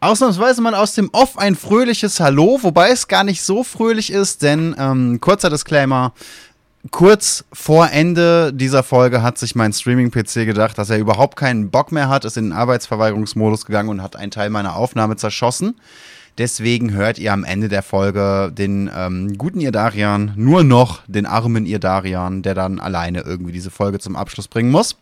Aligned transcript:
ausnahmsweise 0.00 0.62
mal 0.62 0.74
aus 0.74 0.94
dem 0.94 1.10
Off 1.12 1.38
ein 1.38 1.54
fröhliches 1.54 2.20
Hallo, 2.20 2.58
wobei 2.62 2.90
es 2.90 3.06
gar 3.06 3.22
nicht 3.22 3.42
so 3.42 3.62
fröhlich 3.62 4.10
ist, 4.10 4.42
denn 4.42 4.74
ähm, 4.78 5.20
kurzer 5.20 5.50
Disclaimer. 5.50 6.12
Kurz 6.90 7.44
vor 7.52 7.90
Ende 7.90 8.54
dieser 8.54 8.82
Folge 8.82 9.22
hat 9.22 9.36
sich 9.36 9.54
mein 9.54 9.74
Streaming-PC 9.74 10.46
gedacht, 10.46 10.78
dass 10.78 10.88
er 10.88 10.98
überhaupt 10.98 11.36
keinen 11.36 11.70
Bock 11.70 11.92
mehr 11.92 12.08
hat, 12.08 12.24
ist 12.24 12.38
in 12.38 12.44
den 12.44 12.52
Arbeitsverweigerungsmodus 12.54 13.66
gegangen 13.66 13.90
und 13.90 14.02
hat 14.02 14.16
einen 14.16 14.30
Teil 14.30 14.48
meiner 14.48 14.76
Aufnahme 14.76 15.16
zerschossen. 15.16 15.78
Deswegen 16.38 16.92
hört 16.94 17.18
ihr 17.18 17.34
am 17.34 17.44
Ende 17.44 17.68
der 17.68 17.82
Folge 17.82 18.50
den 18.50 18.90
ähm, 18.96 19.36
guten 19.36 19.60
Irdarian, 19.60 20.32
nur 20.36 20.64
noch 20.64 21.02
den 21.06 21.26
armen 21.26 21.66
Irdarian, 21.66 22.40
der 22.40 22.54
dann 22.54 22.80
alleine 22.80 23.20
irgendwie 23.20 23.52
diese 23.52 23.70
Folge 23.70 23.98
zum 23.98 24.16
Abschluss 24.16 24.48
bringen 24.48 24.70
muss. 24.70 24.96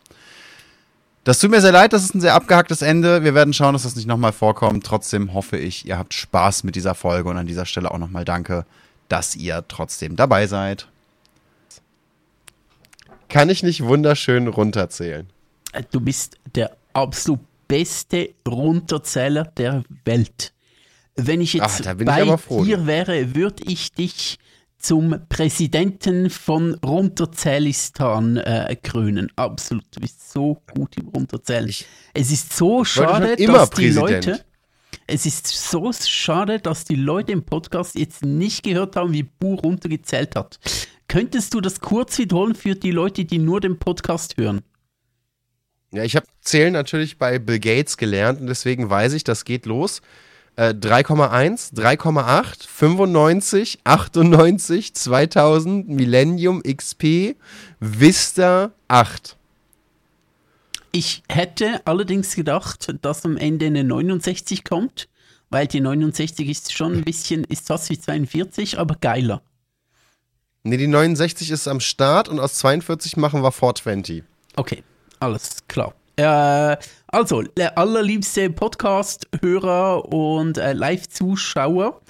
Das 1.23 1.39
tut 1.39 1.51
mir 1.51 1.61
sehr 1.61 1.71
leid, 1.71 1.93
das 1.93 2.03
ist 2.03 2.15
ein 2.15 2.21
sehr 2.21 2.33
abgehacktes 2.33 2.81
Ende. 2.81 3.23
Wir 3.23 3.35
werden 3.35 3.53
schauen, 3.53 3.73
dass 3.73 3.83
das 3.83 3.95
nicht 3.95 4.07
nochmal 4.07 4.31
vorkommt. 4.31 4.85
Trotzdem 4.85 5.33
hoffe 5.33 5.57
ich, 5.57 5.85
ihr 5.85 5.97
habt 5.97 6.13
Spaß 6.13 6.63
mit 6.63 6.75
dieser 6.75 6.95
Folge 6.95 7.29
und 7.29 7.37
an 7.37 7.45
dieser 7.45 7.65
Stelle 7.65 7.91
auch 7.91 7.97
nochmal 7.97 8.25
danke, 8.25 8.65
dass 9.09 9.35
ihr 9.35 9.63
trotzdem 9.67 10.15
dabei 10.15 10.47
seid. 10.47 10.87
Kann 13.27 13.49
ich 13.49 13.61
nicht 13.63 13.83
wunderschön 13.83 14.47
runterzählen? 14.47 15.27
Du 15.91 15.99
bist 15.99 16.37
der 16.55 16.75
absolut 16.93 17.41
beste 17.67 18.31
Runterzähler 18.47 19.43
der 19.45 19.83
Welt. 20.05 20.51
Wenn 21.15 21.41
ich 21.41 21.53
jetzt 21.53 21.85
Ach, 21.85 21.95
bei 21.95 22.23
ich 22.23 22.41
froh, 22.41 22.63
dir 22.63 22.87
wäre, 22.87 23.35
würde 23.35 23.63
ich 23.65 23.91
dich 23.91 24.39
zum 24.79 25.15
Präsidenten 25.27 26.29
von 26.29 26.73
Runterzählistan 26.75 28.37
äh, 28.37 28.75
krönen. 28.81 29.31
Absolut, 29.35 29.83
du 29.91 29.99
bist 29.99 30.31
so 30.31 30.61
gut 30.73 30.97
im 30.97 31.09
Runterzählen. 31.09 31.69
Es 32.13 32.31
ist 32.31 32.53
so 32.53 32.83
schade, 32.85 33.35
dass 33.35 33.69
die 33.71 33.89
Leute. 33.89 34.43
Es 35.05 35.25
ist 35.25 35.47
so 35.47 35.91
schade, 35.91 36.59
dass 36.59 36.85
die 36.85 36.95
Leute 36.95 37.31
im 37.31 37.43
Podcast 37.43 37.95
jetzt 37.95 38.23
nicht 38.23 38.63
gehört 38.63 38.95
haben, 38.95 39.11
wie 39.13 39.23
Bu 39.23 39.55
runtergezählt 39.55 40.35
hat. 40.35 40.59
Könntest 41.07 41.53
du 41.53 41.61
das 41.61 41.79
kurz 41.79 42.17
wiederholen 42.17 42.55
für 42.55 42.75
die 42.75 42.91
Leute, 42.91 43.25
die 43.25 43.39
nur 43.39 43.59
den 43.59 43.79
Podcast 43.79 44.37
hören? 44.37 44.61
Ja, 45.91 46.03
ich 46.03 46.15
habe 46.15 46.27
Zählen 46.41 46.73
natürlich 46.73 47.17
bei 47.17 47.39
Bill 47.39 47.59
Gates 47.59 47.97
gelernt 47.97 48.39
und 48.39 48.47
deswegen 48.47 48.89
weiß 48.89 49.13
ich, 49.13 49.23
das 49.23 49.43
geht 49.43 49.65
los. 49.65 50.01
3,1, 50.59 51.73
3,8, 51.73 52.67
95, 52.67 53.79
98, 53.83 54.93
2000, 54.93 55.87
Millennium, 55.87 56.61
XP, 56.63 57.35
Vista 57.79 58.71
8. 58.87 59.37
Ich 60.91 61.23
hätte 61.29 61.81
allerdings 61.85 62.35
gedacht, 62.35 62.93
dass 63.01 63.23
am 63.23 63.37
Ende 63.37 63.67
eine 63.67 63.83
69 63.83 64.63
kommt, 64.63 65.07
weil 65.49 65.67
die 65.67 65.81
69 65.81 66.49
ist 66.49 66.73
schon 66.73 66.93
ein 66.93 67.03
bisschen, 67.03 67.43
ist 67.45 67.67
fast 67.67 67.89
wie 67.89 67.99
42, 67.99 68.79
aber 68.79 68.95
geiler. 68.99 69.41
Ne, 70.63 70.77
die 70.77 70.87
69 70.87 71.51
ist 71.51 71.67
am 71.67 71.79
Start 71.79 72.27
und 72.27 72.39
aus 72.39 72.55
42 72.55 73.17
machen 73.17 73.43
wir 73.43 73.51
420. 73.51 74.23
Okay, 74.55 74.83
alles 75.19 75.59
klar. 75.67 75.93
Äh, 76.19 76.77
also, 77.07 77.43
allerliebste 77.75 78.49
Podcast-Hörer 78.49 80.03
und 80.11 80.57
äh, 80.57 80.73
Live-Zuschauer 80.73 82.01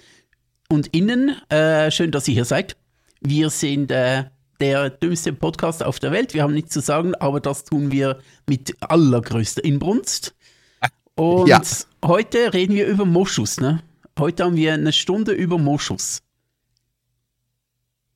und 0.68 0.88
Innen, 0.96 1.36
äh, 1.50 1.92
schön, 1.92 2.10
dass 2.10 2.28
ihr 2.28 2.34
hier 2.34 2.46
seid. 2.46 2.76
Wir 3.22 3.52
sind 3.52 3.92
äh, 3.92 4.24
der 4.60 4.90
dümmste 4.90 5.32
Podcast 5.32 5.84
auf 5.84 6.00
der 6.00 6.12
Welt. 6.12 6.34
Wir 6.34 6.42
haben 6.42 6.56
nichts 6.56 6.74
zu 6.74 6.80
sagen, 6.80 7.14
aber 7.14 7.40
das 7.40 7.66
tun 7.66 7.92
wir 7.92 8.18
mit 8.48 8.76
allergrößter 8.82 9.64
Inbrunst. 9.64 10.34
Und 11.14 11.48
ja. 11.48 11.62
heute 12.04 12.52
reden 12.52 12.74
wir 12.74 12.88
über 12.88 13.06
Moschus, 13.06 13.60
ne? 13.60 13.84
Heute 14.18 14.44
haben 14.44 14.56
wir 14.56 14.74
eine 14.74 14.92
Stunde 14.92 15.34
über 15.34 15.60
Moschus. 15.60 16.24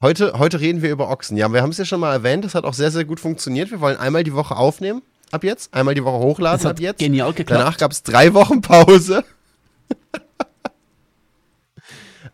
Heute, 0.01 0.39
heute 0.39 0.59
reden 0.59 0.81
wir 0.81 0.89
über 0.89 1.11
Ochsen. 1.11 1.37
Ja, 1.37 1.53
wir 1.53 1.61
haben 1.61 1.69
es 1.69 1.77
ja 1.77 1.85
schon 1.85 1.99
mal 1.99 2.13
erwähnt, 2.13 2.45
das 2.45 2.55
hat 2.55 2.63
auch 2.65 2.73
sehr, 2.73 2.89
sehr 2.89 3.05
gut 3.05 3.19
funktioniert. 3.19 3.69
Wir 3.69 3.79
wollen 3.79 3.97
einmal 3.97 4.23
die 4.23 4.33
Woche 4.33 4.55
aufnehmen 4.55 5.03
ab 5.33 5.43
jetzt, 5.43 5.73
einmal 5.73 5.95
die 5.95 6.03
Woche 6.03 6.19
hochladen 6.19 6.65
ab 6.67 6.79
jetzt. 6.79 6.99
Genial 6.99 7.33
geklappt. 7.33 7.61
Danach 7.61 7.77
gab 7.77 7.91
es 7.91 8.03
drei 8.03 8.33
Wochen 8.33 8.61
Pause. 8.61 9.23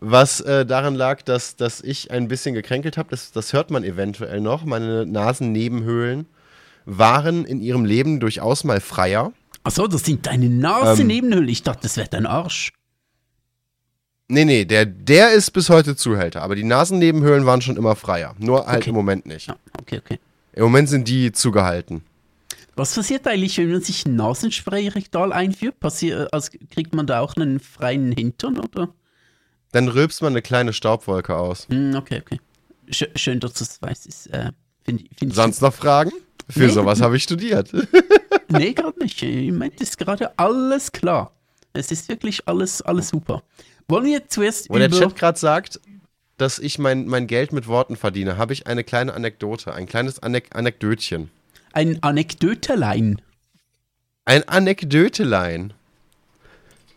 Was 0.00 0.40
äh, 0.40 0.64
daran 0.64 0.94
lag, 0.94 1.22
dass, 1.22 1.56
dass 1.56 1.82
ich 1.82 2.10
ein 2.10 2.28
bisschen 2.28 2.54
gekränkelt 2.54 2.96
habe, 2.96 3.10
das, 3.10 3.32
das 3.32 3.52
hört 3.52 3.70
man 3.70 3.84
eventuell 3.84 4.40
noch. 4.40 4.64
Meine 4.64 5.04
Nasennebenhöhlen 5.04 6.26
waren 6.86 7.44
in 7.44 7.60
ihrem 7.60 7.84
Leben 7.84 8.18
durchaus 8.20 8.64
mal 8.64 8.80
freier. 8.80 9.32
Achso, 9.62 9.86
das 9.86 10.04
sind 10.04 10.26
deine 10.26 10.48
Nasennebenhöhlen. 10.48 11.44
Ähm, 11.44 11.50
ich 11.50 11.62
dachte, 11.62 11.82
das 11.82 11.98
wäre 11.98 12.08
dein 12.08 12.24
Arsch. 12.24 12.72
Nee, 14.28 14.44
nee, 14.44 14.64
der, 14.64 14.86
der 14.86 15.32
ist 15.32 15.50
bis 15.50 15.68
heute 15.68 15.96
Zuhälter, 15.96 16.40
aber 16.42 16.54
die 16.54 16.64
Nasennebenhöhlen 16.64 17.44
waren 17.46 17.60
schon 17.60 17.76
immer 17.76 17.96
freier. 17.96 18.34
Nur 18.38 18.66
halt 18.66 18.82
okay. 18.82 18.90
im 18.90 18.94
Moment 18.94 19.26
nicht. 19.26 19.48
Ja, 19.48 19.56
okay, 19.80 20.00
okay. 20.02 20.18
Im 20.52 20.62
Moment 20.62 20.88
sind 20.88 21.08
die 21.08 21.32
zugehalten. 21.32 22.02
Was 22.80 22.94
passiert 22.94 23.26
eigentlich, 23.26 23.58
wenn 23.58 23.70
man 23.70 23.82
sich 23.82 24.06
ein 24.06 24.16
Nasenspray 24.16 24.88
rektal 24.88 25.34
einführt? 25.34 25.80
Passiert, 25.80 26.32
also 26.32 26.50
kriegt 26.70 26.94
man 26.94 27.06
da 27.06 27.20
auch 27.20 27.36
einen 27.36 27.60
freien 27.60 28.10
Hintern, 28.10 28.58
oder? 28.58 28.88
Dann 29.72 29.88
rülpst 29.88 30.22
man 30.22 30.32
eine 30.32 30.40
kleine 30.40 30.72
Staubwolke 30.72 31.36
aus. 31.36 31.68
Mm, 31.68 31.94
okay, 31.94 32.22
okay. 32.24 32.40
Sch 32.90 33.04
schön, 33.16 33.38
dass 33.38 33.52
du 33.52 33.64
es 33.64 33.82
weißt. 33.82 34.30
Äh, 34.32 34.52
find, 34.82 35.06
find 35.14 35.34
Sonst 35.34 35.60
noch 35.60 35.74
Fragen? 35.74 36.10
Für 36.48 36.60
nee, 36.60 36.68
sowas 36.68 37.02
habe 37.02 37.18
ich 37.18 37.22
studiert. 37.24 37.70
nee, 38.48 38.72
gerade 38.72 38.98
nicht. 38.98 39.22
Im 39.22 39.56
Moment 39.56 39.78
ist 39.82 39.98
gerade 39.98 40.38
alles 40.38 40.90
klar. 40.90 41.32
Es 41.74 41.92
ist 41.92 42.08
wirklich 42.08 42.48
alles, 42.48 42.80
alles 42.80 43.08
super. 43.08 43.42
Wollen 43.88 44.06
wir 44.06 44.26
zuerst 44.26 44.70
Wo 44.70 44.78
der 44.78 44.90
Chat 44.90 45.16
gerade 45.16 45.38
sagt, 45.38 45.80
dass 46.38 46.58
ich 46.58 46.78
mein, 46.78 47.06
mein 47.06 47.26
Geld 47.26 47.52
mit 47.52 47.66
Worten 47.66 47.96
verdiene, 47.96 48.38
habe 48.38 48.54
ich 48.54 48.66
eine 48.66 48.84
kleine 48.84 49.12
Anekdote, 49.12 49.74
ein 49.74 49.84
kleines 49.84 50.22
Anek 50.22 50.56
Anekdötchen 50.56 51.30
ein 51.72 52.02
Anekdötelein. 52.02 53.20
Ein 54.24 54.48
Anekdötelein. 54.48 55.72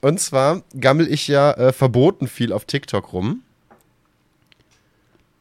Und 0.02 0.20
zwar 0.20 0.64
gammel 0.80 1.12
ich 1.12 1.28
ja 1.28 1.52
äh, 1.54 1.72
verboten 1.72 2.28
viel 2.28 2.52
auf 2.52 2.66
TikTok 2.66 3.14
rum. 3.14 3.42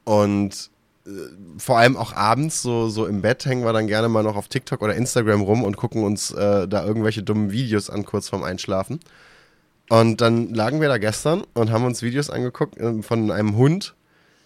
Und 0.04 0.70
äh, 1.06 1.10
vor 1.58 1.78
allem 1.78 1.96
auch 1.96 2.12
abends, 2.12 2.62
so, 2.62 2.88
so 2.88 3.06
im 3.06 3.22
Bett, 3.22 3.44
hängen 3.44 3.64
wir 3.64 3.72
dann 3.72 3.88
gerne 3.88 4.08
mal 4.08 4.22
noch 4.22 4.36
auf 4.36 4.48
TikTok 4.48 4.82
oder 4.82 4.94
Instagram 4.94 5.40
rum 5.40 5.64
und 5.64 5.76
gucken 5.76 6.04
uns 6.04 6.30
äh, 6.30 6.68
da 6.68 6.84
irgendwelche 6.84 7.22
dummen 7.22 7.50
Videos 7.50 7.90
an, 7.90 8.04
kurz 8.04 8.28
vorm 8.28 8.44
Einschlafen. 8.44 9.00
Und 9.88 10.20
dann 10.20 10.54
lagen 10.54 10.80
wir 10.80 10.88
da 10.88 10.98
gestern 10.98 11.42
und 11.54 11.70
haben 11.70 11.84
uns 11.84 12.02
Videos 12.02 12.30
angeguckt 12.30 12.78
äh, 12.78 13.02
von 13.02 13.30
einem 13.30 13.56
Hund, 13.56 13.94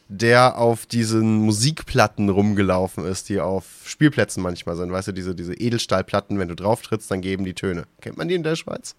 der 0.08 0.58
auf 0.58 0.86
diesen 0.86 1.38
Musikplatten 1.38 2.28
rumgelaufen 2.28 3.04
ist, 3.04 3.28
die 3.28 3.40
auf 3.40 3.64
Spielplätzen 3.84 4.42
manchmal 4.42 4.76
sind. 4.76 4.92
Weißt 4.92 5.08
du, 5.08 5.12
diese, 5.12 5.34
diese 5.34 5.54
Edelstahlplatten, 5.54 6.38
wenn 6.38 6.48
du 6.48 6.54
drauf 6.54 6.82
trittst, 6.82 7.10
dann 7.10 7.20
geben 7.20 7.44
die 7.44 7.54
Töne. 7.54 7.84
Kennt 8.00 8.16
man 8.16 8.28
die 8.28 8.34
in 8.34 8.44
der 8.44 8.56
Schweiz? 8.56 8.94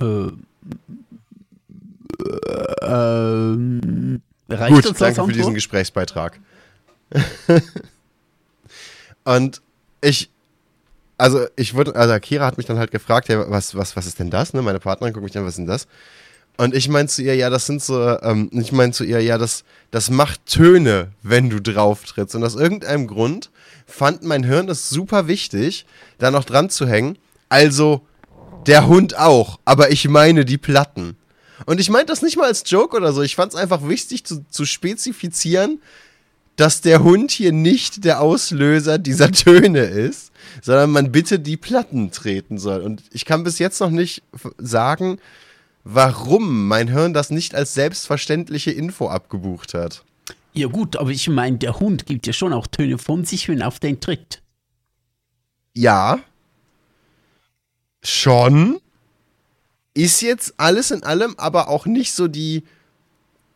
Äh, 0.00 0.28
ähm, 2.82 4.22
reicht 4.48 4.74
Gut, 4.74 5.00
danke 5.00 5.24
für 5.24 5.32
diesen 5.32 5.54
Gesprächsbeitrag. 5.54 6.38
Und 9.24 9.60
ich, 10.00 10.30
also 11.16 11.46
ich 11.56 11.74
wurde, 11.74 11.96
also 11.96 12.18
Kira 12.20 12.46
hat 12.46 12.56
mich 12.56 12.66
dann 12.66 12.78
halt 12.78 12.92
gefragt, 12.92 13.28
ja, 13.28 13.50
was, 13.50 13.74
was, 13.74 13.96
was 13.96 14.06
ist 14.06 14.20
denn 14.20 14.30
das? 14.30 14.54
Ne? 14.54 14.62
Meine 14.62 14.78
Partnerin 14.78 15.12
guckt 15.12 15.24
mich 15.24 15.32
dann, 15.32 15.44
was 15.44 15.54
ist 15.54 15.58
denn 15.58 15.66
das? 15.66 15.88
Und 16.58 16.74
ich 16.74 16.88
meine 16.88 17.08
zu 17.08 17.22
ihr, 17.22 17.36
ja, 17.36 17.50
das 17.50 17.66
sind 17.66 17.80
so, 17.82 18.18
ähm, 18.20 18.50
ich 18.52 18.72
meine 18.72 18.92
zu 18.92 19.04
ihr, 19.04 19.22
ja, 19.22 19.38
das, 19.38 19.62
das 19.92 20.10
macht 20.10 20.44
Töne, 20.44 21.12
wenn 21.22 21.50
du 21.50 21.60
drauf 21.60 22.04
trittst. 22.04 22.34
Und 22.34 22.42
aus 22.42 22.56
irgendeinem 22.56 23.06
Grund 23.06 23.50
fand 23.86 24.24
mein 24.24 24.42
Hirn 24.42 24.68
es 24.68 24.90
super 24.90 25.28
wichtig, 25.28 25.86
da 26.18 26.32
noch 26.32 26.44
dran 26.44 26.68
zu 26.68 26.88
hängen. 26.88 27.16
Also, 27.48 28.02
der 28.66 28.88
Hund 28.88 29.16
auch, 29.16 29.60
aber 29.64 29.92
ich 29.92 30.08
meine 30.08 30.44
die 30.44 30.58
Platten. 30.58 31.16
Und 31.64 31.78
ich 31.78 31.90
meinte 31.90 32.06
das 32.06 32.22
nicht 32.22 32.36
mal 32.36 32.46
als 32.46 32.64
Joke 32.66 32.96
oder 32.96 33.12
so. 33.12 33.22
Ich 33.22 33.36
fand 33.36 33.52
es 33.52 33.58
einfach 33.58 33.88
wichtig 33.88 34.24
zu, 34.24 34.44
zu 34.50 34.64
spezifizieren, 34.64 35.80
dass 36.56 36.80
der 36.80 37.04
Hund 37.04 37.30
hier 37.30 37.52
nicht 37.52 38.04
der 38.04 38.20
Auslöser 38.20 38.98
dieser 38.98 39.30
Töne 39.32 39.82
ist, 39.82 40.32
sondern 40.60 40.90
man 40.90 41.12
bitte 41.12 41.38
die 41.38 41.56
Platten 41.56 42.10
treten 42.10 42.58
soll. 42.58 42.80
Und 42.80 43.02
ich 43.12 43.24
kann 43.24 43.44
bis 43.44 43.60
jetzt 43.60 43.80
noch 43.80 43.90
nicht 43.90 44.24
sagen, 44.58 45.20
warum 45.90 46.68
mein 46.68 46.88
Hirn 46.88 47.14
das 47.14 47.30
nicht 47.30 47.54
als 47.54 47.72
selbstverständliche 47.72 48.70
Info 48.70 49.08
abgebucht 49.08 49.72
hat. 49.72 50.04
Ja 50.52 50.66
gut, 50.66 50.96
aber 50.96 51.10
ich 51.10 51.28
meine, 51.30 51.56
der 51.56 51.80
Hund 51.80 52.04
gibt 52.04 52.26
ja 52.26 52.34
schon 52.34 52.52
auch 52.52 52.66
Töne 52.66 52.98
von 52.98 53.24
sich, 53.24 53.48
wenn 53.48 53.62
er 53.62 53.68
auf 53.68 53.80
den 53.80 53.98
tritt. 53.98 54.42
Ja. 55.74 56.20
Schon. 58.02 58.80
Ist 59.94 60.20
jetzt 60.20 60.54
alles 60.58 60.90
in 60.90 61.04
allem 61.04 61.34
aber 61.38 61.68
auch 61.68 61.86
nicht 61.86 62.12
so 62.12 62.28
die 62.28 62.64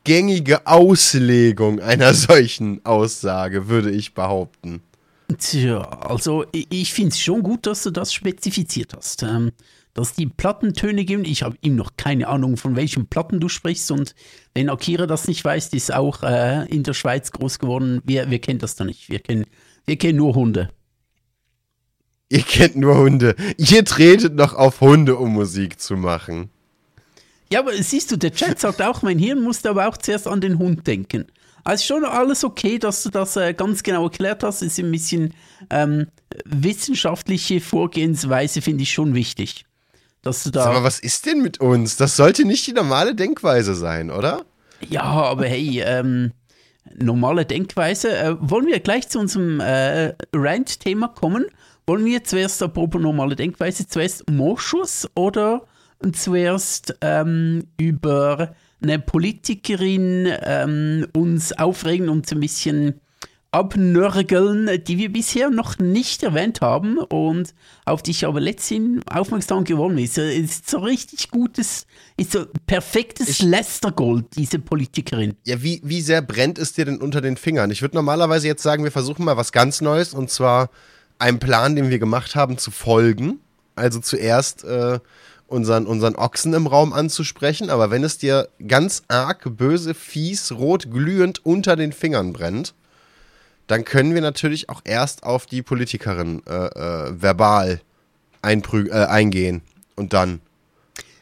gängige 0.04 0.66
Auslegung 0.66 1.80
einer 1.80 2.14
solchen 2.14 2.82
Aussage, 2.86 3.68
würde 3.68 3.90
ich 3.90 4.14
behaupten. 4.14 4.82
Tja, 5.38 5.80
also 5.82 6.46
ich 6.52 6.94
finde 6.94 7.10
es 7.10 7.20
schon 7.20 7.42
gut, 7.42 7.66
dass 7.66 7.82
du 7.82 7.90
das 7.90 8.12
spezifiziert 8.12 8.94
hast. 8.94 9.22
Ähm, 9.22 9.52
dass 9.94 10.14
die 10.14 10.26
Plattentöne 10.26 11.04
gibt. 11.04 11.26
Ich 11.26 11.42
habe 11.42 11.56
ihm 11.60 11.76
noch 11.76 11.92
keine 11.96 12.28
Ahnung, 12.28 12.56
von 12.56 12.76
welchen 12.76 13.06
Platten 13.06 13.40
du 13.40 13.48
sprichst. 13.48 13.90
Und 13.90 14.14
wenn 14.54 14.70
Akira 14.70 15.06
das 15.06 15.28
nicht 15.28 15.44
weiß, 15.44 15.70
die 15.70 15.76
ist 15.76 15.92
auch 15.92 16.22
äh, 16.22 16.66
in 16.66 16.82
der 16.82 16.94
Schweiz 16.94 17.30
groß 17.30 17.58
geworden. 17.58 18.00
Wir, 18.04 18.30
wir 18.30 18.38
kennen 18.38 18.58
das 18.58 18.76
da 18.76 18.84
nicht. 18.84 19.10
Wir 19.10 19.20
kennen, 19.20 19.46
wir 19.84 19.96
kennen 19.96 20.18
nur 20.18 20.34
Hunde. 20.34 20.70
Ihr 22.28 22.42
kennt 22.42 22.76
nur 22.76 22.96
Hunde. 22.96 23.36
Ihr 23.58 23.84
tretet 23.84 24.34
noch 24.34 24.54
auf 24.54 24.80
Hunde, 24.80 25.16
um 25.16 25.34
Musik 25.34 25.78
zu 25.78 25.96
machen. 25.96 26.48
Ja, 27.50 27.60
aber 27.60 27.74
siehst 27.74 28.10
du, 28.10 28.16
der 28.16 28.32
Chat 28.32 28.58
sagt 28.58 28.80
auch, 28.80 29.02
mein 29.02 29.18
Hirn 29.18 29.42
musste 29.42 29.68
aber 29.68 29.86
auch 29.86 29.98
zuerst 29.98 30.26
an 30.26 30.40
den 30.40 30.58
Hund 30.58 30.86
denken. 30.86 31.26
Also 31.64 31.84
schon 31.84 32.04
alles 32.06 32.42
okay, 32.42 32.78
dass 32.78 33.02
du 33.02 33.10
das 33.10 33.36
äh, 33.36 33.52
ganz 33.52 33.82
genau 33.82 34.04
erklärt 34.04 34.42
hast. 34.42 34.62
Ist 34.62 34.78
ein 34.78 34.90
bisschen 34.90 35.34
ähm, 35.68 36.06
wissenschaftliche 36.46 37.60
Vorgehensweise, 37.60 38.62
finde 38.62 38.84
ich 38.84 38.92
schon 38.92 39.14
wichtig. 39.14 39.66
Dass 40.22 40.44
du 40.44 40.50
da. 40.50 40.64
Sag 40.64 40.74
mal, 40.74 40.84
was 40.84 41.00
ist 41.00 41.26
denn 41.26 41.42
mit 41.42 41.60
uns? 41.60 41.96
Das 41.96 42.16
sollte 42.16 42.44
nicht 42.44 42.66
die 42.66 42.72
normale 42.72 43.14
Denkweise 43.14 43.74
sein, 43.74 44.10
oder? 44.10 44.44
Ja, 44.88 45.02
aber 45.02 45.46
hey, 45.46 45.82
ähm, 45.84 46.32
normale 46.94 47.44
Denkweise. 47.44 48.16
Äh, 48.16 48.36
wollen 48.40 48.66
wir 48.66 48.80
gleich 48.80 49.08
zu 49.08 49.18
unserem 49.18 49.60
äh, 49.60 50.14
Rant-Thema 50.32 51.08
kommen? 51.08 51.46
Wollen 51.86 52.04
wir 52.04 52.22
zuerst, 52.22 52.62
apropos 52.62 53.00
normale 53.00 53.34
Denkweise, 53.34 53.88
zuerst 53.88 54.30
Moschus 54.30 55.08
oder 55.14 55.66
zuerst 56.12 56.96
ähm, 57.00 57.64
über 57.78 58.54
eine 58.82 58.98
Politikerin 58.98 60.28
ähm, 60.42 61.06
uns 61.12 61.52
aufregen 61.52 62.08
und 62.08 62.28
so 62.28 62.36
ein 62.36 62.40
bisschen 62.40 63.00
abnörgeln, 63.52 64.82
die 64.84 64.96
wir 64.96 65.12
bisher 65.12 65.50
noch 65.50 65.78
nicht 65.78 66.22
erwähnt 66.22 66.62
haben 66.62 66.96
und 66.96 67.54
auf 67.84 68.02
die 68.02 68.12
ich 68.12 68.24
aber 68.24 68.40
letztens 68.40 69.02
aufmerksam 69.06 69.64
geworden 69.64 69.96
bin. 69.96 70.04
Ist, 70.04 70.16
ist 70.16 70.70
so 70.70 70.78
richtig 70.78 71.30
gutes, 71.30 71.86
ist 72.16 72.32
so 72.32 72.46
perfektes 72.66 73.42
Lästergold, 73.42 74.24
diese 74.36 74.58
Politikerin. 74.58 75.34
Ja, 75.44 75.62
wie, 75.62 75.82
wie 75.84 76.00
sehr 76.00 76.22
brennt 76.22 76.58
es 76.58 76.72
dir 76.72 76.86
denn 76.86 77.00
unter 77.00 77.20
den 77.20 77.36
Fingern? 77.36 77.70
Ich 77.70 77.82
würde 77.82 77.94
normalerweise 77.96 78.46
jetzt 78.46 78.62
sagen, 78.62 78.84
wir 78.84 78.90
versuchen 78.90 79.24
mal 79.24 79.36
was 79.36 79.52
ganz 79.52 79.82
Neues 79.82 80.14
und 80.14 80.30
zwar 80.30 80.70
einem 81.18 81.38
Plan, 81.38 81.76
den 81.76 81.90
wir 81.90 81.98
gemacht 81.98 82.34
haben, 82.34 82.56
zu 82.56 82.70
folgen. 82.70 83.38
Also 83.74 84.00
zuerst 84.00 84.64
äh, 84.64 84.98
unseren, 85.46 85.86
unseren 85.86 86.16
Ochsen 86.16 86.54
im 86.54 86.66
Raum 86.66 86.94
anzusprechen, 86.94 87.68
aber 87.68 87.90
wenn 87.90 88.02
es 88.02 88.16
dir 88.16 88.48
ganz 88.66 89.02
arg, 89.08 89.44
böse, 89.58 89.92
fies, 89.92 90.52
rot, 90.52 90.90
glühend 90.90 91.44
unter 91.44 91.76
den 91.76 91.92
Fingern 91.92 92.32
brennt, 92.32 92.74
dann 93.66 93.84
können 93.84 94.14
wir 94.14 94.20
natürlich 94.20 94.68
auch 94.68 94.80
erst 94.84 95.22
auf 95.22 95.46
die 95.46 95.62
Politikerin 95.62 96.42
äh, 96.46 96.52
äh, 96.66 97.22
verbal 97.22 97.80
einprü 98.42 98.88
äh, 98.88 99.06
eingehen 99.06 99.62
und 99.96 100.12
dann 100.12 100.40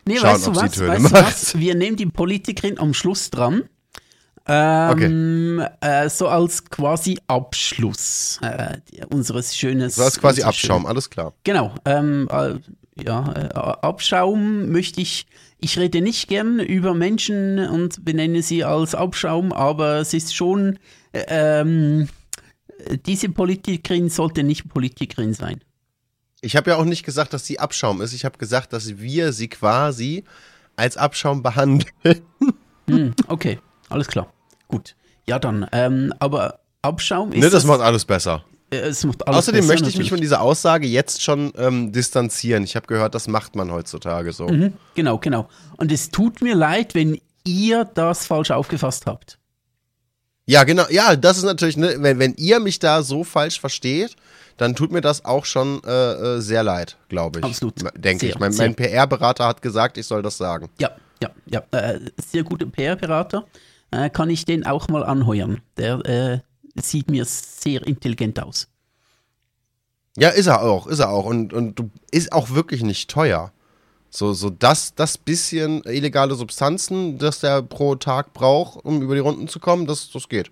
Nee, 0.07 0.17
schauen, 0.17 0.33
weißt 0.35 0.47
du 0.47 0.51
ob 0.51 0.57
sie 0.57 0.63
was? 0.63 0.73
Töne 0.73 0.89
Weißt 0.89 0.99
du 0.99 1.11
macht. 1.13 1.27
was? 1.27 1.59
Wir 1.59 1.75
nehmen 1.75 1.97
die 1.97 2.07
Politikerin 2.07 2.79
am 2.79 2.95
Schluss 2.95 3.31
dran. 3.31 3.65
Ähm, 4.47 5.63
äh, 5.81 6.09
so 6.09 6.27
als 6.29 6.65
quasi 6.65 7.19
Abschluss 7.29 8.39
äh, 8.43 8.79
unseres 9.11 9.57
schönen. 9.57 9.91
So 9.91 10.03
als 10.03 10.19
quasi 10.19 10.43
Abschaum, 10.43 10.87
alles 10.87 11.11
klar. 11.11 11.35
Genau. 11.45 11.75
Ähm, 11.85 12.27
äh, 12.33 12.55
ja, 13.05 13.23
Abschaum 13.83 14.71
möchte 14.71 15.01
ich. 15.01 15.27
Ich 15.63 15.79
rede 15.79 16.01
nicht 16.01 16.29
gern 16.29 16.59
über 16.59 16.95
Menschen 16.95 17.59
und 17.69 18.03
benenne 18.03 18.43
sie 18.43 18.65
als 18.65 18.95
Abschaum, 18.95 19.53
aber 19.53 19.97
es 19.99 20.15
ist 20.15 20.35
schon. 20.35 20.79
Äh, 21.13 21.25
ähm, 21.29 22.09
diese 23.07 23.29
Politikerin 23.29 24.09
sollte 24.09 24.43
nicht 24.43 24.69
Politikerin 24.69 25.35
sein. 25.35 25.61
Ich 26.41 26.57
habe 26.57 26.71
ja 26.71 26.77
auch 26.77 26.85
nicht 26.85 27.05
gesagt, 27.05 27.33
dass 27.33 27.45
sie 27.45 27.59
Abschaum 27.59 28.01
ist. 28.01 28.13
Ich 28.15 28.25
habe 28.25 28.39
gesagt, 28.39 28.73
dass 28.73 28.99
wir 28.99 29.33
sie 29.33 29.49
quasi 29.49 30.25
als 30.77 30.97
Abschaum 30.97 31.43
behandeln. 31.43 31.93
Hm, 32.89 33.15
okay, 33.29 33.59
alles 33.89 34.09
klar. 34.09 34.33
Gut. 34.67 34.97
Ja, 35.27 35.39
dann. 35.39 35.67
Ähm, 35.73 36.13
aber 36.19 36.61
Abschaum 36.83 37.33
ist. 37.33 37.41
Ne, 37.41 37.51
das 37.51 37.65
macht 37.65 37.81
alles 37.81 38.05
besser. 38.05 38.45
Außerdem 39.27 39.67
möchte 39.67 39.89
ich 39.89 39.99
mich 39.99 40.09
von 40.09 40.17
natürlich. 40.17 40.21
dieser 40.21 40.41
Aussage 40.41 40.87
jetzt 40.87 41.23
schon 41.23 41.53
ähm, 41.57 41.91
distanzieren. 41.91 42.63
Ich 42.63 42.77
habe 42.77 42.87
gehört, 42.87 43.17
das 43.17 43.27
macht 43.27 43.57
man 43.57 43.73
heutzutage 43.73 44.33
so. 44.33 44.49
Mhm, 44.49 44.75
genau, 44.95 45.19
genau. 45.19 45.49
Und 45.77 45.91
es 45.91 46.11
tut 46.11 46.41
mir 46.41 46.55
leid, 46.55 46.95
wenn 46.95 47.21
ihr 47.45 47.85
das 47.85 48.27
falsch 48.27 48.53
aufgefasst 48.53 49.07
habt. 49.07 49.40
Ja, 50.47 50.65
genau. 50.65 50.85
Ja, 50.91 51.15
das 51.17 51.39
ist 51.39 51.45
natürlich, 51.45 51.77
ne, 51.77 51.97
wenn, 51.99 52.19
wenn 52.19 52.35
ihr 52.35 52.59
mich 52.61 52.79
da 52.79 53.03
so 53.03 53.23
falsch 53.25 53.61
versteht, 53.61 54.17
dann 54.57 54.75
tut 54.75 54.91
mir 54.93 55.01
das 55.01 55.25
auch 55.25 55.45
schon 55.45 55.81
äh, 55.85 55.91
äh, 56.37 56.41
sehr 56.41 56.63
leid, 56.63 56.97
glaube 57.09 57.39
ich. 57.41 57.45
Absolut. 57.45 57.75
Denke 57.97 58.27
ich. 58.27 58.39
Mein, 58.39 58.55
mein 58.57 58.75
PR-Berater 58.75 59.47
hat 59.47 59.63
gesagt, 59.63 59.97
ich 59.97 60.07
soll 60.07 60.23
das 60.23 60.37
sagen. 60.37 60.69
Ja, 60.79 60.91
ja, 61.23 61.31
ja. 61.47 61.63
Äh, 61.71 62.01
sehr 62.21 62.43
guter 62.43 62.67
PR-Berater. 62.67 63.47
Äh, 63.91 64.11
kann 64.11 64.29
ich 64.29 64.45
den 64.45 64.67
auch 64.67 64.89
mal 64.89 65.05
anheuern? 65.05 65.61
Der 65.77 66.05
äh, 66.05 66.39
sieht 66.81 67.11
mir 67.11 67.25
sehr 67.25 67.87
intelligent 67.87 68.41
aus. 68.43 68.69
Ja, 70.17 70.29
ist 70.31 70.47
er 70.47 70.63
auch, 70.63 70.87
ist 70.89 70.99
er 70.99 71.11
auch. 71.11 71.25
Und, 71.25 71.53
und 71.53 71.79
du- 71.79 71.91
ist 72.11 72.33
auch 72.33 72.51
wirklich 72.51 72.83
nicht 72.83 73.11
teuer. 73.11 73.53
So, 74.11 74.33
so 74.33 74.51
das, 74.51 74.95
das 74.95 75.17
bisschen 75.17 75.83
illegale 75.85 76.35
Substanzen, 76.35 77.19
das 77.19 77.41
der 77.41 77.63
pro 77.63 77.95
Tag 77.95 78.33
braucht, 78.33 78.85
um 78.85 79.01
über 79.03 79.15
die 79.15 79.21
Runden 79.21 79.47
zu 79.47 79.61
kommen, 79.61 79.87
das, 79.87 80.11
das 80.11 80.29
geht. 80.29 80.51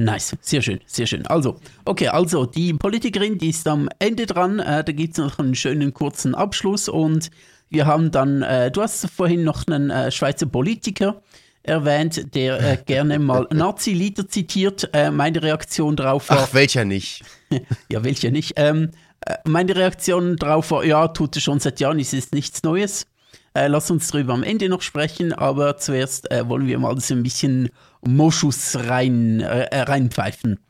Nice, 0.00 0.36
sehr 0.40 0.62
schön, 0.62 0.78
sehr 0.86 1.06
schön. 1.06 1.26
Also, 1.26 1.58
okay, 1.84 2.08
also 2.08 2.46
die 2.46 2.72
Politikerin, 2.74 3.38
die 3.38 3.48
ist 3.48 3.66
am 3.66 3.88
Ende 3.98 4.26
dran. 4.26 4.60
Äh, 4.60 4.84
da 4.84 4.92
gibt 4.92 5.18
es 5.18 5.24
noch 5.24 5.38
einen 5.40 5.56
schönen 5.56 5.92
kurzen 5.92 6.36
Abschluss 6.36 6.88
und 6.88 7.30
wir 7.68 7.86
haben 7.86 8.10
dann, 8.12 8.42
äh, 8.42 8.70
du 8.70 8.82
hast 8.82 9.08
vorhin 9.10 9.42
noch 9.42 9.66
einen 9.66 9.90
äh, 9.90 10.12
Schweizer 10.12 10.46
Politiker 10.46 11.20
erwähnt, 11.64 12.34
der 12.34 12.60
äh, 12.60 12.78
gerne 12.86 13.18
mal 13.18 13.48
Nazi-Lieder 13.52 14.28
zitiert. 14.28 14.88
Äh, 14.92 15.10
meine 15.10 15.42
Reaktion 15.42 15.96
darauf 15.96 16.30
war, 16.30 16.46
Ach, 16.48 16.54
welcher 16.54 16.84
nicht? 16.84 17.24
ja, 17.90 18.04
welche 18.04 18.30
nicht. 18.30 18.52
Ähm, 18.54 18.90
äh, 18.90 19.07
meine 19.44 19.74
Reaktion 19.74 20.36
darauf 20.36 20.70
war, 20.70 20.84
ja, 20.84 21.08
tut 21.08 21.36
es 21.36 21.42
schon 21.42 21.60
seit 21.60 21.80
Jahren, 21.80 21.98
es 21.98 22.12
ist 22.12 22.34
nichts 22.34 22.62
Neues. 22.62 23.06
Äh, 23.54 23.66
lass 23.68 23.90
uns 23.90 24.08
darüber 24.08 24.34
am 24.34 24.42
Ende 24.42 24.68
noch 24.68 24.82
sprechen, 24.82 25.32
aber 25.32 25.78
zuerst 25.78 26.30
äh, 26.30 26.48
wollen 26.48 26.66
wir 26.66 26.78
mal 26.78 26.98
so 27.00 27.14
ein 27.14 27.22
bisschen 27.22 27.70
Moschus 28.06 28.76
rein, 28.76 29.40
äh, 29.40 29.64
äh, 29.64 29.80
reinpfeifen. 29.80 30.60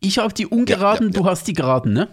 Ich 0.00 0.18
habe 0.18 0.32
die 0.32 0.46
ungeraden, 0.46 1.08
Ja, 1.08 1.14
ja, 1.14 1.20
du 1.20 1.28
hast 1.28 1.48
die 1.48 1.54
geraden, 1.54 1.92
ne? 1.92 2.08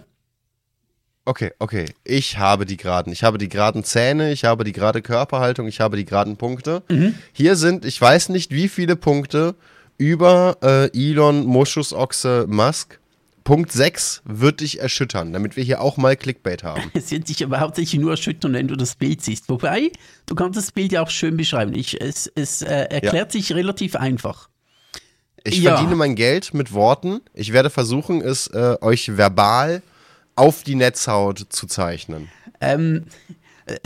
Okay, 1.25 1.51
okay. 1.59 1.85
Ich 2.03 2.37
habe 2.37 2.65
die 2.65 2.75
geraden. 2.75 3.13
Ich 3.13 3.23
habe 3.23 3.37
die 3.37 3.47
geraden 3.47 3.83
Zähne, 3.83 4.31
ich 4.31 4.43
habe 4.43 4.63
die 4.63 4.73
gerade 4.73 5.01
Körperhaltung, 5.01 5.67
ich 5.67 5.79
habe 5.79 5.95
die 5.95 6.05
geraden 6.05 6.35
Punkte. 6.35 6.83
Hier 7.31 7.55
sind, 7.55 7.85
ich 7.85 8.01
weiß 8.01 8.29
nicht 8.29 8.51
wie 8.51 8.67
viele 8.67 8.97
Punkte 8.97 9.55
über 9.97 10.57
äh, 10.61 10.89
Elon 10.93 11.45
Moschusochse 11.45 12.45
Musk. 12.49 12.99
Punkt 13.43 13.71
6 13.71 14.21
wird 14.25 14.61
dich 14.61 14.79
erschüttern, 14.79 15.33
damit 15.33 15.57
wir 15.57 15.63
hier 15.63 15.81
auch 15.81 15.97
mal 15.97 16.15
Clickbait 16.15 16.63
haben. 16.63 16.81
Es 16.93 17.11
wird 17.11 17.27
dich 17.29 17.43
aber 17.43 17.59
hauptsächlich 17.59 17.99
nur 17.99 18.11
erschüttern, 18.11 18.53
wenn 18.53 18.67
du 18.67 18.75
das 18.75 18.95
Bild 18.95 19.21
siehst. 19.21 19.49
Wobei, 19.49 19.91
du 20.25 20.35
kannst 20.35 20.57
das 20.57 20.71
Bild 20.71 20.91
ja 20.91 21.01
auch 21.03 21.09
schön 21.09 21.35
beschreiben. 21.37 21.73
Ich, 21.75 21.99
es 22.01 22.31
es 22.35 22.61
äh, 22.61 22.85
erklärt 22.89 23.31
sich 23.31 23.51
relativ 23.53 23.95
einfach. 23.95 24.49
Ich 25.43 25.59
Ja. 25.61 25.75
verdiene 25.75 25.95
mein 25.97 26.15
Geld 26.15 26.53
mit 26.53 26.71
Worten. 26.73 27.19
Ich 27.33 27.51
werde 27.51 27.69
versuchen, 27.69 28.21
es 28.21 28.47
äh, 28.47 28.77
euch 28.81 29.17
verbal 29.17 29.81
auf 30.35 30.63
die 30.63 30.75
Netzhaut 30.75 31.45
zu 31.49 31.67
zeichnen. 31.67 32.29
Ähm, 32.61 33.03
äh, 33.65 33.77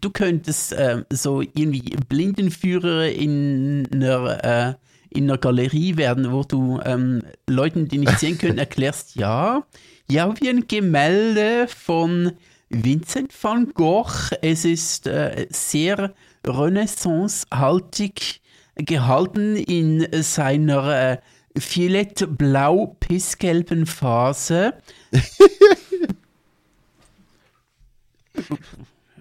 du 0.00 0.10
könntest 0.10 0.72
äh, 0.72 1.04
so 1.10 1.40
irgendwie 1.42 1.96
Blindenführer 2.08 3.08
in 3.08 3.88
einer, 3.92 4.44
äh, 4.44 4.74
in 5.10 5.24
einer 5.24 5.38
Galerie 5.38 5.96
werden, 5.96 6.32
wo 6.32 6.42
du 6.42 6.80
ähm, 6.84 7.22
Leuten, 7.48 7.88
die 7.88 7.98
nicht 7.98 8.18
sehen 8.18 8.36
können, 8.38 8.58
erklärst, 8.58 9.14
ja, 9.16 9.64
ja, 10.08 10.34
wie 10.40 10.48
ein 10.48 10.66
Gemälde 10.66 11.68
von 11.68 12.32
Vincent 12.68 13.32
van 13.42 13.72
Gogh. 13.74 14.30
Es 14.42 14.64
ist 14.64 15.06
äh, 15.06 15.46
sehr 15.50 16.14
renaissancehaltig 16.46 18.40
gehalten 18.76 19.56
in 19.56 20.06
seiner 20.22 21.12
äh, 21.12 21.18
violett-blau-pissgelben 21.54 23.86
Phase. 23.86 24.74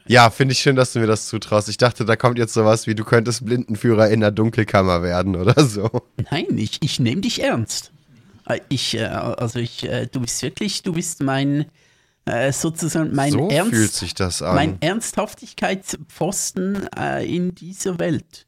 Ja, 0.10 0.32
finde 0.32 0.54
ich 0.54 0.60
schön, 0.60 0.76
dass 0.76 0.94
du 0.94 1.00
mir 1.00 1.06
das 1.06 1.28
zutraust. 1.28 1.70
Ich 1.70 1.78
dachte, 1.78 2.04
da 2.04 2.16
kommt 2.16 2.40
jetzt 2.40 2.56
sowas 2.56 2.88
wie, 2.88 2.96
du 2.96 3.04
könntest 3.04 3.46
Blindenführer 3.46 4.10
in 4.10 4.22
der 4.22 4.32
Dunkelkammer 4.32 5.04
werden 5.04 5.36
oder 5.36 5.64
so. 5.64 5.88
Nein, 6.32 6.58
ich, 6.58 6.80
ich 6.82 7.00
nehme 7.00 7.22
dich 7.22 7.44
ernst. 7.44 7.92
Äh, 8.48 8.60
Ich, 8.70 8.98
äh, 8.98 9.04
also 9.06 9.60
ich, 9.60 9.88
äh, 9.88 10.08
du 10.08 10.22
bist 10.22 10.42
wirklich, 10.42 10.82
du 10.82 10.94
bist 10.94 11.22
mein, 11.22 11.66
sozusagen 12.52 13.14
mein 13.16 13.32
so 13.32 13.50
Ernst, 13.50 13.72
fühlt 13.74 13.94
sich 13.94 14.14
das 14.16 14.42
an. 14.44 14.54
mein 14.56 14.82
Ernsthaftigkeitspfosten 14.82 16.88
in 17.26 17.56
dieser 17.56 17.98
Welt. 17.98 18.46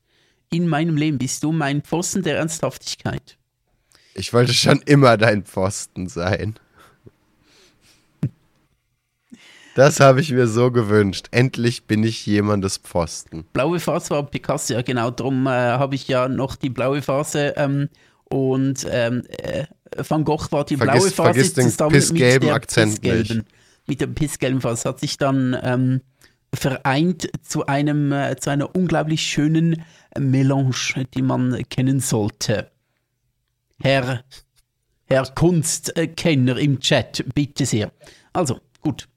In 0.52 0.68
meinem 0.68 0.98
Leben 0.98 1.18
bist 1.18 1.42
du 1.44 1.52
mein 1.52 1.82
Pfosten 1.82 2.22
der 2.24 2.38
Ernsthaftigkeit. 2.38 3.38
ich 4.14 4.34
wollte 4.34 4.54
schon 4.54 4.82
immer 4.86 5.18
dein 5.18 5.44
Pfosten 5.46 6.10
sein. 6.10 6.60
Das 9.76 10.00
habe 10.00 10.22
ich 10.22 10.32
mir 10.32 10.48
so 10.48 10.72
gewünscht. 10.72 11.28
Endlich 11.32 11.86
bin 11.86 12.04
ich 12.04 12.26
jemandes 12.26 12.78
Pfosten. 12.78 13.46
Blaue 13.54 13.80
Phase 13.80 14.10
war 14.10 14.24
Picasso, 14.24 14.74
ja 14.74 14.82
genau. 14.82 15.12
Darum 15.12 15.48
äh, 15.48 15.50
habe 15.50 15.96
ich 15.96 16.08
ja 16.08 16.28
noch 16.28 16.56
die 16.56 16.70
blaue 16.70 17.02
Phase 17.02 17.54
ähm, 17.56 17.90
und 18.26 18.86
ähm, 18.90 19.24
äh, 19.30 19.66
Van 19.96 20.24
Gogh 20.26 20.52
war 20.52 20.66
die 20.66 20.78
Vergiss- 20.78 20.84
blaue 20.84 21.12
Phase 21.12 21.14
vergiss 21.14 21.54
den 21.54 21.90
pissgelben 21.90 22.50
Akzent 22.50 23.02
pissgelben, 23.02 23.38
nicht. 23.38 23.48
Mit 23.88 24.02
der 24.02 24.08
pissgelben 24.08 24.62
Phase 24.62 24.90
hat 24.90 25.00
sich 25.00 25.18
dann 25.18 25.58
ähm, 25.64 26.02
vereint 26.54 27.30
zu 27.42 27.66
einem 27.66 28.12
äh, 28.12 28.36
zu 28.38 28.50
einer 28.50 28.76
unglaublich 28.76 29.22
schönen 29.22 29.84
Melange, 30.18 31.06
die 31.14 31.22
man 31.22 31.62
kennen 31.70 32.00
sollte. 32.00 32.72
Herr 33.82 34.24
Herr 35.06 35.26
Kunstkenner 35.34 36.58
im 36.58 36.80
Chat, 36.80 37.26
bitte 37.34 37.66
sehr. 37.66 37.92
Also, 38.34 38.60
gut. 38.82 39.08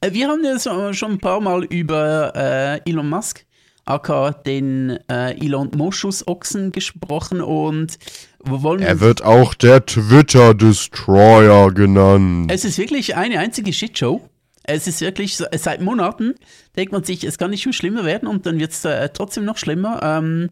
Äh, 0.00 0.12
Wir 0.12 0.28
haben 0.28 0.44
ja 0.44 0.58
so- 0.58 0.92
schon 0.92 1.12
ein 1.12 1.18
paar 1.18 1.40
Mal 1.40 1.64
über 1.64 2.32
äh, 2.34 2.90
Elon 2.90 3.08
Musk, 3.08 3.44
aka 3.86 4.30
den 4.32 4.98
äh, 5.08 5.32
Elon 5.44 5.70
Moschus 5.76 6.26
Ochsen 6.28 6.72
gesprochen 6.72 7.40
und 7.40 7.98
wollen 8.40 8.82
Er 8.82 9.00
wird 9.00 9.22
auch 9.24 9.54
der 9.54 9.86
Twitter-Destroyer 9.86 11.72
genannt. 11.72 12.50
es 12.52 12.64
ist 12.64 12.78
wirklich 12.78 13.16
eine 13.16 13.38
einzige 13.38 13.72
Shitshow. 13.72 14.28
Es 14.64 14.86
ist 14.88 15.00
wirklich, 15.00 15.36
so- 15.36 15.46
seit 15.56 15.80
Monaten 15.80 16.34
denkt 16.76 16.92
man 16.92 17.04
sich, 17.04 17.22
es 17.24 17.38
kann 17.38 17.50
nicht 17.50 17.64
mehr 17.64 17.72
schlimmer 17.72 18.04
werden 18.04 18.28
und 18.28 18.46
dann 18.46 18.58
wird 18.58 18.72
es 18.72 18.84
äh, 18.84 19.08
trotzdem 19.10 19.44
noch 19.44 19.56
schlimmer. 19.58 20.00
Ähm, 20.02 20.50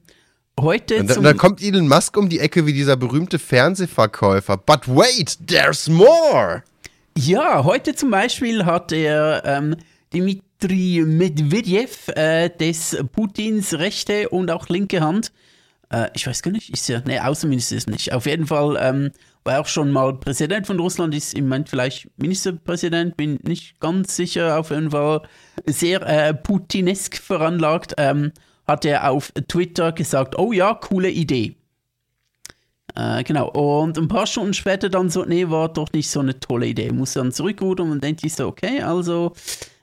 heute 0.60 0.96
Und 0.98 1.10
da, 1.10 1.14
zum, 1.14 1.24
da 1.24 1.32
kommt 1.34 1.60
Elon 1.62 1.88
Musk 1.88 2.16
um 2.16 2.28
die 2.28 2.38
Ecke 2.38 2.64
wie 2.66 2.72
dieser 2.72 2.96
berühmte 2.96 3.38
Fernsehverkäufer. 3.40 4.56
But 4.56 4.86
wait, 4.86 5.36
there's 5.48 5.88
more! 5.88 6.62
Ja, 7.16 7.64
heute 7.64 7.94
zum 7.94 8.10
Beispiel 8.10 8.64
hat 8.64 8.90
er 8.90 9.42
ähm, 9.44 9.76
Dmitri 10.12 11.04
Medvedev, 11.06 12.08
äh, 12.08 12.50
des 12.50 12.96
Putins 13.12 13.74
rechte 13.74 14.28
und 14.30 14.50
auch 14.50 14.68
linke 14.68 15.00
Hand, 15.00 15.32
äh, 15.90 16.10
ich 16.14 16.26
weiß 16.26 16.42
gar 16.42 16.50
nicht, 16.50 16.70
ist 16.70 16.90
er, 16.90 17.02
ne, 17.06 17.24
Außenminister 17.24 17.76
ist 17.76 17.88
nicht. 17.88 18.12
Auf 18.12 18.26
jeden 18.26 18.46
Fall 18.46 18.76
ähm, 18.80 19.12
war 19.44 19.54
er 19.54 19.60
auch 19.60 19.66
schon 19.66 19.92
mal 19.92 20.14
Präsident 20.14 20.66
von 20.66 20.80
Russland, 20.80 21.14
ist 21.14 21.34
im 21.34 21.44
Moment 21.44 21.68
vielleicht 21.68 22.08
Ministerpräsident, 22.16 23.16
bin 23.16 23.38
nicht 23.44 23.78
ganz 23.78 24.16
sicher, 24.16 24.58
auf 24.58 24.70
jeden 24.70 24.90
Fall 24.90 25.22
sehr 25.66 26.02
äh, 26.02 26.34
putinesk 26.34 27.16
veranlagt, 27.16 27.94
ähm, 27.96 28.32
hat 28.66 28.84
er 28.84 29.10
auf 29.10 29.32
Twitter 29.46 29.92
gesagt, 29.92 30.36
oh 30.38 30.52
ja, 30.52 30.74
coole 30.74 31.10
Idee. 31.10 31.56
Äh, 32.94 33.24
genau, 33.24 33.48
und 33.50 33.98
ein 33.98 34.08
paar 34.08 34.26
Stunden 34.26 34.54
später 34.54 34.88
dann 34.88 35.10
so, 35.10 35.24
nee, 35.24 35.48
war 35.48 35.68
doch 35.68 35.92
nicht 35.92 36.10
so 36.10 36.20
eine 36.20 36.38
tolle 36.38 36.66
Idee. 36.66 36.92
Muss 36.92 37.14
dann 37.14 37.32
zurückrudern 37.32 37.90
und 37.90 38.04
denkt 38.04 38.20
sich 38.20 38.34
so, 38.34 38.46
okay, 38.46 38.82
also 38.82 39.32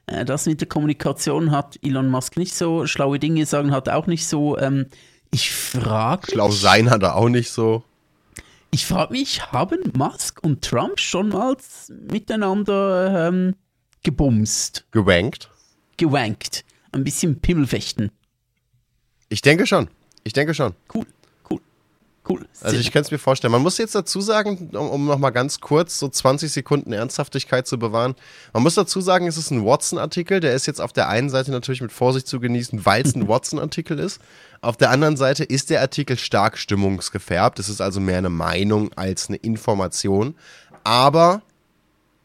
äh, 0.05 0.23
das 0.23 0.45
mit 0.45 0.61
der 0.61 0.67
Kommunikation 0.67 1.51
hat 1.51 1.79
Elon 1.83 2.09
Musk 2.09 2.37
nicht 2.37 2.53
so, 2.55 2.85
schlaue 2.85 3.19
Dinge 3.19 3.45
sagen 3.45 3.71
hat 3.71 3.87
er 3.87 3.97
auch 3.97 4.07
nicht 4.07 4.25
so. 4.27 4.57
Ähm, 4.57 4.85
ich 5.31 5.51
frage 5.51 6.31
Schlau 6.31 6.51
sein 6.51 6.89
hat 6.89 7.03
er 7.03 7.15
auch 7.15 7.29
nicht 7.29 7.49
so. 7.51 7.83
ich 8.71 8.85
frag 8.85 9.11
mich, 9.11 9.51
haben 9.51 9.79
Musk 9.97 10.43
und 10.43 10.61
Trump 10.63 10.99
schon 10.99 11.29
mal 11.29 11.55
miteinander 11.89 13.27
ähm, 13.29 13.55
gebumst, 14.03 14.85
Gewankt. 14.91 15.49
gewankt, 15.97 16.63
ein 16.91 17.03
bisschen 17.03 17.39
Pimmelfechten? 17.39 18.11
Ich 19.29 19.41
denke 19.41 19.65
schon. 19.65 19.89
Ich 20.23 20.33
denke 20.33 20.53
schon. 20.53 20.73
Cool, 20.93 21.05
cool. 22.29 22.45
Also 22.61 22.77
ich 22.77 22.91
kann 22.91 23.01
es 23.01 23.11
mir 23.11 23.17
vorstellen. 23.17 23.51
Man 23.51 23.61
muss 23.61 23.77
jetzt 23.77 23.95
dazu 23.95 24.21
sagen, 24.21 24.69
um, 24.73 24.89
um 24.89 25.05
nochmal 25.05 25.31
ganz 25.31 25.59
kurz 25.59 25.99
so 25.99 26.07
20 26.07 26.51
Sekunden 26.51 26.93
Ernsthaftigkeit 26.93 27.67
zu 27.67 27.79
bewahren. 27.79 28.15
Man 28.53 28.63
muss 28.63 28.75
dazu 28.75 29.01
sagen, 29.01 29.27
es 29.27 29.37
ist 29.37 29.51
ein 29.51 29.65
Watson-Artikel. 29.65 30.39
Der 30.39 30.53
ist 30.53 30.67
jetzt 30.67 30.81
auf 30.81 30.93
der 30.93 31.09
einen 31.09 31.29
Seite 31.29 31.51
natürlich 31.51 31.81
mit 31.81 31.91
Vorsicht 31.91 32.27
zu 32.27 32.39
genießen, 32.39 32.85
weil 32.85 33.03
es 33.03 33.15
ein 33.15 33.27
Watson-Artikel 33.27 33.99
ist. 33.99 34.19
Auf 34.61 34.77
der 34.77 34.91
anderen 34.91 35.17
Seite 35.17 35.43
ist 35.43 35.69
der 35.69 35.81
Artikel 35.81 36.17
stark 36.17 36.57
stimmungsgefärbt. 36.57 37.59
Es 37.59 37.69
ist 37.69 37.81
also 37.81 37.99
mehr 37.99 38.19
eine 38.19 38.29
Meinung 38.29 38.93
als 38.93 39.27
eine 39.27 39.37
Information. 39.37 40.35
Aber 40.83 41.41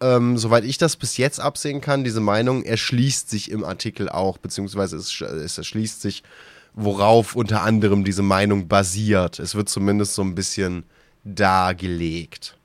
ähm, 0.00 0.36
soweit 0.36 0.64
ich 0.64 0.76
das 0.76 0.96
bis 0.96 1.16
jetzt 1.16 1.40
absehen 1.40 1.80
kann, 1.80 2.04
diese 2.04 2.20
Meinung 2.20 2.64
erschließt 2.64 3.30
sich 3.30 3.50
im 3.50 3.64
Artikel 3.64 4.10
auch, 4.10 4.36
beziehungsweise 4.36 4.96
es, 4.96 5.20
es 5.20 5.56
erschließt 5.56 6.02
sich, 6.02 6.22
worauf 6.76 7.34
unter 7.34 7.62
anderem 7.62 8.04
diese 8.04 8.22
Meinung 8.22 8.68
basiert. 8.68 9.40
Es 9.40 9.54
wird 9.56 9.68
zumindest 9.68 10.14
so 10.14 10.22
ein 10.22 10.36
bisschen 10.36 10.84
dargelegt. 11.24 12.56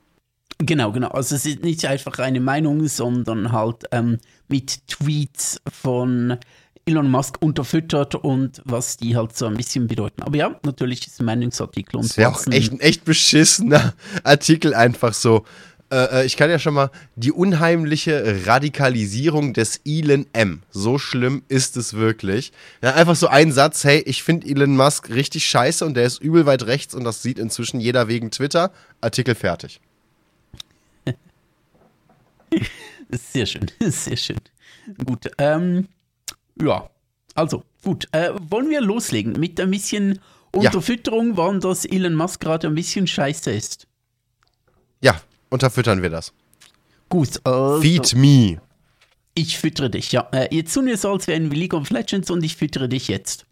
Genau, 0.58 0.92
genau. 0.92 1.08
Also 1.08 1.34
es 1.34 1.44
ist 1.44 1.64
nicht 1.64 1.84
einfach 1.86 2.18
eine 2.20 2.38
Meinung, 2.38 2.86
sondern 2.86 3.50
halt 3.50 3.84
ähm, 3.90 4.18
mit 4.48 4.86
Tweets 4.86 5.60
von 5.66 6.38
Elon 6.84 7.10
Musk 7.10 7.38
unterfüttert 7.40 8.14
und 8.16 8.60
was 8.64 8.96
die 8.96 9.16
halt 9.16 9.36
so 9.36 9.46
ein 9.46 9.54
bisschen 9.54 9.86
bedeuten. 9.86 10.22
Aber 10.22 10.36
ja, 10.36 10.60
natürlich 10.64 11.06
ist 11.06 11.14
es 11.14 11.20
ein 11.20 11.26
Meinungsartikel 11.26 11.96
und 11.96 12.08
Das 12.08 12.16
wäre 12.16 12.30
auch 12.30 12.46
echt 12.48 12.72
ein 12.72 12.80
echt 12.80 13.04
beschissener 13.04 13.94
Artikel, 14.24 14.74
einfach 14.74 15.14
so. 15.14 15.44
Äh, 15.92 16.22
äh, 16.22 16.24
ich 16.24 16.38
kann 16.38 16.48
ja 16.48 16.58
schon 16.58 16.72
mal 16.72 16.90
die 17.16 17.32
unheimliche 17.32 18.46
Radikalisierung 18.46 19.52
des 19.52 19.82
Elon 19.84 20.26
M. 20.32 20.62
So 20.70 20.98
schlimm 20.98 21.42
ist 21.48 21.76
es 21.76 21.92
wirklich. 21.92 22.52
Ja, 22.82 22.94
einfach 22.94 23.14
so 23.14 23.26
ein 23.26 23.52
Satz, 23.52 23.84
hey, 23.84 23.98
ich 24.06 24.22
finde 24.22 24.48
Elon 24.48 24.74
Musk 24.74 25.10
richtig 25.10 25.44
scheiße 25.44 25.84
und 25.84 25.92
der 25.94 26.04
ist 26.04 26.22
übel 26.22 26.46
weit 26.46 26.64
rechts 26.64 26.94
und 26.94 27.04
das 27.04 27.22
sieht 27.22 27.38
inzwischen 27.38 27.78
jeder 27.78 28.08
wegen 28.08 28.30
Twitter. 28.30 28.72
Artikel 29.02 29.34
fertig. 29.34 29.82
Sehr 33.10 33.44
schön, 33.44 33.70
sehr 33.90 34.16
schön. 34.16 34.40
Gut, 35.04 35.30
ähm, 35.36 35.88
ja, 36.58 36.88
also 37.34 37.62
gut. 37.84 38.08
Äh, 38.12 38.30
wollen 38.48 38.70
wir 38.70 38.80
loslegen 38.80 39.34
mit 39.38 39.60
ein 39.60 39.70
bisschen 39.70 40.18
Unterfütterung, 40.50 41.36
wann 41.36 41.60
das 41.60 41.84
Elon 41.84 42.14
Musk 42.14 42.40
gerade 42.40 42.68
ein 42.68 42.74
bisschen 42.74 43.06
scheiße 43.06 43.50
ist? 43.50 43.86
Ja, 45.02 45.20
unterfüttern 45.52 46.02
wir 46.02 46.10
das. 46.10 46.32
Gut, 47.08 47.40
also, 47.44 47.80
Feed 47.80 48.14
me. 48.14 48.60
ich 49.34 49.58
füttere 49.58 49.90
dich, 49.90 50.12
ja. 50.12 50.28
Äh, 50.32 50.54
jetzt 50.54 50.72
tun 50.72 50.86
wir 50.86 50.96
so, 50.96 51.12
als 51.12 51.26
wären 51.26 51.50
wir 51.50 51.58
League 51.58 51.74
of 51.74 51.90
Legends 51.90 52.30
und 52.30 52.42
ich 52.42 52.56
füttere 52.56 52.88
dich 52.88 53.08
jetzt. 53.08 53.46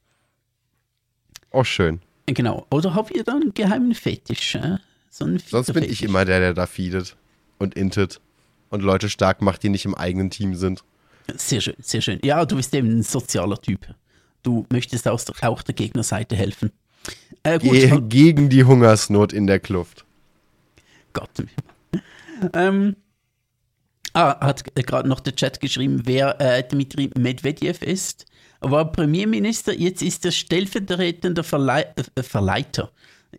Oh, 1.50 1.64
schön. 1.64 2.00
Genau. 2.26 2.66
Oder 2.70 2.94
habt 2.94 3.14
ihr 3.14 3.24
da 3.24 3.32
einen 3.32 3.52
geheimen 3.54 3.94
Fetisch? 3.94 4.54
Äh? 4.54 4.78
So 5.10 5.24
einen 5.24 5.40
Sonst 5.40 5.72
bin 5.72 5.82
ich 5.82 6.02
immer 6.02 6.24
der, 6.24 6.40
der 6.40 6.54
da 6.54 6.66
feedet 6.66 7.16
und 7.58 7.74
intet 7.74 8.20
und 8.70 8.82
Leute 8.82 9.10
stark 9.10 9.42
macht, 9.42 9.62
die 9.62 9.68
nicht 9.68 9.84
im 9.84 9.94
eigenen 9.94 10.30
Team 10.30 10.54
sind. 10.54 10.84
Sehr 11.36 11.60
schön, 11.60 11.74
sehr 11.80 12.00
schön. 12.00 12.20
Ja, 12.24 12.44
du 12.44 12.56
bist 12.56 12.74
eben 12.74 12.88
ein 12.88 13.02
sozialer 13.02 13.60
Typ. 13.60 13.94
Du 14.42 14.66
möchtest 14.70 15.06
aus 15.06 15.24
der, 15.24 15.50
auch 15.50 15.62
der 15.62 15.74
Gegnerseite 15.74 16.34
helfen. 16.34 16.70
Äh, 17.42 17.58
gut, 17.58 17.72
Ge 17.72 18.00
gegen 18.08 18.48
die 18.48 18.64
Hungersnot 18.64 19.32
in 19.32 19.46
der 19.46 19.60
Kluft. 19.60 20.04
Gott. 21.12 21.30
Ähm, 22.54 22.96
ah, 24.12 24.46
hat 24.46 24.74
gerade 24.74 25.08
noch 25.08 25.20
der 25.20 25.34
Chat 25.34 25.60
geschrieben, 25.60 26.02
wer 26.04 26.40
äh, 26.40 26.62
Dmitri 26.66 27.10
Medvedev 27.18 27.82
ist. 27.82 28.26
Er 28.60 28.70
war 28.70 28.92
Premierminister, 28.92 29.72
jetzt 29.72 30.02
ist 30.02 30.24
er 30.24 30.32
stellvertretender 30.32 31.44
Verlei 31.44 31.86
äh, 32.14 32.22
Verleiter. 32.22 32.90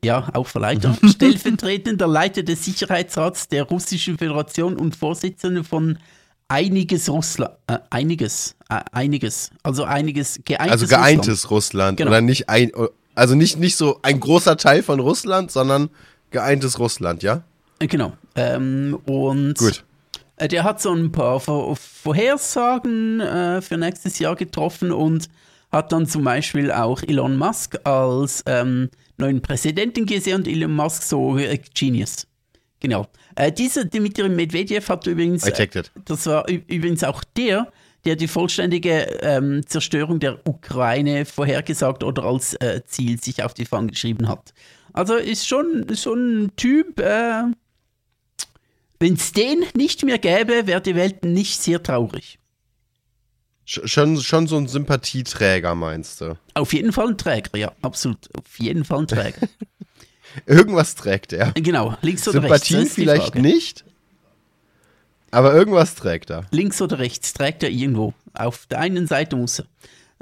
Ja, 0.04 0.30
auch 0.34 0.48
Verleiter. 0.48 0.98
stellvertretender 1.06 2.08
Leiter 2.08 2.44
des 2.44 2.66
Sicherheitsrats 2.66 3.48
der 3.50 3.64
Russischen 3.64 4.18
Föderation 4.18 4.78
und 4.78 4.96
Vorsitzender 4.96 5.64
von 5.64 6.00
einiges 6.48 7.10
Russland. 7.10 7.54
Äh, 7.68 7.80
einiges. 7.90 8.56
Äh, 8.70 8.82
einiges. 8.92 9.52
Also 9.64 9.84
einiges 9.84 10.40
geeintes 10.46 10.72
Also 10.72 10.88
geeintes 10.88 11.52
Russland, 11.52 11.98
Genau. 11.98 12.10
oder 12.12 12.22
nicht 12.22 12.50
ein, 12.50 12.72
also 13.16 13.36
nicht, 13.36 13.58
nicht 13.60 13.76
so 13.76 14.00
ein 14.02 14.20
großer 14.20 14.58
Teil 14.58 14.82
von 14.82 15.00
Russland, 15.00 15.52
sondern 15.52 15.90
geeintes 16.32 16.80
Russland, 16.80 17.22
ja? 17.24 17.44
Äh, 17.80 17.88
Genau. 17.88 18.14
Ähm, 18.36 18.98
und 19.06 19.58
Gut. 19.58 19.84
Äh, 20.38 20.48
Der 20.48 20.64
hat 20.64 20.82
so 20.82 20.92
ein 20.92 21.12
paar 21.12 21.40
Vor 21.40 21.76
Vorhersagen 21.76 23.20
äh, 23.20 23.62
für 23.62 23.78
nächstes 23.78 24.20
Jahr 24.20 24.36
getroffen 24.36 24.92
und 24.92 25.30
hat 25.72 25.92
dann 25.92 26.06
zum 26.06 26.24
Beispiel 26.24 26.72
auch 26.72 27.02
Elon 27.04 27.38
Musk 27.38 27.78
als 27.86 28.44
ähm, 28.46 28.90
neuen 29.18 29.42
Präsidenten 29.42 30.06
gesehen 30.06 30.38
und 30.38 30.48
Elon 30.48 30.74
Musk 30.74 31.04
so 31.04 31.38
äh, 31.38 31.60
Genius. 31.74 32.28
Genau. 32.80 33.08
Äh, 33.36 33.52
dieser 33.52 33.86
Dmitri 33.86 34.28
Medvedev 34.28 34.90
hat 34.90 35.06
übrigens, 35.08 35.44
äh, 35.48 35.68
das 36.06 36.26
war 36.26 36.50
übrigens 36.50 37.04
auch 37.04 37.24
der, 37.38 37.72
der 38.04 38.16
die 38.16 38.28
vollständige 38.28 39.20
ähm, 39.22 39.62
Zerstörung 39.68 40.20
der 40.20 40.40
Ukraine 40.48 41.26
vorhergesagt 41.26 42.04
oder 42.04 42.24
als 42.24 42.56
äh, 42.56 42.82
Ziel 42.86 43.22
sich 43.22 43.44
auf 43.44 43.54
die 43.54 43.66
Fahnen 43.66 43.92
geschrieben 43.92 44.28
hat. 44.28 44.54
Also 44.94 45.16
ist 45.16 45.48
schon 45.48 45.86
so 45.94 46.14
ein 46.16 46.52
Typ, 46.58 47.00
äh, 47.00 47.44
wenn 49.02 49.16
es 49.16 49.34
den 49.34 49.66
nicht 49.76 50.04
mehr 50.06 50.18
gäbe, 50.20 50.68
wäre 50.68 50.80
die 50.82 50.96
Welt 50.96 51.26
nicht 51.26 51.60
sehr 51.62 51.82
traurig. 51.84 52.40
Sch- 53.68 53.88
Schon, 53.88 54.18
schon 54.22 54.48
so 54.48 54.58
ein 54.58 54.68
Sympathieträger, 54.68 55.76
meinst 55.76 56.22
du? 56.22 56.38
Auf 56.54 56.72
jeden 56.74 56.94
Fall 56.94 57.10
ein 57.10 57.18
Träger, 57.18 57.58
ja, 57.58 57.72
absolut. 57.82 58.30
Auf 58.38 58.58
jeden 58.60 58.86
Fall 58.86 59.00
ein 59.00 59.08
Träger. 59.08 59.48
Irgendwas 60.46 60.96
trägt 60.96 61.34
er. 61.34 61.52
genau, 61.54 61.98
links 62.02 62.26
oder 62.28 62.44
rechts. 62.44 62.68
Sympathien 62.70 62.82
ist 62.88 62.96
die 62.98 63.02
vielleicht 63.02 63.36
nicht. 63.36 63.84
Aber 65.30 65.54
irgendwas 65.54 65.96
trägt 65.96 66.30
er. 66.30 66.46
Links 66.52 66.82
oder 66.82 67.00
rechts 67.00 67.34
trägt 67.34 67.64
er 67.64 67.70
irgendwo. 67.70 68.14
Auf 68.34 68.66
der 68.68 68.80
einen 68.80 69.08
Seite 69.08 69.36
muss 69.36 69.60
er. 69.60 69.66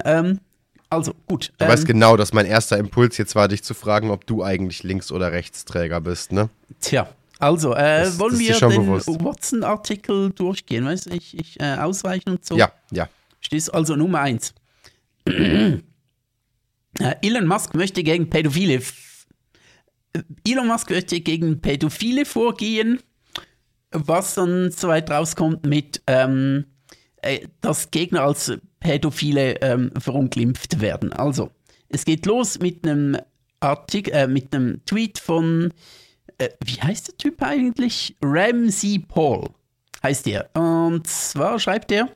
Ähm, 0.04 0.40
also, 0.88 1.14
gut. 1.26 1.52
Du 1.58 1.64
ähm, 1.64 1.70
weißt 1.70 1.86
genau, 1.86 2.16
dass 2.16 2.32
mein 2.32 2.46
erster 2.46 2.78
Impuls 2.78 3.18
jetzt 3.18 3.34
war, 3.34 3.48
dich 3.48 3.62
zu 3.62 3.74
fragen, 3.74 4.10
ob 4.10 4.26
du 4.26 4.42
eigentlich 4.44 4.82
Links- 4.82 5.10
oder 5.12 5.30
Rechtsträger 5.32 6.00
bist, 6.00 6.32
ne? 6.32 6.48
Tja, 6.80 7.08
also, 7.40 7.74
äh, 7.74 8.04
Das- 8.04 8.18
wollen 8.18 8.38
das 8.46 8.60
wir 8.60 8.68
den. 8.68 8.86
Watson-Artikel 9.24 10.30
durchgehen? 10.30 10.84
Weißt 10.84 11.06
du, 11.10 11.14
ich, 11.14 11.38
ich 11.38 11.60
äh, 11.60 11.74
ausweichen 11.76 12.30
und 12.30 12.44
so. 12.44 12.56
Ja, 12.56 12.72
ja. 12.92 13.08
Stehst 13.40 13.72
also 13.74 13.96
Nummer 13.96 14.20
eins. 14.20 14.54
Äh, 16.98 17.14
Elon 17.22 17.46
Musk 17.46 17.74
möchte 17.74 18.02
gegen 18.02 18.28
Pädophile. 18.30 18.82
äh, 20.12 20.22
Elon 20.46 20.66
Musk 20.66 20.90
möchte 20.90 21.20
gegen 21.20 21.60
Pädophile 21.60 22.24
vorgehen, 22.24 22.98
was 23.92 24.34
dann 24.34 24.70
soweit 24.72 25.08
rauskommt 25.10 25.64
mit, 25.64 26.02
ähm, 26.08 26.64
äh, 27.22 27.46
dass 27.60 27.90
Gegner 27.92 28.22
als 28.22 28.52
Pädophile 28.80 29.60
ähm, 29.62 29.92
verunglimpft 29.98 30.80
werden. 30.80 31.12
Also, 31.12 31.50
es 31.88 32.04
geht 32.04 32.26
los 32.26 32.58
mit 32.58 32.84
einem 32.86 33.16
Artikel, 33.60 34.12
äh, 34.12 34.26
mit 34.26 34.54
einem 34.54 34.84
Tweet 34.84 35.18
von, 35.20 35.72
äh, 36.40 36.50
wie 36.64 36.80
heißt 36.80 37.08
der 37.08 37.16
Typ 37.16 37.42
eigentlich? 37.42 38.16
Ramsey 38.22 38.98
Paul 38.98 39.48
heißt 40.02 40.26
er. 40.26 40.50
Und 40.54 41.06
zwar 41.06 41.58
schreibt 41.58 41.92
er, 41.92 42.08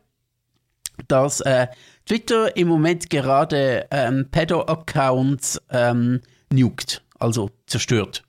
dass 1.09 1.40
äh, 1.40 1.66
Twitter 2.07 2.57
im 2.57 2.69
Moment 2.69 3.11
gerade 3.11 3.87
ähm, 3.90 4.28
Pedo-Accounts 4.31 5.61
ähm, 5.71 6.21
nukt, 6.52 7.02
also 7.19 7.50
zerstört. 7.66 8.23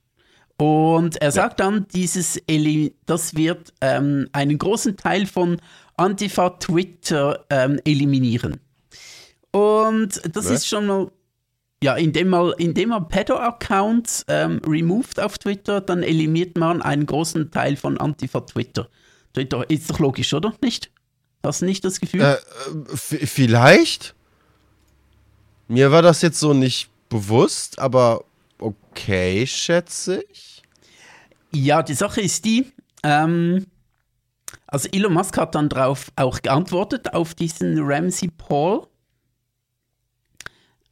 Und 0.58 1.20
er 1.20 1.32
sagt 1.32 1.60
dann, 1.60 1.86
dieses 1.94 2.38
Eli 2.46 2.94
das 3.04 3.34
wird 3.36 3.74
ähm, 3.82 4.28
einen 4.32 4.56
großen 4.56 4.96
Teil 4.96 5.26
von 5.26 5.60
Antifa 5.96 6.50
Twitter 6.50 7.44
ähm, 7.50 7.78
eliminieren. 7.84 8.58
Und 9.50 10.20
das 10.34 10.46
Was? 10.46 10.50
ist 10.50 10.68
schon 10.68 10.86
mal, 10.86 11.10
ja, 11.82 11.94
indem 11.96 12.28
man, 12.28 12.52
indem 12.58 12.90
man 12.90 13.08
Pedo-Accounts 13.08 14.24
ähm, 14.28 14.60
removed 14.66 15.20
auf 15.20 15.38
Twitter, 15.38 15.80
dann 15.80 16.02
eliminiert 16.02 16.56
man 16.56 16.82
einen 16.82 17.06
großen 17.06 17.50
Teil 17.50 17.76
von 17.76 17.98
Antifa 17.98 18.40
Twitter. 18.40 18.88
Twitter 19.34 19.68
ist 19.68 19.90
doch 19.90 19.98
logisch, 19.98 20.32
oder? 20.32 20.54
Nicht? 20.62 20.90
Hast 21.42 21.62
du 21.62 21.66
nicht 21.66 21.84
das 21.84 22.00
Gefühl? 22.00 22.22
Äh, 22.22 22.36
vielleicht? 22.96 24.14
Mir 25.68 25.90
war 25.90 26.02
das 26.02 26.22
jetzt 26.22 26.40
so 26.40 26.54
nicht 26.54 26.88
bewusst, 27.08 27.78
aber 27.78 28.24
okay, 28.58 29.46
schätze 29.46 30.24
ich. 30.30 30.62
Ja, 31.52 31.82
die 31.82 31.94
Sache 31.94 32.20
ist 32.20 32.44
die, 32.44 32.72
ähm, 33.02 33.66
also 34.66 34.88
Elon 34.90 35.12
Musk 35.12 35.36
hat 35.38 35.54
dann 35.54 35.68
darauf 35.68 36.10
auch 36.16 36.42
geantwortet, 36.42 37.14
auf 37.14 37.34
diesen 37.34 37.78
Ramsey 37.80 38.28
Paul. 38.28 38.86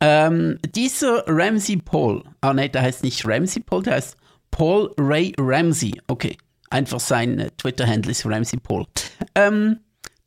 Ähm, 0.07 0.59
dieser 0.75 1.25
Ramsey 1.27 1.79
Paul, 1.79 2.23
ah 2.43 2.53
ne, 2.53 2.69
der 2.69 2.83
heißt 2.83 3.03
nicht 3.03 3.27
Ramsey 3.27 3.63
Paul, 3.63 3.83
der 3.85 3.95
heißt 3.95 4.19
Paul 4.51 4.93
Ray 4.99 5.33
Ramsey. 5.39 5.99
Okay, 6.09 6.37
einfach 6.69 7.01
sein 7.01 7.39
äh, 7.39 7.51
Twitter-Handle 7.57 8.11
ist 8.11 8.27
Ramsey 8.27 8.59
Paul. 8.59 8.85
Ähm, 9.35 9.79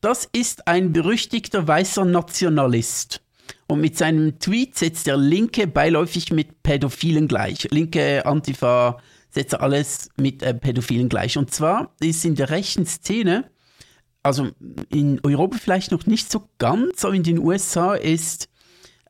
das 0.01 0.27
ist 0.31 0.67
ein 0.67 0.93
berüchtigter 0.93 1.67
weißer 1.67 2.05
Nationalist. 2.05 3.21
Und 3.67 3.81
mit 3.81 3.95
seinem 3.95 4.39
Tweet 4.39 4.75
setzt 4.75 5.07
er 5.07 5.17
Linke 5.17 5.67
beiläufig 5.67 6.31
mit 6.31 6.63
Pädophilen 6.63 7.27
gleich. 7.27 7.67
Linke, 7.69 8.25
Antifa, 8.25 8.97
setzt 9.29 9.59
alles 9.59 10.09
mit 10.17 10.41
äh, 10.41 10.55
Pädophilen 10.55 11.07
gleich. 11.07 11.37
Und 11.37 11.53
zwar 11.53 11.93
ist 11.99 12.25
in 12.25 12.33
der 12.33 12.49
rechten 12.49 12.87
Szene, 12.87 13.51
also 14.23 14.49
in 14.89 15.19
Europa 15.23 15.59
vielleicht 15.59 15.91
noch 15.91 16.07
nicht 16.07 16.31
so 16.31 16.49
ganz, 16.57 17.05
aber 17.05 17.13
in 17.13 17.21
den 17.21 17.37
USA 17.37 17.93
ist, 17.93 18.49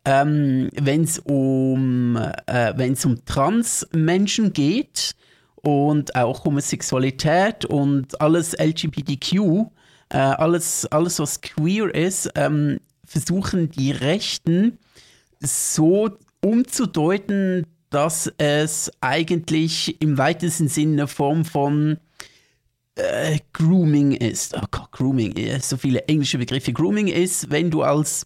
ähm, 0.07 0.69
wenn 0.73 1.03
es 1.03 1.19
um, 1.19 2.17
äh, 2.45 2.95
um 3.03 3.25
Trans-Menschen 3.25 4.53
geht 4.53 5.15
und 5.55 6.15
auch 6.15 6.45
Homosexualität 6.45 7.65
und 7.65 8.21
alles 8.21 8.53
LGBTQ, 8.57 9.33
äh, 10.07 10.17
alles, 10.17 10.85
alles 10.85 11.19
was 11.19 11.41
queer 11.41 11.93
ist, 11.93 12.31
ähm, 12.35 12.79
versuchen 13.03 13.69
die 13.69 13.91
Rechten 13.91 14.77
so 15.41 16.09
umzudeuten, 16.41 17.65
dass 17.89 18.31
es 18.37 18.89
eigentlich 19.01 20.01
im 20.01 20.17
weitesten 20.17 20.69
Sinne 20.69 20.93
eine 20.93 21.07
Form 21.07 21.43
von 21.43 21.97
äh, 22.95 23.39
Grooming 23.51 24.13
ist. 24.13 24.55
Oh 24.55 24.65
Gott, 24.71 24.93
Grooming, 24.93 25.35
äh, 25.35 25.59
so 25.59 25.75
viele 25.75 26.07
englische 26.07 26.37
Begriffe. 26.37 26.71
Grooming 26.71 27.07
ist, 27.07 27.51
wenn 27.51 27.69
du 27.69 27.81
als 27.81 28.25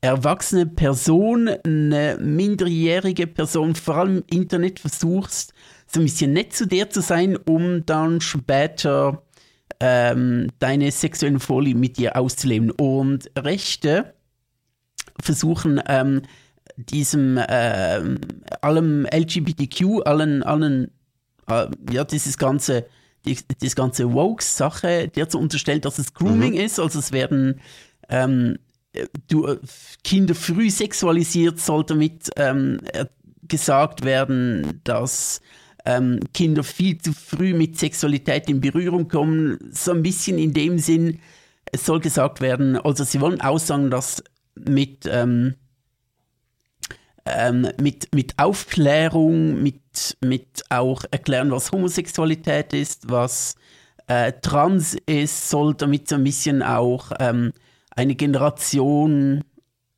erwachsene 0.00 0.66
Person, 0.66 1.48
eine 1.48 2.18
minderjährige 2.20 3.26
Person, 3.26 3.74
vor 3.74 3.96
allem 3.96 4.18
im 4.28 4.38
Internet 4.38 4.80
versuchst, 4.80 5.52
so 5.86 6.00
ein 6.00 6.04
bisschen 6.04 6.32
nett 6.32 6.52
zu 6.52 6.66
dir 6.66 6.88
zu 6.88 7.02
sein, 7.02 7.36
um 7.36 7.84
dann 7.84 8.20
später 8.20 9.22
ähm, 9.80 10.48
deine 10.58 10.90
sexuellen 10.90 11.40
Vorlieben 11.40 11.80
mit 11.80 11.98
dir 11.98 12.16
auszuleben. 12.16 12.70
Und 12.70 13.30
Rechte 13.36 14.14
versuchen 15.20 15.82
ähm, 15.86 16.22
diesem 16.76 17.38
ähm, 17.48 18.20
allem 18.62 19.06
LGBTQ, 19.06 20.06
allen, 20.06 20.42
allen, 20.42 20.90
äh, 21.48 21.66
ja, 21.90 22.04
dieses 22.04 22.38
ganze, 22.38 22.86
die, 23.26 23.36
das 23.60 23.74
ganze 23.74 24.12
Woke-Sache, 24.12 25.08
der 25.08 25.28
zu 25.28 25.38
unterstellen, 25.38 25.80
dass 25.82 25.98
es 25.98 26.14
Grooming 26.14 26.54
ist, 26.54 26.78
also 26.78 26.98
es 26.98 27.12
werden 27.12 27.60
ähm, 28.08 28.56
äh, 28.56 28.69
du, 29.28 29.46
äh, 29.46 29.58
Kinder 30.04 30.34
früh 30.34 30.70
sexualisiert, 30.70 31.60
soll 31.60 31.84
damit 31.84 32.30
ähm, 32.36 32.80
äh, 32.92 33.06
gesagt 33.48 34.04
werden, 34.04 34.80
dass 34.84 35.40
ähm, 35.84 36.20
Kinder 36.34 36.62
viel 36.62 36.98
zu 36.98 37.12
früh 37.12 37.54
mit 37.54 37.78
Sexualität 37.78 38.48
in 38.48 38.60
Berührung 38.60 39.08
kommen. 39.08 39.58
So 39.72 39.92
ein 39.92 40.02
bisschen 40.02 40.38
in 40.38 40.52
dem 40.52 40.78
Sinn, 40.78 41.20
es 41.72 41.86
soll 41.86 42.00
gesagt 42.00 42.40
werden, 42.40 42.76
also 42.76 43.04
sie 43.04 43.20
wollen 43.20 43.40
aussagen, 43.40 43.90
dass 43.90 44.22
mit, 44.54 45.08
ähm, 45.10 45.54
ähm, 47.24 47.68
mit, 47.80 48.14
mit 48.14 48.38
Aufklärung, 48.38 49.62
mit, 49.62 50.16
mit 50.20 50.64
auch 50.68 51.04
erklären, 51.10 51.50
was 51.50 51.72
Homosexualität 51.72 52.72
ist, 52.72 53.08
was 53.08 53.54
äh, 54.06 54.32
Trans 54.42 54.96
ist, 55.06 55.50
soll 55.50 55.74
damit 55.74 56.08
so 56.08 56.16
ein 56.16 56.24
bisschen 56.24 56.62
auch 56.62 57.12
ähm, 57.20 57.52
eine 58.00 58.14
Generation 58.14 59.44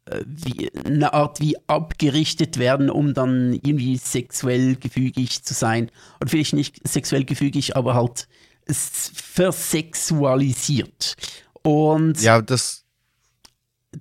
äh, 0.07 0.25
wie, 0.27 0.73
eine 0.85 1.15
Art 1.15 1.39
wie 1.41 1.57
abgerichtet 1.69 2.59
werden, 2.59 2.91
um 2.91 3.15
dann 3.15 3.53
irgendwie 3.53 3.97
sexuell 3.97 4.75
gefügig 4.75 5.45
zu 5.45 5.55
sein. 5.55 5.89
Oder 6.21 6.31
vielleicht 6.31 6.55
nicht 6.55 6.81
sexuell 6.87 7.25
gefügig, 7.25 7.77
aber 7.77 7.95
halt 7.95 8.27
versexualisiert. 8.69 11.15
Und 11.63 12.21
Ja, 12.21 12.43
das, 12.43 12.83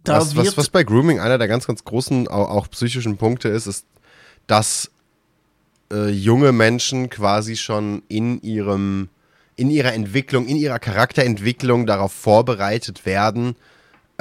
da 0.04 0.18
was, 0.18 0.36
was, 0.36 0.58
was 0.58 0.70
bei 0.70 0.84
Grooming 0.84 1.20
einer 1.20 1.38
der 1.38 1.48
ganz, 1.48 1.68
ganz 1.68 1.84
großen, 1.84 2.28
auch, 2.28 2.50
auch 2.50 2.68
psychischen 2.72 3.18
Punkte 3.18 3.50
ist, 3.50 3.68
ist, 3.68 3.86
dass 4.48 4.90
äh, 5.92 6.10
junge 6.10 6.52
Menschen 6.52 7.12
quasi 7.12 7.56
schon 7.56 8.02
in 8.08 8.42
ihrem, 8.42 9.10
in 9.56 9.70
ihrer 9.70 9.94
Entwicklung, 9.94 10.48
in 10.48 10.58
ihrer 10.58 10.80
Charakterentwicklung 10.80 11.86
darauf 11.86 12.12
vorbereitet 12.12 13.06
werden, 13.06 13.56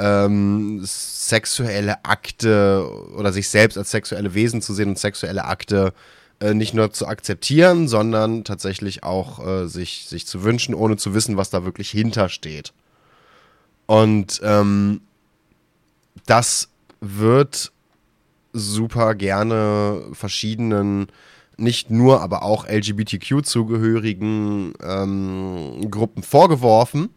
ähm, 0.01 0.81
sexuelle 0.83 2.03
Akte 2.03 2.89
oder 3.15 3.31
sich 3.31 3.47
selbst 3.49 3.77
als 3.77 3.91
sexuelle 3.91 4.33
Wesen 4.33 4.61
zu 4.61 4.73
sehen 4.73 4.89
und 4.89 4.99
sexuelle 4.99 5.45
Akte 5.45 5.93
äh, 6.39 6.55
nicht 6.55 6.73
nur 6.73 6.91
zu 6.91 7.07
akzeptieren, 7.07 7.87
sondern 7.87 8.43
tatsächlich 8.43 9.03
auch 9.03 9.45
äh, 9.45 9.67
sich, 9.67 10.07
sich 10.07 10.25
zu 10.25 10.43
wünschen, 10.43 10.73
ohne 10.73 10.97
zu 10.97 11.13
wissen, 11.13 11.37
was 11.37 11.51
da 11.51 11.63
wirklich 11.63 11.91
hintersteht. 11.91 12.73
Und 13.85 14.41
ähm, 14.43 15.01
das 16.25 16.69
wird 16.99 17.71
super 18.53 19.13
gerne 19.13 20.01
verschiedenen, 20.13 21.07
nicht 21.57 21.91
nur, 21.91 22.21
aber 22.21 22.41
auch 22.41 22.67
LGBTQ-zugehörigen 22.67 24.73
ähm, 24.81 25.91
Gruppen 25.91 26.23
vorgeworfen, 26.23 27.09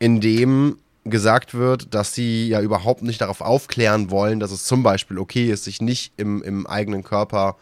indem 0.00 0.78
gesagt 1.10 1.54
wird, 1.54 1.94
dass 1.94 2.14
sie 2.14 2.48
ja 2.48 2.60
überhaupt 2.60 3.02
nicht 3.02 3.20
darauf 3.20 3.40
aufklären 3.40 4.10
wollen, 4.10 4.40
dass 4.40 4.50
es 4.50 4.64
zum 4.64 4.82
Beispiel 4.82 5.18
okay 5.18 5.50
ist, 5.50 5.64
sich 5.64 5.80
nicht 5.80 6.12
im, 6.16 6.42
im 6.42 6.66
eigenen 6.66 7.02
Körper 7.02 7.56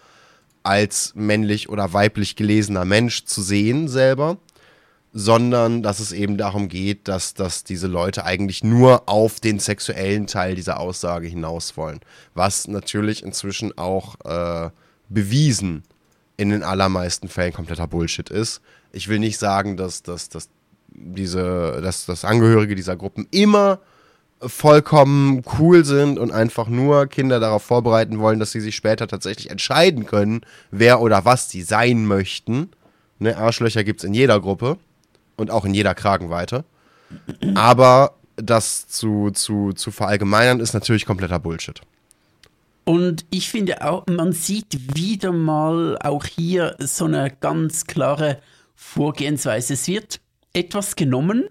als 0.62 1.12
männlich 1.14 1.68
oder 1.68 1.92
weiblich 1.92 2.36
gelesener 2.36 2.84
Mensch 2.84 3.24
zu 3.24 3.42
sehen 3.42 3.88
selber, 3.88 4.36
sondern 5.12 5.82
dass 5.82 6.00
es 6.00 6.12
eben 6.12 6.36
darum 6.36 6.68
geht, 6.68 7.08
dass, 7.08 7.34
dass 7.34 7.64
diese 7.64 7.86
Leute 7.86 8.24
eigentlich 8.24 8.62
nur 8.62 9.08
auf 9.08 9.40
den 9.40 9.58
sexuellen 9.58 10.26
Teil 10.26 10.54
dieser 10.54 10.78
Aussage 10.78 11.26
hinaus 11.26 11.76
wollen. 11.76 12.00
Was 12.34 12.68
natürlich 12.68 13.22
inzwischen 13.22 13.76
auch 13.78 14.16
äh, 14.24 14.70
bewiesen 15.08 15.84
in 16.36 16.50
den 16.50 16.62
allermeisten 16.62 17.28
Fällen 17.28 17.52
kompletter 17.52 17.88
Bullshit 17.88 18.30
ist. 18.30 18.60
Ich 18.92 19.08
will 19.08 19.18
nicht 19.18 19.38
sagen, 19.38 19.76
dass, 19.76 20.02
dass, 20.02 20.28
dass 20.28 20.48
diese, 21.00 21.80
dass, 21.82 22.06
dass 22.06 22.24
Angehörige 22.24 22.74
dieser 22.74 22.96
Gruppen 22.96 23.26
immer 23.30 23.80
vollkommen 24.40 25.42
cool 25.58 25.84
sind 25.84 26.18
und 26.18 26.30
einfach 26.30 26.68
nur 26.68 27.06
Kinder 27.06 27.40
darauf 27.40 27.62
vorbereiten 27.62 28.18
wollen, 28.20 28.38
dass 28.38 28.52
sie 28.52 28.60
sich 28.60 28.76
später 28.76 29.08
tatsächlich 29.08 29.50
entscheiden 29.50 30.06
können, 30.06 30.42
wer 30.70 31.00
oder 31.00 31.24
was 31.24 31.50
sie 31.50 31.62
sein 31.62 32.06
möchten. 32.06 32.70
Ne, 33.18 33.36
Arschlöcher 33.36 33.82
gibt 33.82 34.00
es 34.00 34.04
in 34.04 34.14
jeder 34.14 34.40
Gruppe 34.40 34.78
und 35.36 35.50
auch 35.50 35.64
in 35.64 35.74
jeder 35.74 35.94
Kragenweite. 35.94 36.64
Aber 37.54 38.14
das 38.36 38.86
zu, 38.86 39.30
zu, 39.32 39.72
zu 39.72 39.90
verallgemeinern 39.90 40.60
ist 40.60 40.72
natürlich 40.72 41.04
kompletter 41.04 41.40
Bullshit. 41.40 41.80
Und 42.84 43.26
ich 43.30 43.50
finde 43.50 43.84
auch, 43.86 44.06
man 44.06 44.32
sieht 44.32 44.96
wieder 44.96 45.32
mal 45.32 45.98
auch 45.98 46.24
hier 46.24 46.76
so 46.78 47.04
eine 47.04 47.30
ganz 47.40 47.84
klare 47.84 48.40
Vorgehensweise. 48.76 49.74
Es 49.74 49.86
wird 49.88 50.20
etwas 50.52 50.96
genommen, 50.96 51.48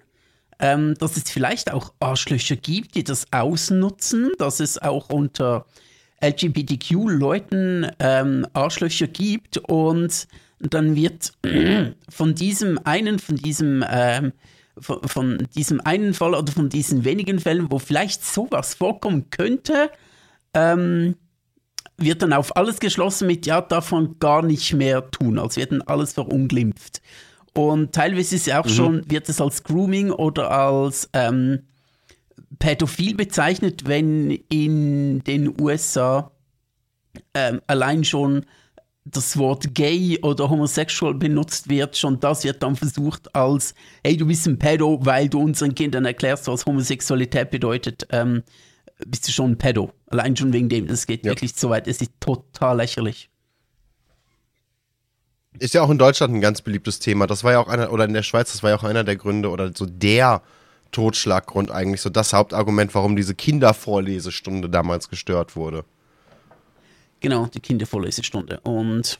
ähm, 0.59 0.95
dass 0.95 1.17
es 1.17 1.29
vielleicht 1.29 1.71
auch 1.71 1.93
Arschlöcher 1.99 2.55
gibt, 2.55 2.95
die 2.95 3.03
das 3.03 3.31
ausnutzen, 3.31 4.31
dass 4.37 4.59
es 4.59 4.81
auch 4.81 5.09
unter 5.09 5.65
LGBTQ-Leuten 6.21 7.91
ähm, 7.99 8.47
Arschlöcher 8.53 9.07
gibt 9.07 9.57
und 9.59 10.27
dann 10.59 10.95
wird 10.95 11.33
von 12.09 12.35
diesem 12.35 12.79
einen, 12.83 13.19
von 13.19 13.35
diesem, 13.35 13.85
ähm, 13.87 14.33
von, 14.79 15.07
von, 15.07 15.47
diesem 15.55 15.79
einen 15.81 16.13
Fall 16.13 16.33
oder 16.33 16.51
von 16.51 16.69
diesen 16.69 17.05
wenigen 17.05 17.39
Fällen, 17.39 17.71
wo 17.71 17.77
vielleicht 17.77 18.25
sowas 18.25 18.73
vorkommen 18.73 19.29
könnte, 19.29 19.91
ähm, 20.53 21.15
wird 21.97 22.21
dann 22.21 22.33
auf 22.33 22.55
alles 22.55 22.79
geschlossen 22.79 23.27
mit, 23.27 23.45
ja, 23.45 23.61
davon 23.61 24.17
gar 24.19 24.41
nicht 24.41 24.73
mehr 24.73 25.09
tun, 25.11 25.39
als 25.39 25.57
wird 25.57 25.71
dann 25.71 25.81
alles 25.83 26.13
verunglimpft. 26.13 27.01
Und 27.57 27.93
teilweise 27.93 28.35
ist 28.35 28.47
ja 28.47 28.61
auch 28.61 28.65
mhm. 28.65 28.69
schon, 28.69 29.11
wird 29.11 29.29
es 29.29 29.41
als 29.41 29.63
Grooming 29.63 30.11
oder 30.11 30.51
als 30.51 31.09
ähm, 31.13 31.63
pädophil 32.59 33.15
bezeichnet, 33.15 33.87
wenn 33.87 34.31
in 34.49 35.23
den 35.23 35.59
USA 35.59 36.31
ähm, 37.33 37.61
allein 37.67 38.03
schon 38.03 38.45
das 39.05 39.37
Wort 39.37 39.73
gay 39.73 40.19
oder 40.21 40.49
homosexual 40.49 41.13
benutzt 41.13 41.69
wird, 41.69 41.97
schon 41.97 42.19
das 42.19 42.43
wird 42.43 42.61
dann 42.61 42.75
versucht 42.75 43.33
als, 43.33 43.73
hey, 44.03 44.17
du 44.17 44.27
bist 44.27 44.45
ein 44.47 44.59
Pädo, 44.59 44.99
weil 45.01 45.29
du 45.29 45.39
unseren 45.39 45.73
Kindern 45.73 46.05
erklärst, 46.05 46.47
was 46.47 46.65
Homosexualität 46.65 47.49
bedeutet, 47.49 48.05
ähm, 48.11 48.43
bist 49.05 49.27
du 49.27 49.31
schon 49.31 49.51
ein 49.51 49.57
Pädo. 49.57 49.91
Allein 50.07 50.35
schon 50.35 50.51
wegen 50.53 50.69
dem, 50.69 50.87
das 50.87 51.07
geht 51.07 51.25
ja. 51.25 51.31
wirklich 51.31 51.53
so 51.55 51.69
weit, 51.69 51.87
es 51.87 52.01
ist 52.01 52.11
total 52.19 52.77
lächerlich. 52.77 53.29
Ist 55.59 55.73
ja 55.73 55.81
auch 55.81 55.89
in 55.89 55.97
Deutschland 55.97 56.33
ein 56.33 56.41
ganz 56.41 56.61
beliebtes 56.61 56.99
Thema. 56.99 57.27
Das 57.27 57.43
war 57.43 57.53
ja 57.53 57.59
auch 57.59 57.67
einer, 57.67 57.91
oder 57.91 58.05
in 58.05 58.13
der 58.13 58.23
Schweiz, 58.23 58.51
das 58.51 58.63
war 58.63 58.71
ja 58.71 58.77
auch 58.77 58.83
einer 58.83 59.03
der 59.03 59.15
Gründe 59.15 59.49
oder 59.49 59.71
so 59.73 59.85
der 59.85 60.41
Totschlaggrund 60.91 61.71
eigentlich, 61.71 62.01
so 62.01 62.09
das 62.09 62.33
Hauptargument, 62.33 62.93
warum 62.95 63.15
diese 63.15 63.35
Kindervorlesestunde 63.35 64.69
damals 64.69 65.09
gestört 65.09 65.55
wurde. 65.55 65.83
Genau, 67.19 67.47
die 67.47 67.59
Kindervorlesestunde. 67.59 68.59
Und 68.61 69.19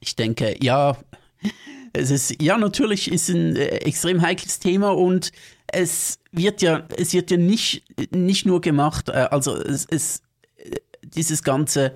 ich 0.00 0.16
denke, 0.16 0.56
ja, 0.62 0.96
es 1.92 2.10
ist, 2.10 2.42
ja, 2.42 2.56
natürlich 2.58 3.10
ist 3.10 3.28
ein 3.28 3.56
äh, 3.56 3.66
extrem 3.78 4.22
heikles 4.22 4.58
Thema 4.58 4.90
und 4.90 5.32
es 5.66 6.18
wird 6.30 6.62
ja, 6.62 6.86
es 6.96 7.12
wird 7.12 7.30
ja 7.30 7.36
nicht, 7.36 7.84
nicht 8.14 8.46
nur 8.46 8.60
gemacht, 8.60 9.08
äh, 9.08 9.28
also 9.30 9.56
es, 9.56 9.86
es 9.90 10.22
dieses 11.02 11.42
ganze 11.42 11.94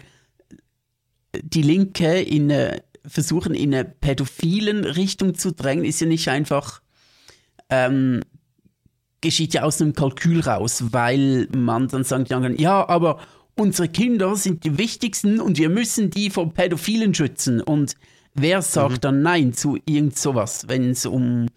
die 1.43 1.63
Linke 1.63 2.21
in 2.21 2.51
eine, 2.51 2.83
versuchen, 3.07 3.55
in 3.55 3.75
eine 3.75 3.85
pädophilen 3.85 4.85
Richtung 4.85 5.35
zu 5.35 5.53
drängen, 5.53 5.85
ist 5.85 6.01
ja 6.01 6.07
nicht 6.07 6.29
einfach, 6.29 6.83
ähm, 7.71 8.23
geschieht 9.21 9.55
ja 9.55 9.63
aus 9.63 9.81
einem 9.81 9.95
Kalkül 9.95 10.41
raus, 10.41 10.85
weil 10.91 11.49
man 11.55 11.89
dann 11.89 12.05
sagt, 12.05 12.31
ja, 12.31 12.89
aber 12.89 13.19
unsere 13.57 13.89
Kinder 13.89 14.37
sind 14.37 14.65
die 14.65 14.79
wichtigsten 14.79 15.41
und 15.41 15.59
wir 15.59 15.71
müssen 15.71 16.11
die 16.11 16.31
vor 16.31 16.53
Pädophilen 16.53 17.15
schützen. 17.15 17.61
Und 17.61 17.95
wer 18.35 18.63
sagt 18.63 18.93
mhm. 18.93 19.01
dann 19.01 19.23
Nein 19.23 19.53
zu 19.55 19.79
irgend 19.87 20.19
sowas, 20.19 20.67
wenn 20.69 20.91
es 20.91 21.07
um 21.07 21.49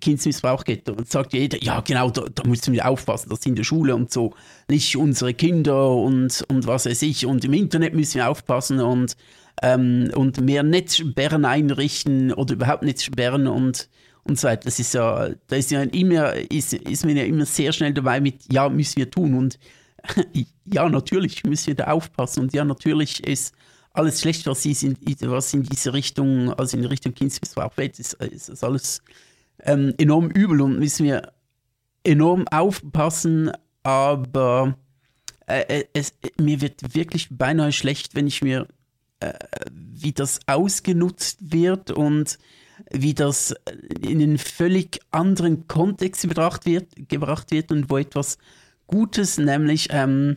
Kindsmissbrauch 0.00 0.64
geht. 0.64 0.88
Und 0.88 1.10
sagt 1.10 1.32
jeder, 1.32 1.62
ja 1.62 1.80
genau, 1.80 2.10
da, 2.10 2.24
da 2.34 2.48
müssen 2.48 2.72
wir 2.72 2.88
aufpassen, 2.88 3.28
das 3.28 3.44
in 3.44 3.56
der 3.56 3.64
Schule 3.64 3.94
und 3.94 4.10
so. 4.10 4.34
Nicht 4.68 4.96
unsere 4.96 5.34
Kinder 5.34 5.90
und, 5.90 6.44
und 6.48 6.66
was 6.66 6.86
weiß 6.86 7.02
ich. 7.02 7.26
Und 7.26 7.44
im 7.44 7.52
Internet 7.52 7.94
müssen 7.94 8.16
wir 8.16 8.28
aufpassen 8.28 8.80
und, 8.80 9.16
ähm, 9.62 10.10
und 10.14 10.40
mehr 10.40 10.62
Netzsperren 10.62 11.44
einrichten 11.44 12.32
oder 12.32 12.54
überhaupt 12.54 12.82
Netzsperren 12.82 13.46
und, 13.46 13.88
und 14.24 14.38
so 14.38 14.48
weiter. 14.48 14.64
Das 14.64 14.78
ist 14.78 14.94
ja, 14.94 15.30
da 15.46 15.56
ist 15.56 15.70
ja 15.70 15.82
immer, 15.82 16.34
ist, 16.50 16.72
ist 16.72 17.04
man 17.04 17.16
ja 17.16 17.24
immer 17.24 17.44
sehr 17.44 17.72
schnell 17.72 17.92
dabei 17.92 18.20
mit, 18.20 18.52
ja, 18.52 18.68
müssen 18.68 18.96
wir 18.96 19.10
tun. 19.10 19.34
Und 19.34 19.58
ja, 20.64 20.88
natürlich 20.88 21.44
müssen 21.44 21.68
wir 21.68 21.74
da 21.74 21.88
aufpassen. 21.88 22.44
Und 22.44 22.54
ja, 22.54 22.64
natürlich 22.64 23.24
ist 23.26 23.54
alles 23.92 24.20
schlecht, 24.20 24.46
was, 24.46 24.64
in, 24.64 24.96
was 25.20 25.52
in 25.52 25.64
diese 25.64 25.92
Richtung, 25.92 26.52
also 26.54 26.76
in 26.76 26.84
Richtung 26.84 27.14
Kindsmissbrauch 27.14 27.76
geht, 27.76 27.98
ist, 27.98 28.14
ist 28.14 28.48
das 28.48 28.64
alles 28.64 29.02
ähm, 29.64 29.94
enorm 29.98 30.30
übel 30.30 30.60
und 30.62 30.78
müssen 30.78 31.04
wir 31.04 31.32
enorm 32.04 32.46
aufpassen, 32.48 33.52
aber 33.82 34.76
äh, 35.46 35.80
äh, 35.80 35.84
es, 35.92 36.14
mir 36.40 36.60
wird 36.60 36.94
wirklich 36.94 37.28
beinahe 37.30 37.72
schlecht, 37.72 38.14
wenn 38.14 38.26
ich 38.26 38.42
mir, 38.42 38.66
wie 39.70 40.12
das 40.12 40.40
ausgenutzt 40.46 41.38
wird 41.40 41.90
und 41.90 42.38
wie 42.90 43.14
das 43.14 43.54
in 44.00 44.22
einen 44.22 44.38
völlig 44.38 45.00
anderen 45.10 45.66
Kontext 45.68 46.22
gebracht 46.22 46.66
wird, 46.66 46.88
gebracht 47.08 47.50
wird 47.50 47.70
und 47.70 47.90
wo 47.90 47.98
etwas 47.98 48.38
Gutes, 48.86 49.38
nämlich 49.38 49.88
ähm, 49.90 50.36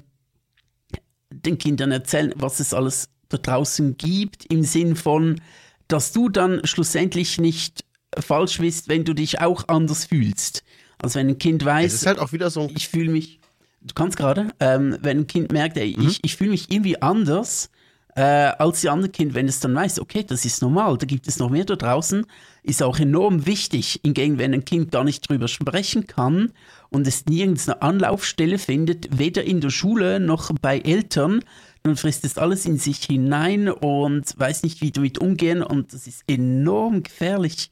den 1.30 1.58
Kindern 1.58 1.92
erzählen, 1.92 2.34
was 2.36 2.60
es 2.60 2.74
alles 2.74 3.10
da 3.30 3.38
draußen 3.38 3.98
gibt, 3.98 4.46
im 4.46 4.64
Sinn 4.64 4.96
von, 4.96 5.42
dass 5.88 6.14
du 6.14 6.30
dann 6.30 6.66
schlussendlich 6.66 7.40
nicht 7.40 7.84
falsch 8.18 8.60
bist, 8.60 8.88
wenn 8.88 9.04
du 9.04 9.14
dich 9.14 9.42
auch 9.42 9.68
anders 9.68 10.06
fühlst. 10.06 10.64
Also 10.98 11.20
wenn 11.20 11.30
ein 11.30 11.38
Kind 11.38 11.66
weiß, 11.66 11.94
es 11.94 12.02
ist 12.02 12.08
halt 12.08 12.20
auch 12.20 12.32
wieder 12.32 12.50
so 12.50 12.70
ich 12.76 12.88
fühle 12.88 13.12
mich, 13.12 13.40
du 13.82 13.94
kannst 13.94 14.18
gerade, 14.18 14.50
ähm, 14.60 14.98
wenn 15.02 15.20
ein 15.20 15.28
Kind 15.28 15.52
merkt, 15.52 15.78
ey, 15.78 15.96
mhm. 15.98 16.08
ich, 16.08 16.24
ich 16.24 16.36
fühle 16.36 16.52
mich 16.52 16.72
irgendwie 16.72 17.02
anders 17.02 17.70
äh, 18.16 18.22
als 18.22 18.82
die 18.82 18.90
anderen 18.90 19.12
Kind, 19.12 19.34
wenn 19.34 19.48
es 19.48 19.60
dann 19.60 19.76
weiß, 19.76 20.00
okay, 20.00 20.24
das 20.24 20.46
ist 20.46 20.62
normal, 20.62 20.98
da 20.98 21.06
gibt 21.06 21.28
es 21.28 21.38
noch 21.38 21.50
mehr 21.50 21.66
da 21.66 21.76
draußen, 21.76 22.26
ist 22.64 22.82
auch 22.82 22.98
enorm 22.98 23.46
wichtig. 23.46 24.00
Hingegen, 24.04 24.38
wenn 24.38 24.54
ein 24.54 24.66
Kind 24.66 24.92
gar 24.92 25.04
nicht 25.04 25.30
drüber 25.30 25.48
sprechen 25.48 26.08
kann 26.08 26.52
und 26.90 27.08
es 27.08 27.26
nirgends 27.26 27.68
eine 27.68 27.82
Anlaufstelle 27.82 28.58
findet, 28.58 29.18
weder 29.18 29.44
in 29.44 29.62
der 29.62 29.70
Schule 29.70 30.20
noch 30.20 30.52
bei 30.62 30.80
Eltern, 30.80 31.42
dann 31.84 31.98
frisst 31.98 32.26
es 32.26 32.38
alles 32.38 32.66
in 32.66 32.78
sich 32.78 33.04
hinein 33.04 33.70
und 33.70 34.34
weiß 34.40 34.64
nicht, 34.64 34.82
wie 34.82 34.92
damit 34.92 35.20
umgehen 35.20 35.62
und 35.62 35.94
das 35.94 36.08
ist 36.08 36.24
enorm 36.28 37.04
gefährlich 37.04 37.70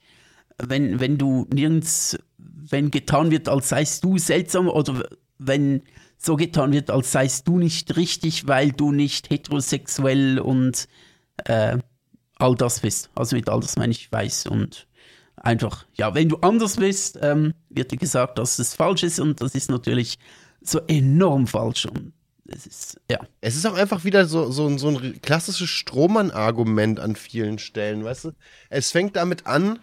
wenn, 0.58 1.00
wenn 1.00 1.18
du 1.18 1.48
nirgends, 1.54 2.18
wenn 2.38 2.92
getan 2.92 3.32
wird, 3.32 3.50
als 3.50 3.70
seist 3.70 4.04
du 4.04 4.18
seltsam 4.18 4.68
oder 4.68 5.08
wenn 5.40 5.82
so 6.26 6.36
getan 6.36 6.72
wird, 6.72 6.90
als 6.90 7.12
seist 7.12 7.48
du 7.48 7.58
nicht 7.58 7.96
richtig, 7.98 8.48
weil 8.48 8.72
du 8.72 8.92
nicht 8.92 9.30
heterosexuell 9.30 10.40
und 10.40 10.88
äh, 11.46 11.78
all 12.36 12.56
das 12.56 12.80
bist. 12.80 13.10
Also 13.16 13.36
mit 13.36 13.50
all 13.50 13.60
das 13.60 13.78
meine 13.78 13.92
ich 13.92 14.12
weiß 14.12 14.48
und 14.48 14.88
einfach, 15.36 15.86
ja, 15.96 16.16
wenn 16.16 16.30
du 16.30 16.38
anders 16.38 16.78
bist, 16.78 17.20
ähm, 17.22 17.54
wird 17.70 17.92
dir 17.92 17.98
gesagt, 17.98 18.38
dass 18.38 18.60
es 18.60 18.74
falsch 18.74 19.04
ist 19.04 19.20
und 19.20 19.42
das 19.42 19.56
ist 19.56 19.70
natürlich 19.70 20.18
so 20.62 20.80
enorm 20.88 21.48
falsch 21.48 21.86
und 21.86 22.14
es 22.46 22.66
ist, 22.66 23.02
ja. 23.10 23.20
Es 23.42 23.56
ist 23.56 23.66
auch 23.66 23.76
einfach 23.76 24.04
wieder 24.04 24.26
so, 24.26 24.52
so, 24.52 24.78
so 24.78 24.90
ein 24.90 25.22
klassisches 25.22 25.70
Strohmann-Argument 25.70 27.00
an 27.00 27.16
vielen 27.16 27.58
Stellen, 27.58 28.04
weißt 28.04 28.26
du? 28.26 28.32
Es 28.70 28.92
fängt 28.92 29.16
damit 29.16 29.48
an, 29.48 29.80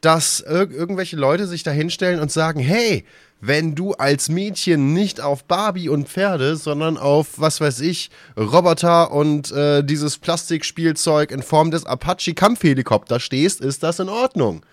dass 0.00 0.40
ir 0.40 0.70
irgendwelche 0.70 1.16
Leute 1.16 1.46
sich 1.46 1.62
da 1.62 1.70
hinstellen 1.70 2.20
und 2.20 2.30
sagen, 2.30 2.60
hey, 2.60 3.04
wenn 3.46 3.74
du 3.74 3.92
als 3.92 4.30
Mädchen 4.30 4.94
nicht 4.94 5.20
auf 5.20 5.44
Barbie 5.44 5.90
und 5.90 6.08
Pferde, 6.08 6.56
sondern 6.56 6.96
auf, 6.96 7.38
was 7.38 7.60
weiß 7.60 7.80
ich, 7.80 8.10
Roboter 8.38 9.10
und 9.10 9.52
äh, 9.52 9.82
dieses 9.84 10.16
Plastikspielzeug 10.16 11.30
in 11.30 11.42
Form 11.42 11.70
des 11.70 11.84
Apache-Kampfhelikopters 11.84 13.22
stehst, 13.22 13.60
ist 13.60 13.82
das 13.82 13.98
in 13.98 14.08
Ordnung. 14.08 14.64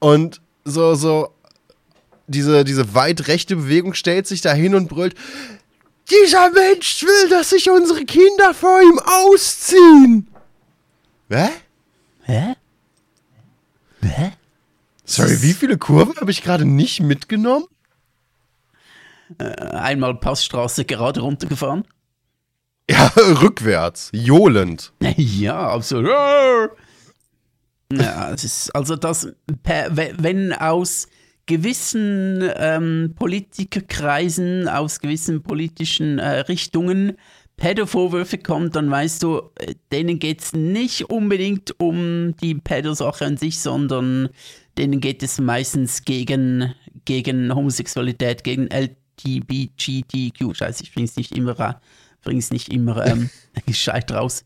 Und 0.00 0.42
so, 0.64 0.94
so, 0.94 1.30
diese, 2.26 2.64
diese 2.64 2.94
weit 2.94 3.26
rechte 3.28 3.56
Bewegung 3.56 3.94
stellt 3.94 4.26
sich 4.26 4.42
da 4.42 4.52
hin 4.52 4.74
und 4.74 4.88
brüllt, 4.88 5.14
dieser 6.10 6.50
Mensch 6.50 7.02
will, 7.02 7.30
dass 7.30 7.50
sich 7.50 7.70
unsere 7.70 8.04
Kinder 8.04 8.52
vor 8.52 8.82
ihm 8.82 8.98
ausziehen. 8.98 10.28
Hä? 11.30 11.48
Hä? 12.24 12.54
Hä? 14.02 14.32
Sorry, 15.06 15.40
wie 15.40 15.54
viele 15.54 15.78
Kurven 15.78 16.16
habe 16.20 16.30
ich 16.30 16.42
gerade 16.42 16.66
nicht 16.66 17.00
mitgenommen? 17.00 17.64
Äh, 19.38 19.44
einmal 19.44 20.14
Passstraße 20.14 20.84
gerade 20.84 21.20
runtergefahren. 21.20 21.84
Ja, 22.90 23.06
rückwärts, 23.16 24.10
johlend. 24.12 24.92
Ja, 25.16 25.68
absolut. 25.68 26.10
Ja, 27.92 28.30
es 28.32 28.44
ist, 28.44 28.74
also 28.74 28.96
das, 28.96 29.28
wenn 29.62 30.52
aus 30.52 31.08
gewissen 31.46 32.42
ähm, 32.56 33.14
Politikerkreisen, 33.16 34.68
aus 34.68 35.00
gewissen 35.00 35.42
politischen 35.42 36.18
äh, 36.18 36.40
Richtungen 36.40 37.16
Pädovorwürfe 37.56 38.38
kommen, 38.38 38.70
dann 38.70 38.90
weißt 38.90 39.22
du, 39.22 39.50
äh, 39.58 39.74
denen 39.92 40.18
geht 40.18 40.40
es 40.40 40.52
nicht 40.54 41.10
unbedingt 41.10 41.78
um 41.78 42.34
die 42.42 42.54
Pädosache 42.54 43.26
an 43.26 43.36
sich, 43.36 43.60
sondern 43.60 44.30
denen 44.76 45.00
geht 45.00 45.22
es 45.22 45.38
meistens 45.38 46.04
gegen, 46.04 46.74
gegen 47.04 47.54
Homosexualität, 47.54 48.42
gegen 48.42 48.68
LGBTQ. 49.22 50.54
Scheiße, 50.54 50.84
ich 50.84 50.94
bring's 50.94 51.16
nicht 51.16 51.36
immer, 51.36 51.80
bring's 52.22 52.50
nicht 52.50 52.68
immer 52.68 53.06
ähm, 53.06 53.30
gescheit 53.66 54.10
raus. 54.12 54.44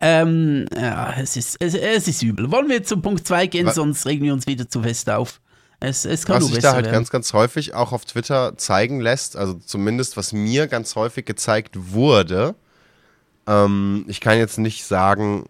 Ähm, 0.00 0.66
ja, 0.76 1.14
es 1.18 1.36
ist, 1.36 1.56
es, 1.60 1.74
es, 1.74 2.08
ist 2.08 2.22
übel. 2.22 2.50
Wollen 2.50 2.68
wir 2.68 2.82
zum 2.82 3.00
Punkt 3.00 3.26
2 3.26 3.46
gehen, 3.46 3.66
was? 3.66 3.76
sonst 3.76 4.06
regen 4.06 4.24
wir 4.24 4.32
uns 4.32 4.46
wieder 4.46 4.68
zu 4.68 4.82
fest 4.82 5.08
auf. 5.08 5.40
Es, 5.80 6.04
es 6.04 6.24
kann 6.24 6.42
was 6.42 6.46
sich 6.46 6.58
da 6.58 6.72
halt 6.72 6.84
werden. 6.84 6.94
ganz, 6.94 7.10
ganz 7.10 7.32
häufig 7.32 7.74
auch 7.74 7.92
auf 7.92 8.04
Twitter 8.04 8.56
zeigen 8.56 9.00
lässt, 9.00 9.36
also 9.36 9.54
zumindest 9.54 10.16
was 10.16 10.32
mir 10.32 10.66
ganz 10.66 10.96
häufig 10.96 11.26
gezeigt 11.26 11.92
wurde, 11.92 12.54
ähm, 13.46 14.04
ich 14.08 14.20
kann 14.20 14.38
jetzt 14.38 14.58
nicht 14.58 14.84
sagen, 14.84 15.46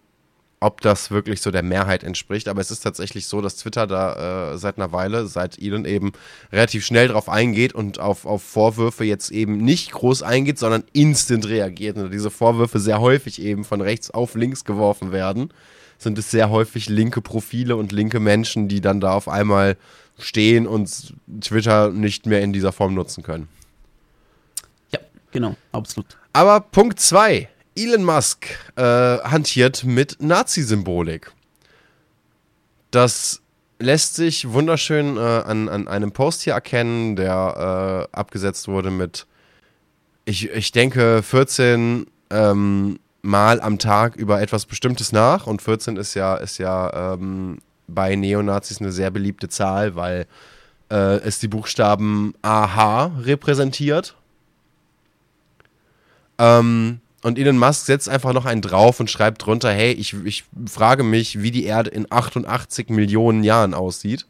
ob 0.65 0.81
das 0.81 1.11
wirklich 1.11 1.43
so 1.43 1.51
der 1.51 1.63
Mehrheit 1.63 2.03
entspricht. 2.03 2.49
Aber 2.49 2.61
es 2.61 2.71
ist 2.71 2.81
tatsächlich 2.81 3.27
so, 3.27 3.43
dass 3.43 3.57
Twitter 3.57 3.87
da 3.87 4.53
äh, 4.53 4.59
seit 4.59 4.79
einer 4.79 4.93
Weile, 4.93 5.27
seit 5.27 5.61
Elon 5.61 5.85
eben 5.85 6.13
relativ 6.51 6.87
schnell 6.87 7.09
drauf 7.09 7.29
eingeht 7.29 7.75
und 7.75 8.01
auf, 8.01 8.25
auf 8.25 8.43
Vorwürfe 8.43 9.05
jetzt 9.05 9.31
eben 9.31 9.59
nicht 9.59 9.93
groß 9.93 10.23
eingeht, 10.23 10.59
sondern 10.59 10.85
instant 10.95 11.47
reagiert. 11.47 11.99
Und 11.99 12.11
diese 12.11 12.31
Vorwürfe 12.31 12.81
sehr 12.81 13.01
häufig 13.01 13.43
eben 13.43 13.65
von 13.65 13.83
rechts 13.83 14.11
auf 14.11 14.37
links 14.37 14.65
geworfen 14.65 15.13
werden, 15.13 15.53
sind 15.99 16.19
es 16.19 16.31
sehr 16.31 16.49
häufig 16.49 16.89
linke 16.89 17.21
Profile 17.21 17.77
und 17.77 17.93
linke 17.93 18.19
Menschen, 18.19 18.67
die 18.67 18.81
dann 18.81 19.01
da 19.01 19.13
auf 19.13 19.29
einmal 19.29 19.77
stehen 20.19 20.67
und 20.67 21.13
Twitter 21.43 21.91
nicht 21.91 22.25
mehr 22.25 22.41
in 22.41 22.55
dieser 22.55 22.73
Form 22.73 22.95
nutzen 22.95 23.23
können. 23.23 23.49
Ja, 24.93 25.01
genau, 25.31 25.57
absolut. 25.73 26.17
Aber 26.33 26.61
Punkt 26.61 27.01
2 27.01 27.51
Elon 27.77 28.05
Musk 28.05 28.47
äh, 28.77 28.83
hantiert 28.83 29.85
mit 29.85 30.17
Nazi-Symbolik. 30.21 31.33
Das 32.91 33.43
lässt 33.81 34.15
sich 34.15 34.53
wunderschön 34.53 35.17
äh, 35.17 35.21
an, 35.21 35.69
an 35.69 35.89
einem 35.89 36.13
Post 36.13 36.43
hier 36.43 36.53
erkennen, 36.53 37.17
der 37.17 38.09
äh, 38.13 38.17
abgesetzt 38.17 38.69
wurde 38.69 38.91
mit, 38.91 39.27
ich, 40.25 40.51
ich 40.51 40.71
denke, 40.73 41.23
14 41.23 42.07
ähm, 42.31 42.99
Mal 43.23 43.63
am 43.63 43.79
Tag 43.79 44.17
über 44.17 44.43
etwas 44.43 44.67
Bestimmtes 44.67 45.11
nach. 45.11 45.47
Und 45.47 45.63
14 45.63 45.97
ist 45.97 46.13
ja, 46.13 46.37
ist 46.37 46.59
ja 46.59 47.15
ähm, 47.15 47.59
bei 47.89 48.17
Neonazis 48.17 48.81
eine 48.81 48.93
sehr 48.93 49.11
beliebte 49.11 49.49
Zahl, 49.49 49.97
weil 49.97 50.27
äh, 50.91 51.17
es 51.21 51.39
die 51.39 51.49
Buchstaben 51.49 52.35
AH 52.43 53.13
repräsentiert. 53.23 54.15
Ähm, 56.39 57.01
und 57.25 57.39
Elon 57.39 57.57
Musk 57.57 57.87
setzt 57.87 58.07
einfach 58.07 58.35
noch 58.35 58.45
einen 58.45 58.61
drauf 58.61 59.01
und 59.01 59.11
schreibt 59.11 59.47
drunter, 59.47 59.73
hey, 59.73 59.93
ich, 59.93 60.15
ich 60.27 60.45
frage 60.67 61.03
mich, 61.03 61.41
wie 61.41 61.51
die 61.51 61.65
Erde 61.65 61.89
in 61.89 62.07
88 62.11 62.91
Millionen 62.91 63.43
Jahren 63.45 63.73
aussieht. 63.73 64.27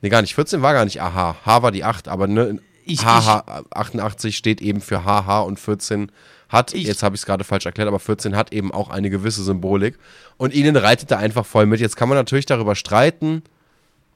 Nee, 0.00 0.08
gar 0.08 0.22
nicht. 0.22 0.34
14 0.34 0.62
war 0.62 0.72
gar 0.72 0.86
nicht 0.86 1.02
AH. 1.02 1.36
H 1.44 1.62
war 1.62 1.70
die 1.70 1.84
8, 1.84 2.08
aber 2.08 2.28
ne, 2.28 2.60
ich, 2.86 3.04
HH 3.04 3.64
88 3.70 4.38
steht 4.38 4.62
eben 4.62 4.80
für 4.80 5.04
HH 5.04 5.40
und 5.40 5.60
14 5.60 6.10
hat, 6.48 6.72
ich, 6.72 6.86
jetzt 6.86 7.02
habe 7.02 7.14
ich 7.14 7.20
es 7.20 7.26
gerade 7.26 7.44
falsch 7.44 7.66
erklärt, 7.66 7.88
aber 7.88 8.00
14 8.00 8.34
hat 8.36 8.54
eben 8.54 8.72
auch 8.72 8.88
eine 8.88 9.10
gewisse 9.10 9.44
Symbolik. 9.44 9.98
Und 10.38 10.54
Elon 10.54 10.76
reitet 10.76 11.10
da 11.10 11.18
einfach 11.18 11.44
voll 11.44 11.66
mit. 11.66 11.78
Jetzt 11.78 11.96
kann 11.96 12.08
man 12.08 12.16
natürlich 12.16 12.46
darüber 12.46 12.74
streiten, 12.74 13.42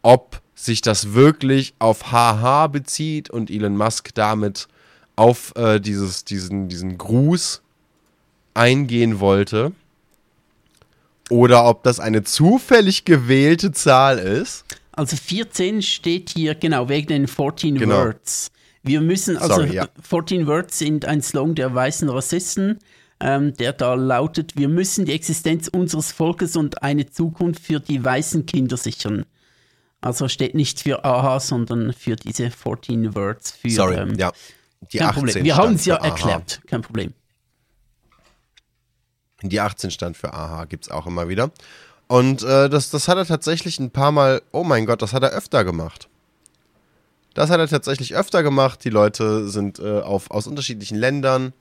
ob 0.01 0.41
sich 0.55 0.81
das 0.81 1.13
wirklich 1.13 1.75
auf 1.79 2.11
HH 2.11 2.69
bezieht 2.69 3.29
und 3.29 3.51
Elon 3.51 3.77
Musk 3.77 4.15
damit 4.15 4.67
auf 5.19 5.53
äh, 5.57 5.81
dieses, 5.81 6.25
diesen, 6.25 6.69
diesen 6.69 6.97
Gruß 6.97 7.63
eingehen 8.55 9.21
wollte. 9.21 9.73
Oder 11.31 11.67
ob 11.67 11.83
das 11.83 12.01
eine 12.01 12.23
zufällig 12.25 13.05
gewählte 13.05 13.73
Zahl 13.73 14.19
ist. 14.19 14.65
Also 14.93 15.17
14 15.17 15.83
steht 15.83 16.31
hier 16.31 16.55
genau 16.55 16.89
wegen 16.89 17.09
den 17.09 17.29
14 17.29 17.77
genau. 17.77 18.07
Words. 18.07 18.51
Wir 18.83 19.01
müssen, 19.01 19.37
also 19.37 19.57
Sorry, 19.57 19.75
ja. 19.75 19.89
14 20.01 20.47
Words 20.47 20.79
sind 20.79 21.05
ein 21.05 21.21
Song 21.21 21.55
der 21.55 21.75
weißen 21.75 22.09
Rassisten, 22.09 22.79
ähm, 23.21 23.55
der 23.55 23.73
da 23.73 23.95
lautet, 23.95 24.57
wir 24.57 24.69
müssen 24.69 25.05
die 25.05 25.13
Existenz 25.13 25.69
unseres 25.69 26.13
Volkes 26.13 26.57
und 26.57 26.83
eine 26.83 27.11
Zukunft 27.11 27.63
für 27.63 27.81
die 27.81 28.03
weißen 28.03 28.47
Kinder 28.47 28.77
sichern. 28.77 29.27
Also 30.01 30.29
steht 30.29 30.55
nicht 30.55 30.81
für 30.81 31.05
AHA, 31.05 31.41
sondern 31.41 31.93
für 31.93 32.15
diese 32.15 32.51
14 32.51 33.15
Words. 33.17 33.51
Für, 33.51 33.71
Sorry, 33.71 33.97
ähm, 33.97 34.15
ja. 34.17 34.33
Die 34.93 34.99
Kein 34.99 35.09
18 35.09 35.23
Problem. 35.25 35.45
Wir 35.45 35.57
haben 35.57 35.75
es 35.75 35.85
ja 35.85 35.97
erklärt. 35.97 36.61
Kein 36.67 36.83
Problem. 36.83 37.13
Die 39.43 39.61
18 39.61 39.91
stand 39.91 40.17
für 40.17 40.33
AHA, 40.33 40.65
gibt 40.65 40.85
es 40.87 40.91
auch 40.91 41.07
immer 41.07 41.29
wieder. 41.29 41.51
Und 42.09 42.43
äh, 42.43 42.69
das, 42.69 42.91
das 42.91 43.07
hat 43.07 43.19
er 43.19 43.27
tatsächlich 43.27 43.79
ein 43.79 43.91
paar 43.91 44.13
Mal, 44.13 44.43
oh 44.51 44.65
mein 44.65 44.87
Gott, 44.87 45.03
das 45.03 45.13
hat 45.13 45.23
er 45.23 45.31
öfter 45.31 45.65
gemacht. 45.65 46.09
Das 47.35 47.51
hat 47.51 47.61
er 47.61 47.69
tatsächlich 47.69 48.17
öfter 48.17 48.43
gemacht. 48.43 48.83
Die 48.85 48.91
Leute 48.91 49.49
sind 49.49 49.79
äh, 49.79 50.01
auf, 50.01 50.31
aus 50.31 50.47
unterschiedlichen 50.47 50.97
Ländern 50.97 51.53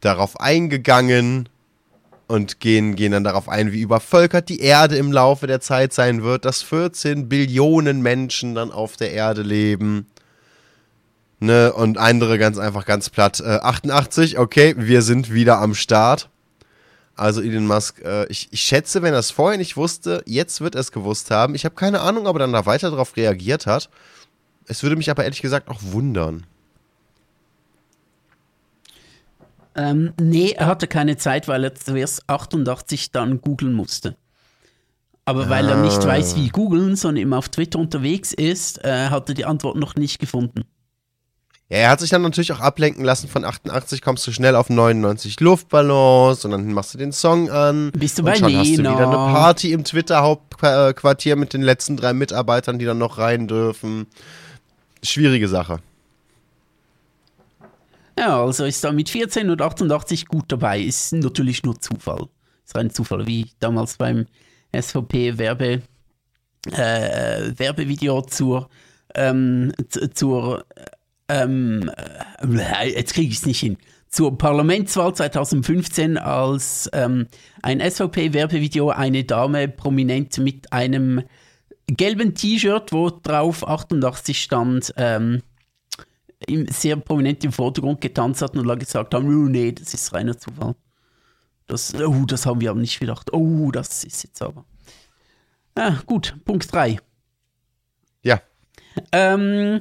darauf 0.00 0.38
eingegangen 0.38 1.48
und 2.26 2.60
gehen, 2.60 2.96
gehen 2.96 3.12
dann 3.12 3.24
darauf 3.24 3.48
ein, 3.48 3.72
wie 3.72 3.80
übervölkert 3.80 4.48
die 4.48 4.60
Erde 4.60 4.96
im 4.96 5.12
Laufe 5.12 5.46
der 5.46 5.60
Zeit 5.60 5.92
sein 5.92 6.22
wird, 6.22 6.44
dass 6.44 6.62
14 6.62 7.28
Billionen 7.28 8.02
Menschen 8.02 8.54
dann 8.54 8.70
auf 8.70 8.96
der 8.96 9.12
Erde 9.12 9.42
leben 9.42 10.06
Ne, 11.40 11.72
und 11.72 11.98
andere 11.98 12.38
ganz 12.38 12.58
einfach 12.58 12.86
ganz 12.86 13.10
platt. 13.10 13.40
Äh, 13.40 13.58
88, 13.62 14.38
okay, 14.38 14.74
wir 14.78 15.02
sind 15.02 15.32
wieder 15.32 15.58
am 15.60 15.74
Start. 15.74 16.30
Also 17.16 17.42
Elon 17.42 17.66
Musk, 17.66 18.00
äh, 18.02 18.26
ich, 18.26 18.48
ich 18.50 18.60
schätze, 18.62 19.02
wenn 19.02 19.12
er 19.12 19.20
es 19.20 19.30
vorher 19.30 19.58
nicht 19.58 19.76
wusste, 19.76 20.22
jetzt 20.26 20.60
wird 20.60 20.74
er 20.74 20.80
es 20.80 20.90
gewusst 20.90 21.30
haben. 21.30 21.54
Ich 21.54 21.64
habe 21.64 21.74
keine 21.74 22.00
Ahnung, 22.00 22.26
ob 22.26 22.36
er 22.36 22.40
dann 22.40 22.52
da 22.52 22.66
weiter 22.66 22.90
darauf 22.90 23.16
reagiert 23.16 23.66
hat. 23.66 23.88
Es 24.66 24.82
würde 24.82 24.96
mich 24.96 25.10
aber 25.10 25.24
ehrlich 25.24 25.42
gesagt 25.42 25.68
auch 25.68 25.80
wundern. 25.82 26.46
Ähm, 29.76 30.12
nee, 30.20 30.52
er 30.52 30.66
hatte 30.66 30.86
keine 30.86 31.16
Zeit, 31.16 31.48
weil 31.48 31.64
er 31.64 31.74
zuerst 31.74 32.28
88 32.28 33.10
dann 33.12 33.40
googeln 33.40 33.74
musste. 33.74 34.16
Aber 35.24 35.48
weil 35.48 35.66
ah. 35.68 35.72
er 35.72 35.76
nicht 35.82 36.04
weiß, 36.04 36.36
wie 36.36 36.48
googeln, 36.48 36.96
sondern 36.96 37.22
immer 37.22 37.38
auf 37.38 37.48
Twitter 37.48 37.78
unterwegs 37.78 38.32
ist, 38.32 38.84
äh, 38.84 39.08
hat 39.08 39.28
er 39.28 39.34
die 39.34 39.44
Antwort 39.44 39.76
noch 39.76 39.94
nicht 39.94 40.18
gefunden. 40.18 40.64
Ja, 41.74 41.80
er 41.80 41.90
hat 41.90 41.98
sich 41.98 42.10
dann 42.10 42.22
natürlich 42.22 42.52
auch 42.52 42.60
ablenken 42.60 43.04
lassen 43.04 43.26
von 43.26 43.44
88 43.44 44.00
kommst 44.00 44.24
du 44.28 44.30
schnell 44.30 44.54
auf 44.54 44.70
99 44.70 45.40
Luftballons 45.40 46.44
und 46.44 46.52
dann 46.52 46.72
machst 46.72 46.94
du 46.94 46.98
den 46.98 47.10
Song 47.10 47.50
an. 47.50 47.90
Bist 47.90 48.16
du 48.16 48.22
bei 48.22 48.30
und 48.30 48.38
schon 48.38 48.46
Nena. 48.46 48.60
hast 48.60 48.68
du 48.68 48.78
wieder 48.78 48.96
eine 48.96 49.34
Party 49.34 49.72
im 49.72 49.82
Twitter-Hauptquartier 49.82 51.34
mit 51.34 51.52
den 51.52 51.62
letzten 51.62 51.96
drei 51.96 52.12
Mitarbeitern, 52.12 52.78
die 52.78 52.84
dann 52.84 52.98
noch 52.98 53.18
rein 53.18 53.48
dürfen. 53.48 54.06
Schwierige 55.02 55.48
Sache. 55.48 55.80
Ja, 58.16 58.40
also 58.40 58.66
ist 58.66 58.84
da 58.84 58.92
mit 58.92 59.10
14 59.10 59.50
und 59.50 59.60
88 59.60 60.28
gut 60.28 60.44
dabei. 60.46 60.78
Ist 60.80 61.12
natürlich 61.12 61.64
nur 61.64 61.80
Zufall. 61.80 62.28
Ist 62.64 62.76
rein 62.76 62.90
Zufall, 62.90 63.26
wie 63.26 63.50
damals 63.58 63.96
beim 63.96 64.26
SVP-Werbe 64.72 65.82
äh, 66.70 67.52
Werbevideo 67.58 68.22
zur, 68.22 68.68
ähm, 69.16 69.72
zur 70.14 70.64
ähm, 71.28 71.90
äh, 72.50 72.90
jetzt 72.90 73.14
kriege 73.14 73.30
ich 73.30 73.38
es 73.38 73.46
nicht 73.46 73.60
hin, 73.60 73.78
zur 74.08 74.38
Parlamentswahl 74.38 75.14
2015, 75.14 76.18
als 76.18 76.88
ähm, 76.92 77.26
ein 77.62 77.80
SVP-Werbevideo 77.80 78.90
eine 78.90 79.24
Dame 79.24 79.68
prominent 79.68 80.38
mit 80.38 80.72
einem 80.72 81.22
gelben 81.86 82.34
T-Shirt, 82.34 82.92
wo 82.92 83.10
drauf 83.10 83.66
88 83.66 84.40
stand, 84.40 84.94
ähm, 84.96 85.42
sehr 86.70 86.96
prominent 86.96 87.42
im 87.44 87.52
Vordergrund 87.52 88.00
getanzt 88.00 88.42
hat 88.42 88.56
und 88.56 88.78
gesagt 88.78 89.14
haben, 89.14 89.26
oh, 89.26 89.48
nee, 89.48 89.72
das 89.72 89.94
ist 89.94 90.12
reiner 90.12 90.36
Zufall. 90.36 90.74
Das, 91.66 91.94
oh, 91.94 92.24
das 92.26 92.44
haben 92.46 92.60
wir 92.60 92.70
aber 92.70 92.80
nicht 92.80 93.00
gedacht. 93.00 93.32
Oh, 93.32 93.70
das 93.70 94.04
ist 94.04 94.22
jetzt 94.22 94.42
aber. 94.42 94.64
Ja, 95.76 96.00
gut, 96.06 96.36
Punkt 96.44 96.70
3. 96.72 96.98
Ja. 98.22 98.40
Ähm, 99.12 99.80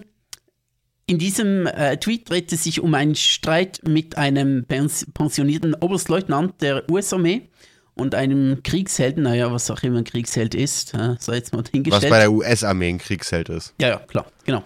in 1.06 1.20
diesem 1.20 1.68
äh, 1.68 1.98
Tweet 1.98 2.30
dreht 2.30 2.52
es 2.54 2.64
sich 2.64 2.80
um 2.80 2.94
einen 2.94 3.16
Streit 3.16 3.82
mit 3.88 4.18
einem 4.18 4.66
pensionierten 4.66 5.76
Oberstleutnant 5.76 6.62
der 6.62 6.90
US-Armee 6.90 7.50
und 7.96 8.16
einem 8.16 8.64
Kriegshelden, 8.64 9.24
naja, 9.24 9.52
was 9.52 9.70
auch 9.70 9.84
immer 9.84 10.00
ein 10.00 10.04
Kriegsheld 10.04 10.56
ist, 10.56 10.94
äh, 10.94 11.16
sei 11.20 11.36
jetzt 11.36 11.54
mal 11.54 11.64
hingestellt. 11.70 12.04
Was 12.04 12.10
bei 12.10 12.20
der 12.20 12.32
US-Armee 12.32 12.90
ein 12.90 12.98
Kriegsheld 12.98 13.50
ist. 13.50 13.74
Ja, 13.80 13.90
ja, 13.90 13.98
klar, 13.98 14.26
genau. 14.46 14.64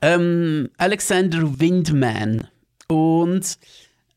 Ähm, 0.00 0.70
Alexander 0.76 1.60
Windman. 1.60 2.48
Und 2.88 3.58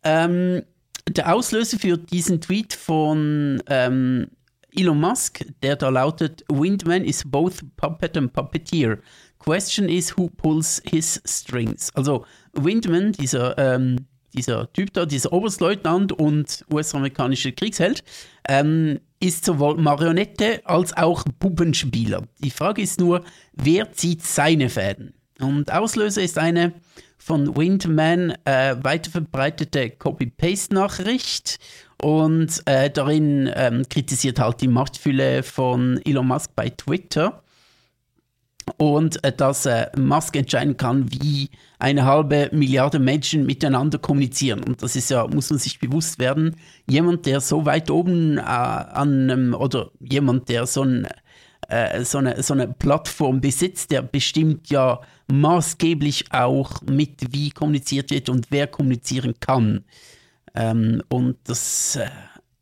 ähm, 0.04 0.64
der 1.10 1.34
Auslöser 1.34 1.78
für 1.78 1.98
diesen 1.98 2.40
Tweet 2.42 2.74
von 2.74 3.62
ähm, 3.68 4.28
Elon 4.74 5.00
Musk, 5.00 5.44
der 5.62 5.76
da 5.76 5.90
lautet, 5.90 6.44
Windman 6.50 7.04
is 7.04 7.24
both 7.26 7.62
puppet 7.76 8.16
and 8.18 8.32
puppeteer. 8.32 9.00
Question 9.44 9.90
is, 9.90 10.16
who 10.16 10.30
pulls 10.30 10.82
his 10.86 11.22
strings? 11.26 11.90
Also 11.96 12.26
Windman, 12.54 13.14
dieser, 13.14 13.58
ähm, 13.58 14.06
dieser 14.34 14.72
Typ 14.72 14.94
da, 14.94 15.06
dieser 15.06 15.34
Oberstleutnant 15.34 16.12
und 16.12 16.64
US-amerikanischer 16.72 17.52
Kriegsheld, 17.52 18.04
ähm, 18.48 19.00
ist 19.20 19.46
sowohl 19.46 19.78
Marionette 19.78 20.62
als 20.66 20.96
auch 20.96 21.24
Puppenspieler. 21.40 22.24
Die 22.40 22.52
Frage 22.52 22.84
ist 22.84 23.00
nur, 23.00 23.24
wer 23.54 23.92
zieht 23.94 24.24
seine 24.24 24.70
Fäden? 24.70 25.14
Und 25.40 25.72
Auslöser 25.74 26.22
ist 26.22 26.38
eine 26.38 26.74
von 27.18 27.56
Windman 27.56 28.36
äh, 28.46 28.76
weiterverbreitete 28.82 29.92
Copy-Paste-Nachricht 29.92 31.58
und 32.02 32.62
äh, 32.66 32.90
darin 32.90 33.50
ähm, 33.56 33.88
kritisiert 33.90 34.40
halt 34.40 34.62
die 34.62 34.68
Machtfülle 34.68 35.44
von 35.44 36.00
Elon 36.04 36.28
Musk 36.28 36.52
bei 36.56 36.70
Twitter 36.70 37.44
und 38.78 39.24
äh, 39.24 39.32
dass 39.32 39.66
äh, 39.66 39.88
Musk 39.98 40.36
entscheiden 40.36 40.78
kann, 40.78 41.12
wie 41.12 41.50
eine 41.80 42.06
halbe 42.06 42.50
Milliarde 42.52 43.00
Menschen 43.00 43.46
miteinander 43.46 43.98
kommunizieren. 43.98 44.64
Und 44.64 44.84
das 44.84 44.96
ist 44.96 45.10
ja, 45.10 45.28
muss 45.28 45.50
man 45.50 45.60
sich 45.60 45.80
bewusst 45.80 46.20
werden, 46.20 46.56
jemand, 46.88 47.26
der 47.26 47.42
so 47.42 47.66
weit 47.66 47.90
oben 47.90 48.38
äh, 48.38 48.42
an 48.42 49.30
einem, 49.30 49.54
oder 49.54 49.92
jemand, 50.00 50.50
der 50.50 50.68
so, 50.68 50.84
ein, 50.84 51.08
äh, 51.68 52.04
so, 52.04 52.20
eine, 52.20 52.42
so 52.44 52.54
eine 52.54 52.68
Plattform 52.68 53.42
besitzt, 53.42 53.92
der 53.92 54.02
bestimmt 54.02 54.70
ja 54.70 55.02
maßgeblich 55.28 56.32
auch 56.32 56.82
mit, 56.84 57.34
wie 57.34 57.50
kommuniziert 57.52 58.12
wird 58.12 58.30
und 58.30 58.48
wer 58.50 58.68
kommunizieren 58.68 59.36
kann. 59.40 59.86
Ähm, 60.54 61.02
und 61.10 61.38
das, 61.46 61.96
äh, 61.96 62.10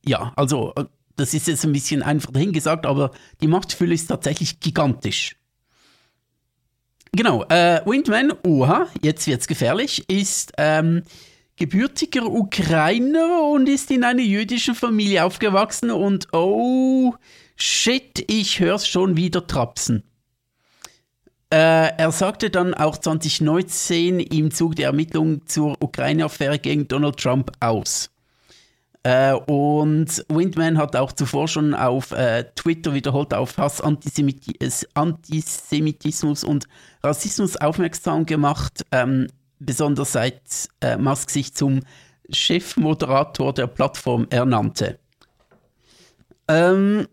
ja, 0.06 0.32
also 0.36 0.74
äh, 0.76 0.86
das 1.15 1.34
ist 1.34 1.48
jetzt 1.48 1.65
ein 1.65 1.74
bisschen 1.74 2.02
einfach 2.02 2.32
dahingesagt, 2.32 2.86
aber 2.86 3.12
die 3.41 3.48
Machtfülle 3.48 3.93
ist 3.93 4.08
tatsächlich 4.08 4.60
gigantisch. 4.62 5.38
Genau, 7.12 7.43
äh, 7.50 7.82
Windman, 7.86 8.34
oha, 8.45 8.88
jetzt 9.02 9.26
wird's 9.28 9.48
gefährlich, 9.48 10.08
ist 10.10 10.54
ähm, 10.58 11.04
gebürtiger 11.56 12.26
Ukrainer 12.26 13.43
und 13.52 13.67
ist 13.67 13.89
in 13.91 14.04
einer 14.04 14.22
jüdischen 14.22 14.76
Familie 14.76 15.26
aufgewachsen 15.26 15.89
und 15.91 16.28
oh 16.34 17.15
shit, 17.56 18.24
ich 18.32 18.60
hör's 18.60 18.88
schon 18.88 19.17
wieder 19.17 19.45
trapsen. 19.48 20.04
Äh, 21.52 21.98
er 21.98 22.12
sagte 22.12 22.52
dann 22.52 22.76
auch 22.76 22.98
2019 22.98 24.19
im 24.19 24.52
Zug 24.52 24.76
der 24.76 24.88
Ermittlungen 24.88 25.48
zur 25.48 25.76
Ukraine-Affäre 25.82 26.60
gegen 26.60 26.88
Donald 26.88 27.17
Trump 27.17 27.52
aus. 27.60 28.12
Äh, 29.02 29.34
und 29.34 30.26
Windman 30.30 30.78
hat 30.78 30.95
auch 30.95 31.12
zuvor 31.12 31.48
schon 31.48 31.74
auf 31.74 32.12
äh, 32.12 32.45
Twitter 32.56 32.93
wiederholt 32.93 33.34
auf 33.34 33.58
Hass, 33.58 33.82
Antisemit 33.82 34.43
Antisemitismus 34.93 36.43
und 36.43 36.67
Rassismus 37.04 37.58
aufmerksam 37.58 38.26
gemacht, 38.26 38.86
ähm, 38.92 39.28
besonders 39.60 40.14
seit 40.14 40.42
äh, 40.82 40.98
Musk 40.98 41.30
sich 41.30 41.54
zum 41.54 41.82
Chefmoderator 42.30 43.54
der 43.54 43.68
Plattform 43.68 44.28
ernannte. 44.30 45.00
Ähm, 46.48 47.08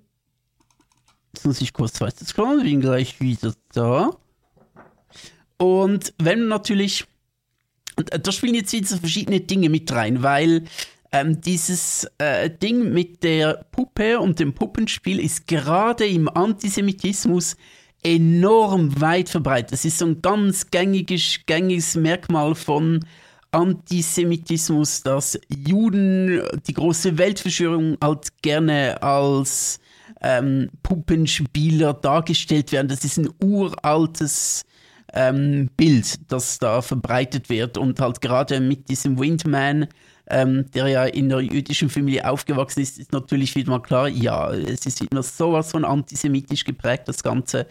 jetzt 1.33 1.45
muss 1.45 1.61
ich 1.61 1.73
kurz 1.73 2.01
weiter 2.01 2.25
scrollen, 2.25 2.65
bin 2.65 2.81
gleich 2.81 3.21
wieder 3.21 3.53
da. 3.73 4.11
Und 5.59 6.13
wenn 6.19 6.49
natürlich, 6.49 7.07
da 7.97 8.33
spielen 8.33 8.55
jetzt 8.55 8.73
wieder 8.73 8.97
verschiedene 8.97 9.41
Dinge 9.41 9.69
mit 9.69 9.91
rein, 9.93 10.23
weil 10.23 10.65
ähm, 11.13 11.41
dieses 11.41 12.07
äh, 12.19 12.51
Ding 12.51 12.93
mit 12.93 13.23
der 13.23 13.65
Puppe 13.71 14.19
und 14.21 14.39
dem 14.39 14.55
Puppenspiel 14.55 15.21
ist 15.21 15.47
gerade 15.47 16.07
im 16.07 16.29
Antisemitismus 16.29 17.57
enorm 18.07 19.01
weit 19.01 19.29
verbreitet. 19.29 19.73
Das 19.73 19.85
ist 19.85 19.99
so 19.99 20.07
ein 20.07 20.23
ganz 20.23 20.71
gängiges, 20.71 21.41
gängiges 21.45 21.97
Merkmal 21.97 22.55
von 22.55 23.05
Antisemitismus, 23.51 25.03
dass 25.03 25.39
Juden, 25.49 26.41
die 26.69 26.75
große 26.75 27.19
Weltverschwörung, 27.19 27.97
halt 28.01 28.29
gerne 28.43 29.03
als 29.03 29.81
ähm, 30.21 30.71
Puppenspieler 30.85 31.95
dargestellt 31.95 32.71
werden. 32.71 32.87
Das 32.87 33.05
ist 33.05 33.19
ein 33.19 33.29
uraltes 33.43 34.65
ähm, 35.13 35.69
Bild, 35.77 36.31
das 36.31 36.61
da 36.61 36.83
verbreitet 36.83 37.49
wird 37.49 37.77
und 37.77 38.01
halt 38.01 38.21
gerade 38.21 38.61
mit 38.61 38.89
diesem 38.89 39.19
Windman 39.19 39.89
ähm, 40.29 40.71
der 40.73 40.89
ja 40.89 41.05
in 41.05 41.29
der 41.29 41.41
jüdischen 41.41 41.89
Familie 41.89 42.29
aufgewachsen 42.29 42.81
ist, 42.81 42.99
ist 42.99 43.13
natürlich 43.13 43.55
wieder 43.55 43.71
mal 43.71 43.81
klar, 43.81 44.09
ja, 44.09 44.53
es 44.53 44.87
ist 44.87 45.01
immer 45.01 45.23
sowas 45.23 45.71
von 45.71 45.85
antisemitisch 45.85 46.65
geprägt, 46.65 47.05
das 47.07 47.23
Ganze, 47.23 47.67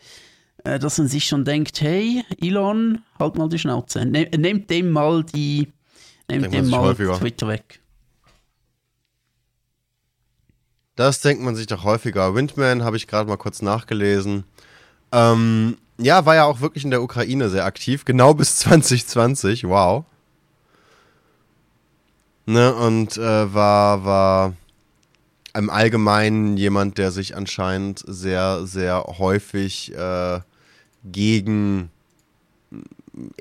dass 0.65 0.97
man 0.97 1.08
sich 1.08 1.25
schon 1.25 1.45
denkt, 1.45 1.80
hey, 1.82 2.23
Elon, 2.41 3.04
halt 3.19 3.38
mal 3.38 3.49
die 3.49 3.60
Schnauze, 3.60 4.06
ne 4.06 4.30
nehmt 4.36 4.69
dem 4.69 4.91
mal 4.91 5.23
die, 5.23 5.71
nehmt 6.28 6.54
dem 6.54 6.69
mal. 6.69 6.95
Twitter 6.95 7.47
weg. 7.47 7.82
Das 10.95 11.21
denkt 11.21 11.43
man 11.43 11.56
sich 11.56 11.67
doch 11.67 11.84
häufiger. 11.84 12.36
Windman 12.36 12.84
habe 12.84 12.97
ich 12.97 13.08
gerade 13.08 13.30
mal 13.30 13.38
kurz 13.38 13.62
nachgelesen. 13.62 14.45
Ähm, 15.12 15.78
ja, 15.97 16.25
war 16.25 16.36
ja 16.36 16.45
auch 16.45 16.62
wirklich 16.62 16.84
in 16.84 16.91
der 16.91 17.04
Ukraine 17.04 17.49
sehr 17.49 17.65
aktiv, 17.65 18.06
genau 18.06 18.34
bis 18.34 18.56
2020, 18.60 19.65
wow. 19.65 20.06
Ne, 22.47 22.73
und 22.73 23.17
äh, 23.17 23.54
war, 23.54 24.06
war 24.06 24.54
im 25.56 25.69
Allgemeinen 25.69 26.58
jemand, 26.58 26.97
der 26.97 27.12
sich 27.12 27.36
anscheinend 27.36 28.04
sehr, 28.06 28.65
sehr 28.67 29.04
häufig 29.04 29.93
äh, 29.93 30.39
gegen 31.11 31.89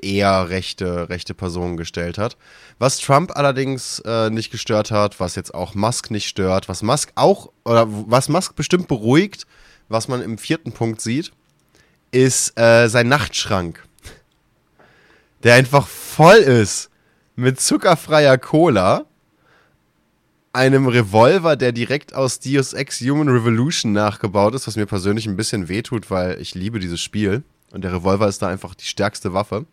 eher 0.01 0.49
rechte, 0.49 1.09
rechte 1.09 1.33
Personen 1.33 1.77
gestellt 1.77 2.17
hat. 2.17 2.37
Was 2.79 2.99
Trump 2.99 3.35
allerdings 3.35 3.99
äh, 4.05 4.29
nicht 4.29 4.51
gestört 4.51 4.91
hat, 4.91 5.19
was 5.19 5.35
jetzt 5.35 5.53
auch 5.53 5.75
Musk 5.75 6.11
nicht 6.11 6.27
stört, 6.27 6.69
was 6.69 6.83
Musk 6.83 7.11
auch, 7.15 7.51
oder 7.65 7.85
was 7.87 8.29
Musk 8.29 8.55
bestimmt 8.55 8.87
beruhigt, 8.87 9.45
was 9.89 10.07
man 10.07 10.21
im 10.21 10.37
vierten 10.37 10.71
Punkt 10.71 11.01
sieht, 11.01 11.31
ist 12.11 12.57
äh, 12.59 12.87
sein 12.87 13.07
Nachtschrank. 13.07 13.83
Der 15.43 15.55
einfach 15.55 15.87
voll 15.87 16.37
ist 16.37 16.89
mit 17.35 17.59
zuckerfreier 17.59 18.37
Cola, 18.37 19.05
einem 20.53 20.87
Revolver, 20.87 21.57
der 21.57 21.73
direkt 21.73 22.15
aus 22.15 22.39
Deus 22.39 22.71
Ex 22.71 23.01
Human 23.01 23.27
Revolution 23.27 23.91
nachgebaut 23.91 24.55
ist, 24.55 24.67
was 24.67 24.77
mir 24.77 24.85
persönlich 24.85 25.27
ein 25.27 25.35
bisschen 25.35 25.67
wehtut, 25.67 26.09
weil 26.09 26.39
ich 26.39 26.55
liebe 26.55 26.79
dieses 26.79 27.01
Spiel. 27.01 27.43
Und 27.71 27.83
der 27.83 27.93
Revolver 27.93 28.27
ist 28.27 28.41
da 28.41 28.47
einfach 28.47 28.73
die 28.75 28.85
stärkste 28.85 29.33
Waffe. 29.33 29.65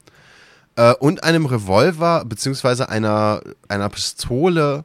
Äh, 0.76 0.94
und 0.94 1.24
einem 1.24 1.46
Revolver, 1.46 2.24
beziehungsweise 2.24 2.88
einer, 2.88 3.42
einer 3.68 3.88
Pistole 3.88 4.84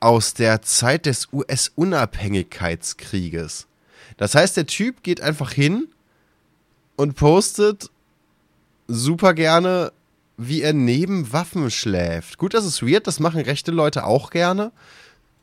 aus 0.00 0.34
der 0.34 0.62
Zeit 0.62 1.06
des 1.06 1.32
US-Unabhängigkeitskrieges. 1.32 3.66
Das 4.16 4.34
heißt, 4.34 4.56
der 4.56 4.66
Typ 4.66 5.02
geht 5.02 5.20
einfach 5.20 5.52
hin 5.52 5.88
und 6.96 7.14
postet 7.14 7.90
super 8.86 9.34
gerne 9.34 9.92
wie 10.38 10.62
er 10.62 10.72
neben 10.72 11.32
Waffen 11.32 11.70
schläft. 11.70 12.38
Gut, 12.38 12.54
das 12.54 12.64
ist 12.64 12.80
weird, 12.80 13.08
das 13.08 13.18
machen 13.18 13.40
rechte 13.40 13.72
Leute 13.72 14.04
auch 14.04 14.30
gerne. 14.30 14.70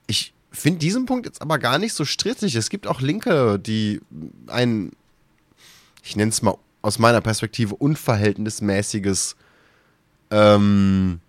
Ich 0.08 0.34
finde 0.52 0.80
diesen 0.80 1.06
Punkt 1.06 1.26
jetzt 1.26 1.42
aber 1.42 1.60
gar 1.60 1.78
nicht 1.78 1.94
so 1.94 2.06
strittig. 2.06 2.56
Es 2.56 2.70
gibt 2.70 2.88
auch 2.88 3.02
Linke, 3.02 3.60
die 3.60 4.00
ein, 4.48 4.94
ich 6.06 6.16
nenne 6.16 6.30
es 6.30 6.42
mal 6.42 6.56
aus 6.82 7.00
meiner 7.00 7.20
Perspektive, 7.20 7.76
unverhältnismäßiges 7.76 9.36
ähm, 10.30 11.20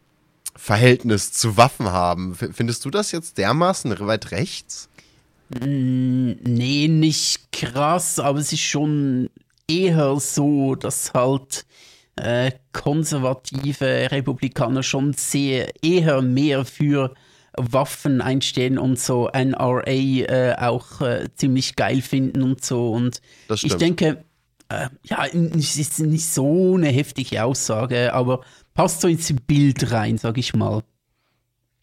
Verhältnis 0.54 1.32
zu 1.32 1.56
Waffen 1.56 1.90
haben. 1.90 2.34
Findest 2.34 2.84
du 2.84 2.90
das 2.90 3.10
jetzt 3.10 3.38
dermaßen 3.38 3.98
weit 4.06 4.30
rechts? 4.32 4.88
Nee, 5.48 6.88
nicht 6.88 7.52
krass, 7.52 8.18
aber 8.18 8.38
es 8.38 8.52
ist 8.52 8.60
schon 8.60 9.31
eher 9.66 10.16
so, 10.20 10.74
dass 10.74 11.14
halt 11.14 11.64
äh, 12.16 12.52
konservative 12.72 14.10
Republikaner 14.10 14.83
schon 14.83 15.14
sehr 15.14 15.72
eher 15.83 16.20
mehr 16.20 16.64
für 16.64 17.14
Waffen 17.56 18.20
einstehen 18.20 18.79
und 18.79 18.98
so 18.98 19.31
NRA 19.33 19.87
äh, 19.87 20.54
auch 20.58 21.00
äh, 21.00 21.29
ziemlich 21.35 21.77
geil 21.77 22.02
finden 22.02 22.42
und 22.42 22.64
so. 22.64 22.90
Und 22.90 23.22
ich 23.48 23.74
denke, 23.77 24.24
äh, 24.69 24.88
ja, 25.04 25.27
es 25.27 25.77
ist 25.77 26.00
nicht 26.00 26.27
so 26.27 26.75
eine 26.75 26.88
heftige 26.88 27.44
Aussage, 27.44 28.12
aber 28.12 28.44
passt 28.75 29.00
so 29.00 29.08
ins 29.08 29.33
Bild 29.46 29.92
rein, 29.92 30.19
sag 30.19 30.38
ich 30.38 30.54
mal. 30.54 30.83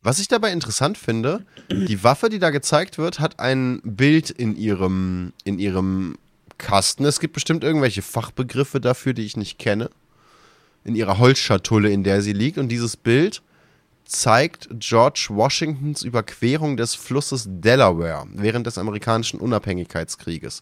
Was 0.02 0.20
ich 0.20 0.28
dabei 0.28 0.52
interessant 0.52 0.98
finde, 0.98 1.46
die 1.72 2.04
Waffe, 2.04 2.28
die 2.28 2.40
da 2.40 2.50
gezeigt 2.50 2.98
wird, 2.98 3.22
hat 3.22 3.40
ein 3.40 3.80
Bild 3.86 4.30
in 4.30 4.58
ihrem, 4.58 5.32
in 5.46 5.60
ihrem 5.60 6.18
Kasten. 6.58 7.06
Es 7.06 7.22
gibt 7.22 7.34
bestimmt 7.34 7.64
irgendwelche 7.64 8.02
Fachbegriffe 8.02 8.82
dafür, 8.82 9.14
die 9.14 9.24
ich 9.24 9.38
nicht 9.38 9.60
kenne 9.60 9.90
in 10.84 10.96
ihrer 10.96 11.20
Holzschatulle, 11.20 11.90
in 11.90 12.04
der 12.04 12.22
sie 12.22 12.34
liegt. 12.34 12.58
Und 12.58 12.68
dieses 12.68 12.98
Bild 12.98 13.42
zeigt 14.06 14.68
George 14.80 15.28
Washingtons 15.30 16.04
Überquerung 16.04 16.76
des 16.76 16.96
Flusses 16.96 17.46
Delaware 17.48 18.28
während 18.34 18.68
des 18.68 18.78
amerikanischen 18.78 19.40
Unabhängigkeitskrieges. 19.40 20.62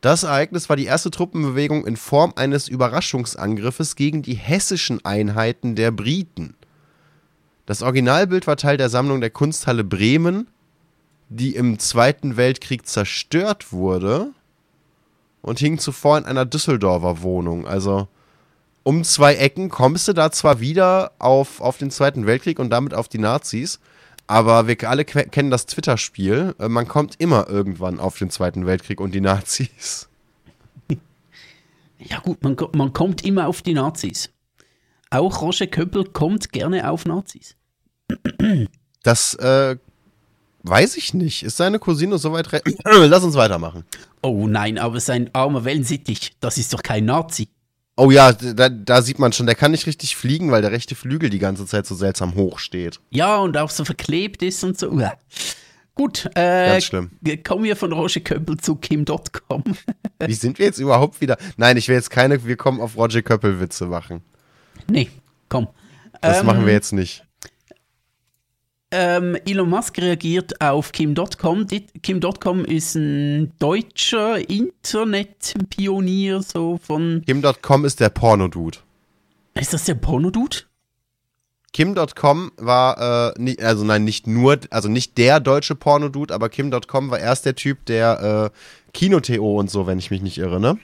Das 0.00 0.22
Ereignis 0.22 0.68
war 0.68 0.76
die 0.76 0.86
erste 0.86 1.10
Truppenbewegung 1.10 1.86
in 1.86 1.96
Form 1.96 2.32
eines 2.36 2.68
Überraschungsangriffes 2.68 3.96
gegen 3.96 4.22
die 4.22 4.34
hessischen 4.34 5.04
Einheiten 5.04 5.74
der 5.74 5.90
Briten. 5.90 6.54
Das 7.66 7.82
Originalbild 7.82 8.46
war 8.46 8.56
Teil 8.56 8.78
der 8.78 8.88
Sammlung 8.88 9.20
der 9.20 9.30
Kunsthalle 9.30 9.84
Bremen, 9.84 10.48
die 11.28 11.54
im 11.54 11.78
Zweiten 11.78 12.36
Weltkrieg 12.36 12.86
zerstört 12.86 13.72
wurde 13.72 14.32
und 15.42 15.58
hing 15.58 15.78
zuvor 15.78 16.18
in 16.18 16.24
einer 16.24 16.46
Düsseldorfer 16.46 17.22
Wohnung. 17.22 17.66
Also 17.66 18.08
um 18.82 19.04
zwei 19.04 19.34
Ecken 19.34 19.68
kommst 19.68 20.08
du 20.08 20.14
da 20.14 20.32
zwar 20.32 20.60
wieder 20.60 21.12
auf, 21.18 21.60
auf 21.60 21.76
den 21.76 21.90
Zweiten 21.90 22.26
Weltkrieg 22.26 22.58
und 22.58 22.70
damit 22.70 22.94
auf 22.94 23.08
die 23.08 23.18
Nazis, 23.18 23.78
aber 24.30 24.68
wir 24.68 24.88
alle 24.88 25.04
kennen 25.04 25.50
das 25.50 25.66
Twitter-Spiel. 25.66 26.54
Äh, 26.60 26.68
Man 26.68 26.86
kommt 26.86 27.16
immer 27.18 27.48
irgendwann 27.48 27.98
auf 27.98 28.16
den 28.16 28.30
Zweiten 28.30 28.64
Weltkrieg 28.64 29.00
und 29.00 29.12
die 29.12 29.20
Nazis. 29.20 30.08
Ja 31.98 32.20
gut, 32.20 32.42
man, 32.42 32.56
man 32.72 32.92
kommt 32.92 33.24
immer 33.24 33.48
auf 33.48 33.60
die 33.60 33.74
Nazis. 33.74 34.30
Auch 35.10 35.42
Roger 35.42 35.66
Köppel 35.66 36.04
kommt 36.04 36.52
gerne 36.52 36.88
auf 36.88 37.04
Nazis. 37.04 37.56
Das 39.02 39.34
äh, 39.34 39.76
weiß 40.62 40.96
ich 40.96 41.12
nicht. 41.12 41.42
Ist 41.42 41.56
seine 41.56 41.80
Cousine 41.80 42.16
so 42.16 42.32
weit 42.32 42.52
re 42.52 42.62
Lass 42.84 43.24
uns 43.24 43.34
weitermachen. 43.34 43.84
Oh 44.22 44.46
nein, 44.46 44.78
aber 44.78 45.00
sein 45.00 45.28
armer 45.34 45.64
Wellensittich, 45.64 46.36
das 46.38 46.56
ist 46.56 46.72
doch 46.72 46.82
kein 46.82 47.04
Nazi. 47.04 47.48
Oh 48.00 48.10
ja, 48.10 48.32
da, 48.32 48.68
da 48.70 49.02
sieht 49.02 49.18
man 49.18 49.32
schon, 49.32 49.44
der 49.46 49.54
kann 49.54 49.72
nicht 49.72 49.86
richtig 49.86 50.16
fliegen, 50.16 50.50
weil 50.50 50.62
der 50.62 50.72
rechte 50.72 50.94
Flügel 50.94 51.28
die 51.28 51.38
ganze 51.38 51.66
Zeit 51.66 51.86
so 51.86 51.94
seltsam 51.94 52.34
hoch 52.34 52.58
steht. 52.58 52.98
Ja, 53.10 53.36
und 53.36 53.56
auch 53.58 53.68
so 53.70 53.84
verklebt 53.84 54.42
ist 54.42 54.64
und 54.64 54.78
so. 54.78 54.90
Uah. 54.90 55.12
Gut, 55.94 56.24
äh, 56.34 56.68
Ganz 56.70 56.84
schlimm. 56.84 57.10
kommen 57.46 57.64
wir 57.64 57.76
von 57.76 57.92
Roger 57.92 58.20
Köppel 58.20 58.56
zu 58.56 58.76
Kim.com. 58.76 59.64
Wie 60.26 60.32
sind 60.34 60.58
wir 60.58 60.66
jetzt 60.66 60.78
überhaupt 60.78 61.20
wieder? 61.20 61.36
Nein, 61.58 61.76
ich 61.76 61.88
will 61.88 61.96
jetzt 61.96 62.10
keine 62.10 62.42
Wir 62.46 62.56
kommen 62.56 62.80
auf 62.80 62.96
Roger 62.96 63.20
Köppel-Witze 63.22 63.84
machen. 63.86 64.22
nee, 64.88 65.10
komm. 65.50 65.68
Das 66.22 66.40
Ähm, 66.40 66.46
machen 66.46 66.64
wir 66.64 66.72
jetzt 66.72 66.92
nicht. 66.92 67.24
Ähm, 68.92 69.36
Elon 69.46 69.68
Musk 69.68 69.98
reagiert 69.98 70.60
auf 70.60 70.90
Kim.com. 70.90 71.66
Kim.com 72.02 72.64
ist 72.64 72.96
ein 72.96 73.52
deutscher 73.60 74.48
Internetpionier, 74.50 76.42
so 76.42 76.78
von. 76.82 77.22
Kim.com 77.24 77.84
ist 77.84 78.00
der 78.00 78.08
Porno-Dude. 78.08 78.78
Ist 79.54 79.72
das 79.72 79.84
der 79.84 79.94
Porno-Dude? 79.94 80.58
Kim.com 81.72 82.50
war, 82.56 83.32
äh, 83.38 83.62
also 83.62 83.84
nein, 83.84 84.02
nicht 84.04 84.26
nur, 84.26 84.58
also 84.70 84.88
nicht 84.88 85.16
der 85.18 85.38
deutsche 85.38 85.76
Porno-Dude, 85.76 86.34
aber 86.34 86.48
Kim.com 86.48 87.10
war 87.10 87.20
erst 87.20 87.46
der 87.46 87.54
Typ, 87.54 87.84
der 87.86 88.50
äh, 88.52 88.90
Kino.to 88.92 89.56
und 89.56 89.70
so, 89.70 89.86
wenn 89.86 90.00
ich 90.00 90.10
mich 90.10 90.20
nicht 90.20 90.38
irre, 90.38 90.58
ne? 90.58 90.78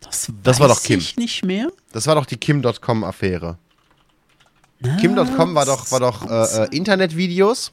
Das, 0.00 0.30
Das 0.42 0.58
war 0.58 0.66
doch 0.66 0.82
Kim. 0.82 0.98
ich 0.98 1.16
nicht 1.16 1.44
mehr. 1.44 1.68
Das 1.92 2.08
war 2.08 2.16
doch 2.16 2.26
die 2.26 2.36
Kim.com-Affäre. 2.36 3.58
Kim.com 5.00 5.54
war 5.54 5.64
doch, 5.66 5.90
war 5.90 6.00
doch 6.00 6.28
äh, 6.28 6.64
äh, 6.64 6.76
Internetvideos. 6.76 7.72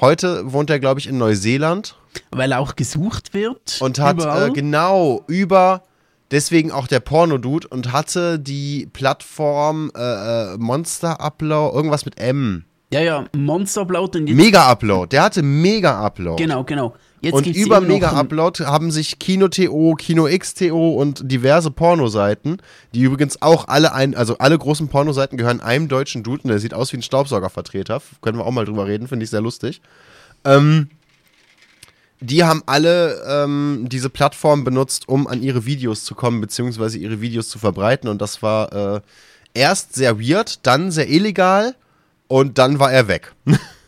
Heute 0.00 0.50
wohnt 0.52 0.70
er, 0.70 0.80
glaube 0.80 0.98
ich, 1.00 1.06
in 1.06 1.18
Neuseeland 1.18 1.96
Weil 2.30 2.52
er 2.52 2.60
auch 2.60 2.74
gesucht 2.74 3.34
wird. 3.34 3.78
und 3.80 3.98
hat 3.98 4.24
äh, 4.24 4.50
genau 4.50 5.22
über 5.26 5.82
deswegen 6.30 6.72
auch 6.72 6.86
der 6.86 7.00
Porno-Dude 7.00 7.68
und 7.68 7.92
hatte 7.92 8.38
die 8.38 8.88
Plattform 8.92 9.90
äh, 9.94 10.00
äh, 10.54 10.56
Monster 10.58 11.20
Upload, 11.20 11.76
irgendwas 11.76 12.04
mit 12.04 12.18
M. 12.18 12.64
ja, 12.92 13.00
ja, 13.00 13.24
Monster 13.36 13.82
Upload. 13.82 14.20
Mega 14.20 14.70
Upload. 14.70 15.08
Der 15.10 15.22
hatte 15.22 15.42
Mega 15.42 16.00
Upload. 16.04 16.42
genau, 16.42 16.64
genau. 16.64 16.94
Jetzt 17.22 17.34
und 17.34 17.46
über 17.46 17.76
immer 17.78 17.80
noch 17.80 17.88
Mega 17.94 18.10
ein- 18.10 18.16
Upload 18.16 18.64
haben 18.64 18.90
sich 18.90 19.18
Kino.to, 19.18 19.94
Kino 19.96 20.26
XTO 20.26 20.94
und 20.94 21.30
diverse 21.30 21.70
Pornoseiten, 21.70 22.62
die 22.94 23.02
übrigens 23.02 23.42
auch 23.42 23.68
alle 23.68 23.92
ein, 23.92 24.14
also 24.14 24.38
alle 24.38 24.56
großen 24.56 24.88
Pornoseiten 24.88 25.36
gehören 25.36 25.60
einem 25.60 25.88
deutschen 25.88 26.22
Dude, 26.22 26.42
und 26.44 26.48
der 26.48 26.58
sieht 26.58 26.72
aus 26.72 26.92
wie 26.92 26.96
ein 26.96 27.02
Staubsaugervertreter. 27.02 28.00
Können 28.22 28.38
wir 28.38 28.46
auch 28.46 28.52
mal 28.52 28.64
drüber 28.64 28.86
reden, 28.86 29.06
finde 29.06 29.24
ich 29.24 29.30
sehr 29.30 29.42
lustig. 29.42 29.82
Ähm, 30.44 30.88
die 32.20 32.44
haben 32.44 32.62
alle 32.66 33.22
ähm, 33.26 33.86
diese 33.90 34.10
Plattform 34.10 34.64
benutzt, 34.64 35.08
um 35.08 35.26
an 35.26 35.42
ihre 35.42 35.64
Videos 35.66 36.04
zu 36.04 36.14
kommen, 36.14 36.40
beziehungsweise 36.40 36.98
ihre 36.98 37.20
Videos 37.20 37.48
zu 37.48 37.58
verbreiten. 37.58 38.08
Und 38.08 38.20
das 38.20 38.42
war 38.42 38.72
äh, 38.96 39.00
erst 39.54 39.94
sehr 39.94 40.20
weird, 40.20 40.66
dann 40.66 40.90
sehr 40.90 41.08
illegal 41.08 41.74
und 42.28 42.58
dann 42.58 42.78
war 42.78 42.92
er 42.92 43.08
weg. 43.08 43.32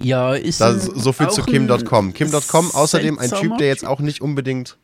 Ja, 0.00 0.34
ist. 0.34 0.60
Das, 0.60 0.84
so 0.84 1.12
viel 1.12 1.28
zu 1.28 1.42
Kim.com. 1.42 2.12
Kim.com, 2.12 2.70
außerdem 2.72 3.18
ein 3.18 3.30
Typ, 3.30 3.56
der 3.58 3.68
jetzt 3.68 3.86
auch 3.86 4.00
nicht 4.00 4.20
unbedingt 4.20 4.76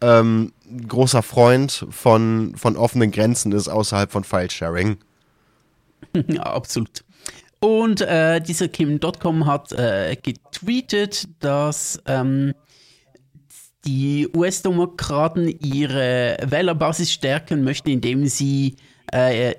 ähm, 0.00 0.52
großer 0.88 1.22
Freund 1.22 1.86
von, 1.90 2.54
von 2.56 2.76
offenen 2.76 3.10
Grenzen 3.10 3.52
ist, 3.52 3.68
außerhalb 3.68 4.10
von 4.10 4.24
File-Sharing. 4.24 4.98
Ja, 6.28 6.42
absolut. 6.42 7.04
Und 7.60 8.00
äh, 8.02 8.40
dieser 8.40 8.68
Kim.com 8.68 9.46
hat 9.46 9.72
äh, 9.72 10.16
getweetet, 10.16 11.28
dass 11.40 12.00
ähm, 12.06 12.54
die 13.84 14.28
US-Demokraten 14.34 15.48
ihre 15.48 16.36
Wählerbasis 16.42 17.12
stärken 17.12 17.64
möchten, 17.64 17.90
indem 17.90 18.26
sie 18.26 18.76
äh, 19.12 19.54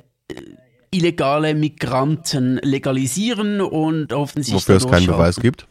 illegale 0.92 1.54
Migranten 1.54 2.58
legalisieren 2.64 3.62
und 3.62 4.14
offensichtlich. 4.14 4.56
Wofür 4.64 4.78
es 4.78 4.88
keinen 4.88 5.08
Beweis 5.08 5.40
gibt. 5.40 5.68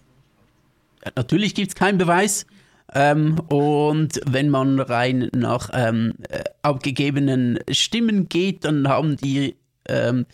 Natürlich 1.15 1.55
gibt 1.55 1.69
es 1.69 1.75
keinen 1.75 1.99
Beweis. 1.99 2.47
Ähm, 2.95 3.39
und 3.49 4.21
wenn 4.27 4.49
man 4.49 4.79
rein 4.79 5.29
nach 5.35 5.71
ähm, 5.73 6.15
äh, 6.29 6.45
abgegebenen 6.63 7.59
Stimmen 7.71 8.29
geht, 8.29 8.65
dann 8.65 8.87
haben 8.89 9.17
die, 9.17 9.57
ähm, 9.89 10.25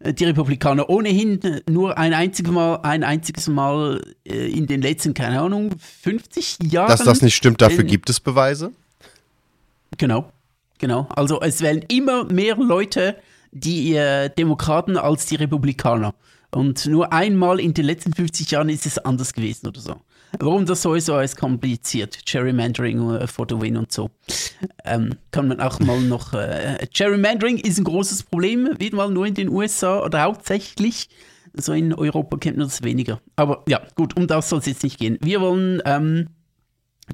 die 0.00 0.24
Republikaner 0.24 0.90
ohnehin 0.90 1.40
nur 1.68 1.96
ein 1.96 2.12
einziges 2.12 2.52
Mal, 2.52 2.76
ein 2.82 3.04
einziges 3.04 3.48
Mal 3.48 4.02
äh, 4.26 4.50
in 4.50 4.66
den 4.66 4.82
letzten, 4.82 5.14
keine 5.14 5.40
Ahnung, 5.40 5.70
50 6.02 6.58
Jahren. 6.70 6.88
Dass 6.88 7.04
das 7.04 7.22
nicht 7.22 7.36
stimmt, 7.36 7.62
dafür 7.62 7.80
in- 7.80 7.86
gibt 7.86 8.10
es 8.10 8.20
Beweise. 8.20 8.72
Genau, 9.96 10.30
genau. 10.78 11.06
Also 11.14 11.40
es 11.40 11.62
wählen 11.62 11.84
immer 11.88 12.24
mehr 12.24 12.56
Leute 12.56 13.16
die 13.54 13.94
äh, 13.94 14.28
Demokraten 14.28 14.96
als 14.96 15.26
die 15.26 15.36
Republikaner. 15.36 16.14
Und 16.50 16.86
nur 16.86 17.12
einmal 17.12 17.58
in 17.58 17.74
den 17.74 17.84
letzten 17.84 18.12
50 18.12 18.52
Jahren 18.52 18.68
ist 18.68 18.86
es 18.86 18.98
anders 18.98 19.32
gewesen 19.32 19.66
oder 19.66 19.80
so. 19.80 19.96
Warum 20.38 20.66
das 20.66 20.82
so 20.82 20.94
ist, 20.94 21.08
ist 21.08 21.36
kompliziert. 21.36 22.18
Gerrymandering 22.26 23.16
äh, 23.16 23.26
for 23.26 23.46
the 23.48 23.60
win 23.60 23.76
und 23.76 23.92
so. 23.92 24.10
Ähm, 24.84 25.14
kann 25.30 25.48
man 25.48 25.60
auch 25.60 25.80
mal 25.80 26.00
noch. 26.00 26.32
Äh, 26.32 26.86
Gerrymandering 26.92 27.58
ist 27.58 27.78
ein 27.78 27.84
großes 27.84 28.24
Problem, 28.24 28.70
wieder 28.78 28.96
mal 28.96 29.10
nur 29.10 29.26
in 29.26 29.34
den 29.34 29.48
USA 29.48 30.00
oder 30.04 30.22
hauptsächlich. 30.22 31.08
So 31.54 31.72
in 31.72 31.94
Europa 31.94 32.36
kennt 32.36 32.56
man 32.56 32.66
das 32.66 32.82
weniger. 32.82 33.20
Aber 33.36 33.64
ja, 33.68 33.80
gut, 33.94 34.16
um 34.16 34.26
das 34.26 34.48
soll 34.48 34.58
es 34.58 34.66
jetzt 34.66 34.82
nicht 34.82 34.98
gehen. 34.98 35.18
Wir 35.22 35.40
wollen 35.40 35.80
ähm, 35.84 36.28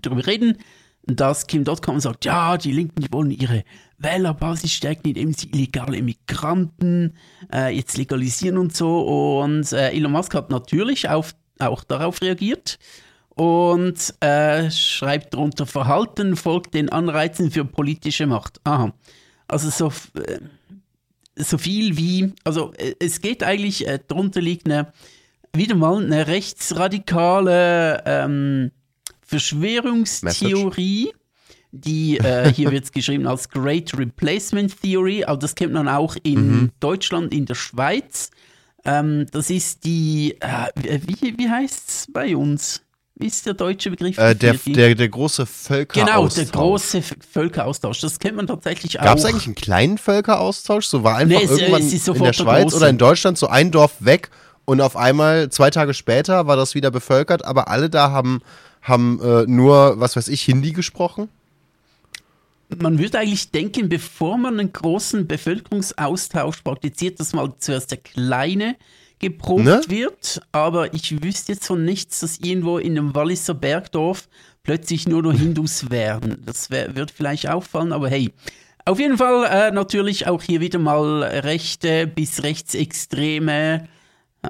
darüber 0.01 0.27
reden, 0.27 0.57
dass 1.05 1.47
Kim.com 1.47 2.01
sagt, 2.01 2.25
ja, 2.25 2.57
die 2.57 2.73
Linken, 2.73 3.03
die 3.03 3.13
wollen 3.13 3.31
ihre 3.31 3.65
Wählerbasis 4.01 4.73
stärken, 4.73 5.09
indem 5.09 5.33
sie 5.33 5.49
illegale 5.51 6.03
Migranten 6.03 7.15
äh, 7.53 7.75
jetzt 7.75 7.97
legalisieren 7.97 8.59
und 8.59 8.75
so. 8.75 9.41
Und 9.43 9.73
äh, 9.73 9.91
Elon 9.91 10.13
Musk 10.13 10.35
hat 10.35 10.51
natürlich 10.51 11.09
auf, 11.09 11.35
auch 11.59 11.85
darauf 11.85 12.23
reagiert 12.23 12.79
und 13.41 14.15
äh, 14.21 14.71
schreibt 14.71 15.35
darunter, 15.35 15.67
Verhalten 15.67 16.37
folgt 16.37 16.75
den 16.75 16.89
Anreizen 16.89 17.51
für 17.51 17.65
politische 17.65 18.27
Macht. 18.27 18.61
Aha. 18.65 18.93
Also 19.49 19.71
so, 19.71 20.21
äh, 20.21 20.41
so 21.37 21.59
viel 21.59 21.97
wie, 21.97 22.33
also 22.45 22.73
äh, 22.75 22.95
es 22.99 23.21
geht 23.21 23.43
eigentlich, 23.43 23.87
äh, 23.87 23.99
darunter 24.07 24.41
liegt 24.41 24.67
eine, 24.67 24.93
wieder 25.55 25.75
mal 25.75 26.03
eine 26.03 26.27
rechtsradikale 26.27 28.03
ähm, 28.07 28.71
Verschwörungstheorie, 29.23 31.13
die 31.73 32.19
äh, 32.19 32.53
hier 32.53 32.71
wird 32.73 32.85
es 32.85 32.93
geschrieben 32.93 33.27
als 33.27 33.49
Great 33.49 33.97
Replacement 33.97 34.81
Theory, 34.83 35.25
aber 35.25 35.39
das 35.39 35.55
kennt 35.55 35.73
man 35.73 35.89
auch 35.89 36.17
in 36.23 36.71
Deutschland, 36.81 37.33
in 37.33 37.47
der 37.47 37.55
Schweiz. 37.55 38.31
Ähm, 38.85 39.27
das 39.33 39.51
ist 39.51 39.85
die, 39.85 40.37
äh, 40.41 40.99
wie, 41.07 41.37
wie 41.39 41.49
heißt 41.51 41.89
es 41.89 42.07
bei 42.13 42.35
uns? 42.37 42.81
Wie 43.17 43.27
ist 43.27 43.45
der 43.45 43.53
deutsche 43.53 43.91
Begriff? 43.91 44.17
Äh, 44.17 44.35
der, 44.35 44.55
der, 44.55 44.95
der 44.95 45.09
große 45.11 45.45
Völkeraustausch. 45.45 46.07
genau, 46.17 46.29
der 46.29 46.45
große 46.47 47.03
Völkeraustausch. 47.31 48.01
Das 48.01 48.19
kennt 48.19 48.37
man 48.37 48.47
tatsächlich 48.47 48.99
auch. 48.99 49.05
Gab 49.05 49.19
es 49.19 49.25
eigentlich 49.27 49.45
einen 49.47 49.55
kleinen 49.57 49.99
Völkeraustausch? 49.99 50.87
So 50.87 51.05
war 51.05 51.17
einfach 51.17 51.39
Nee, 51.39 51.45
es- 51.45 51.51
irgendwann 51.51 51.83
es 51.83 52.09
in 52.09 52.23
der 52.23 52.33
Schweiz 52.33 52.73
oder 52.73 52.89
in 52.89 52.97
Deutschland 52.97 53.37
so 53.37 53.49
ein 53.49 53.71
Dorf 53.71 53.97
weg 54.01 54.31
und 54.65 54.81
auf 54.81 54.97
einmal 54.97 55.51
zwei 55.51 55.69
Tage 55.69 55.93
später 55.93 56.47
war 56.47 56.57
das 56.57 56.75
wieder 56.75 56.91
bevölkert, 56.91 57.45
aber 57.45 57.69
alle 57.69 57.91
da 57.91 58.11
haben, 58.11 58.41
haben 58.81 59.21
äh, 59.23 59.45
nur, 59.47 60.01
was 60.01 60.17
weiß 60.17 60.29
ich, 60.29 60.43
Hindi 60.45 60.73
gesprochen? 60.73 61.29
Man 62.79 62.99
würde 62.99 63.19
eigentlich 63.19 63.51
denken, 63.51 63.89
bevor 63.89 64.39
man 64.39 64.59
einen 64.59 64.73
großen 64.73 65.27
Bevölkerungsaustausch 65.27 66.63
praktiziert, 66.63 67.21
dass 67.21 67.33
mal 67.33 67.53
zuerst 67.59 67.91
der 67.91 67.99
kleine 67.99 68.77
geprobt 69.19 69.65
Ne? 69.65 69.81
wird. 69.89 70.41
Aber 70.51 70.93
ich 70.95 71.23
wüsste 71.23 71.53
jetzt 71.53 71.67
von 71.67 71.85
nichts, 71.85 72.21
dass 72.21 72.39
irgendwo 72.39 72.79
in 72.79 72.99
einem 72.99 73.15
Walliser 73.15 73.55
Bergdorf 73.55 74.29
plötzlich 74.63 75.07
nur 75.07 75.23
noch 75.23 75.33
Hindus 75.33 75.91
wären. 75.91 76.43
Das 76.45 76.71
wär, 76.71 76.97
wird 76.97 77.11
vielleicht 77.11 77.49
auffallen, 77.49 77.93
aber 77.93 78.09
hey. 78.09 78.33
Auf 78.87 78.99
jeden 78.99 79.19
Fall 79.19 79.45
äh, 79.45 79.71
natürlich 79.73 80.27
auch 80.27 80.43
hier 80.43 80.61
wieder 80.61 80.79
mal 80.79 81.23
rechte 81.23 82.07
bis 82.07 82.43
rechtsextreme 82.43 83.87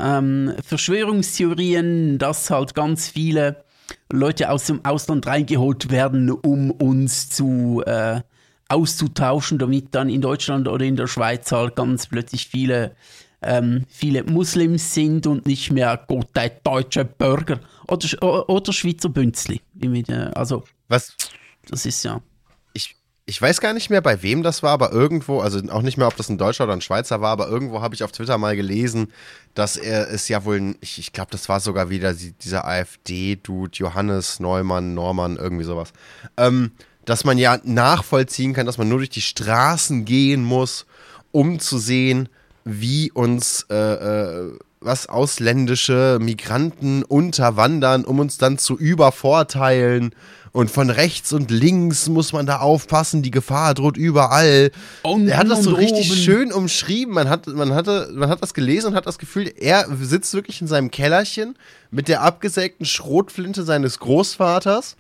ähm, 0.01 0.55
Verschwörungstheorien, 0.65 2.17
dass 2.19 2.49
halt 2.49 2.77
ganz 2.77 3.09
viele 3.09 3.65
Leute 4.13 4.51
aus 4.51 4.67
dem 4.67 4.85
Ausland 4.85 5.27
reingeholt 5.27 5.91
werden, 5.91 6.31
um 6.31 6.71
uns 6.71 7.31
zu 7.31 7.83
äh, 7.87 8.21
auszutauschen, 8.69 9.59
damit 9.59 9.95
dann 9.95 10.09
in 10.09 10.21
Deutschland 10.21 10.69
oder 10.69 10.85
in 10.85 10.97
der 10.97 11.07
Schweiz 11.07 11.51
halt 11.53 11.77
ganz 11.77 12.07
plötzlich 12.07 12.47
viele, 12.47 12.95
ähm, 13.43 13.85
viele 13.89 14.25
Muslims 14.25 14.95
sind 14.95 15.27
und 15.27 15.47
nicht 15.47 15.73
mehr 15.73 15.99
Gott, 16.07 16.29
der 16.35 16.51
deutsche 16.51 17.05
Bürger 17.05 17.61
oder, 17.89 18.49
oder 18.49 18.73
Schweizer 18.73 19.09
Bünzli. 19.09 19.61
äh, 19.83 20.31
Also, 20.35 20.65
Was, 20.89 21.17
das 21.69 21.85
ist 21.85 22.05
ja. 22.05 22.21
Ich, 23.31 23.41
weiß 23.41 23.61
gar 23.61 23.73
nicht 23.73 23.91
mehr, 23.91 24.01
bei 24.01 24.23
wem 24.23 24.43
das 24.43 24.63
war, 24.63 24.73
aber 24.73 24.93
irgendwo, 24.93 25.41
also 25.41 25.61
auch 25.71 25.83
nicht 25.83 25.97
mehr, 25.97 26.09
ob 26.09 26.17
das 26.17 26.29
ein 26.29 26.39
Deutscher 26.39 26.65
oder 26.65 26.73
ein 26.73 26.81
Schweizer 26.81 27.21
war, 27.21 27.31
aber 27.31 27.49
irgendwo 27.49 27.81
habe 27.81 27.95
ich 27.95 28.03
auf 28.03 28.11
Twitter 28.11 28.39
mal 28.39 28.57
gelesen, 28.57 29.13
dass 29.55 29.77
er 29.77 30.11
es 30.11 30.29
ja 30.29 30.45
wohl, 30.45 30.75
ich, 30.81 30.99
ich 30.99 31.13
glaube, 31.13 31.31
das 31.31 31.49
war 31.49 31.61
sogar 31.61 31.91
wieder 31.91 32.13
die, 32.13 32.33
dieser 32.33 32.67
AfD-Dude, 32.67 33.79
Johannes 33.79 34.41
Neumann, 34.41 34.95
Normann, 34.95 35.37
irgendwie 35.37 35.65
sowas, 35.65 35.93
ähm, 36.37 36.73
dass 37.05 37.25
man 37.25 37.39
ja 37.39 37.59
nachvollziehen 37.63 38.53
kann, 38.53 38.67
dass 38.67 38.79
man 38.79 38.89
nur 38.89 38.99
durch 38.99 39.11
die 39.11 39.23
Straßen 39.23 40.05
gehen 40.05 40.43
muss, 40.43 40.87
um 41.31 41.61
zu 41.61 41.79
sehen, 41.79 42.29
wie 42.65 43.13
uns 43.13 43.65
äh, 43.71 43.75
äh, 43.75 44.59
was 44.81 45.09
ausländische 45.09 46.19
Migranten 46.21 47.03
unterwandern, 47.03 48.05
um 48.05 48.19
uns 48.19 48.39
dann 48.39 48.57
zu 48.57 48.79
übervorteilen. 48.79 50.15
Und 50.53 50.71
von 50.71 50.91
rechts 50.91 51.33
und 51.33 51.51
links 51.51 52.09
muss 52.09 52.33
man 52.33 52.45
da 52.47 52.59
aufpassen, 52.59 53.23
die 53.23 53.31
Gefahr 53.31 53.75
droht 53.75 53.97
überall. 53.97 54.73
Unten 55.03 55.29
er 55.29 55.37
hat 55.37 55.49
das 55.49 55.63
so 55.63 55.71
und 55.71 55.77
richtig 55.77 56.11
oben. 56.11 56.21
schön 56.21 56.53
umschrieben. 56.53 57.15
Man 57.15 57.29
hat, 57.29 57.47
man, 57.47 57.73
hatte, 57.73 58.11
man 58.15 58.31
hat 58.31 58.43
das 58.43 58.53
gelesen 58.53 58.89
und 58.89 58.95
hat 58.95 59.07
das 59.07 59.19
Gefühl, 59.19 59.53
er 59.57 59.87
sitzt 60.01 60.35
wirklich 60.35 60.61
in 60.61 60.67
seinem 60.67 60.91
Kellerchen 60.91 61.57
mit 61.91 62.09
der 62.09 62.23
abgesägten 62.23 62.85
Schrotflinte 62.85 63.63
seines 63.63 64.01
Großvaters 64.01 64.97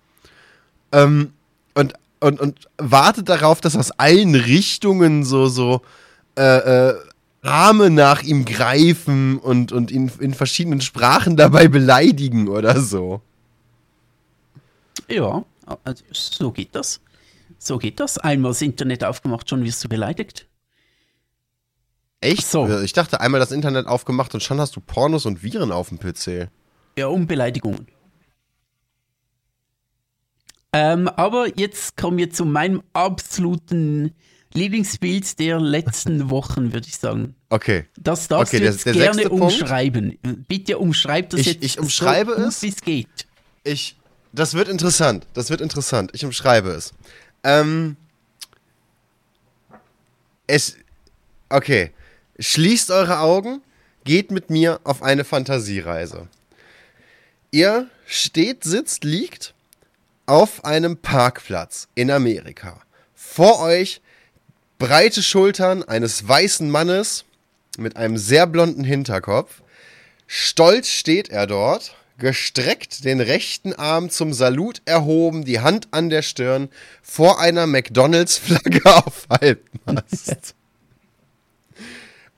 ähm, 0.92 1.32
und, 1.74 1.94
und, 2.20 2.38
und 2.38 2.68
wartet 2.78 3.28
darauf, 3.28 3.60
dass 3.60 3.74
aus 3.76 3.90
allen 3.92 4.36
Richtungen 4.36 5.24
so, 5.24 5.46
so 5.46 5.80
äh, 6.38 6.90
äh, 6.90 6.94
Arme 7.42 7.90
nach 7.90 8.22
ihm 8.22 8.44
greifen 8.44 9.38
und, 9.38 9.72
und 9.72 9.90
ihn 9.90 10.10
in 10.20 10.34
verschiedenen 10.34 10.80
Sprachen 10.80 11.36
dabei 11.36 11.68
beleidigen 11.68 12.48
oder 12.48 12.80
so. 12.80 13.22
Ja, 15.08 15.44
also 15.84 16.04
so 16.12 16.52
geht 16.52 16.74
das. 16.74 17.00
So 17.58 17.78
geht 17.78 18.00
das. 18.00 18.18
Einmal 18.18 18.50
das 18.50 18.62
Internet 18.62 19.04
aufgemacht, 19.04 19.48
schon 19.48 19.64
wirst 19.64 19.82
du 19.84 19.88
beleidigt. 19.88 20.46
Echt? 22.20 22.46
So. 22.46 22.80
Ich 22.80 22.92
dachte 22.92 23.20
einmal 23.20 23.40
das 23.40 23.50
Internet 23.50 23.86
aufgemacht 23.86 24.34
und 24.34 24.42
schon 24.42 24.60
hast 24.60 24.76
du 24.76 24.80
Pornos 24.80 25.24
und 25.24 25.42
Viren 25.42 25.72
auf 25.72 25.88
dem 25.88 25.98
PC. 25.98 26.50
Ja, 26.98 27.06
um 27.06 27.26
Beleidigungen. 27.26 27.86
Ähm, 30.72 31.08
aber 31.08 31.58
jetzt 31.58 31.96
kommen 31.96 32.18
wir 32.18 32.30
zu 32.30 32.44
meinem 32.44 32.82
absoluten 32.92 34.12
Lieblingsbild 34.52 35.38
der 35.38 35.60
letzten 35.60 36.30
Wochen, 36.30 36.72
würde 36.72 36.86
ich 36.88 36.96
sagen. 36.96 37.34
Okay. 37.50 37.84
Das 37.96 38.28
darfst 38.28 38.52
Okay, 38.52 38.58
du 38.58 38.64
der- 38.64 38.72
jetzt 38.72 38.86
der 38.86 38.92
gerne 38.94 39.14
sechste 39.14 39.28
Punkt. 39.30 39.44
umschreiben. 39.44 40.18
Bitte 40.48 40.78
umschreib 40.78 41.30
das 41.30 41.40
Ich- 41.40 41.46
jetzt 41.46 41.64
ich 41.64 41.78
umschreibe 41.78 42.34
so 42.36 42.42
es. 42.48 42.62
wie 42.62 42.68
es 42.68 42.80
geht. 42.80 43.26
Ich. 43.64 43.96
Das 44.32 44.54
wird 44.54 44.68
interessant. 44.68 45.26
Das 45.34 45.50
wird 45.50 45.60
interessant. 45.60 46.10
Ich 46.14 46.24
umschreibe 46.24 46.70
es. 46.70 46.92
Ähm. 47.44 47.96
Es. 50.46 50.76
Okay. 51.48 51.90
Schließt 52.38 52.90
eure 52.90 53.18
Augen, 53.18 53.60
geht 54.04 54.30
mit 54.30 54.50
mir 54.50 54.80
auf 54.84 55.02
eine 55.02 55.24
Fantasiereise. 55.24 56.28
Ihr 57.50 57.88
steht, 58.06 58.64
sitzt, 58.64 59.04
liegt 59.04 59.52
auf 60.26 60.64
einem 60.64 60.96
Parkplatz 60.96 61.88
in 61.94 62.10
Amerika. 62.10 62.80
Vor 63.14 63.60
euch 63.60 64.00
breite 64.80 65.22
Schultern 65.22 65.84
eines 65.84 66.26
weißen 66.26 66.68
Mannes 66.70 67.24
mit 67.76 67.96
einem 67.96 68.16
sehr 68.16 68.46
blonden 68.46 68.82
Hinterkopf. 68.82 69.60
Stolz 70.26 70.88
steht 70.88 71.28
er 71.28 71.46
dort, 71.46 71.94
gestreckt 72.18 73.04
den 73.04 73.20
rechten 73.20 73.74
Arm 73.74 74.08
zum 74.08 74.32
Salut 74.32 74.80
erhoben, 74.86 75.44
die 75.44 75.60
Hand 75.60 75.88
an 75.90 76.08
der 76.08 76.22
Stirn, 76.22 76.70
vor 77.02 77.40
einer 77.40 77.66
McDonalds-Flagge 77.66 78.80
auf 78.96 79.28
Halbmast. 79.28 80.54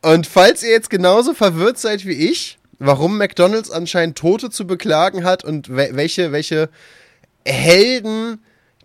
Und 0.02 0.26
falls 0.26 0.64
ihr 0.64 0.70
jetzt 0.70 0.90
genauso 0.90 1.34
verwirrt 1.34 1.78
seid 1.78 2.04
wie 2.04 2.28
ich, 2.28 2.58
warum 2.80 3.18
McDonalds 3.18 3.70
anscheinend 3.70 4.18
Tote 4.18 4.50
zu 4.50 4.66
beklagen 4.66 5.22
hat 5.22 5.44
und 5.44 5.68
we 5.68 5.90
welche, 5.92 6.32
welche 6.32 6.70
Helden 7.46 8.40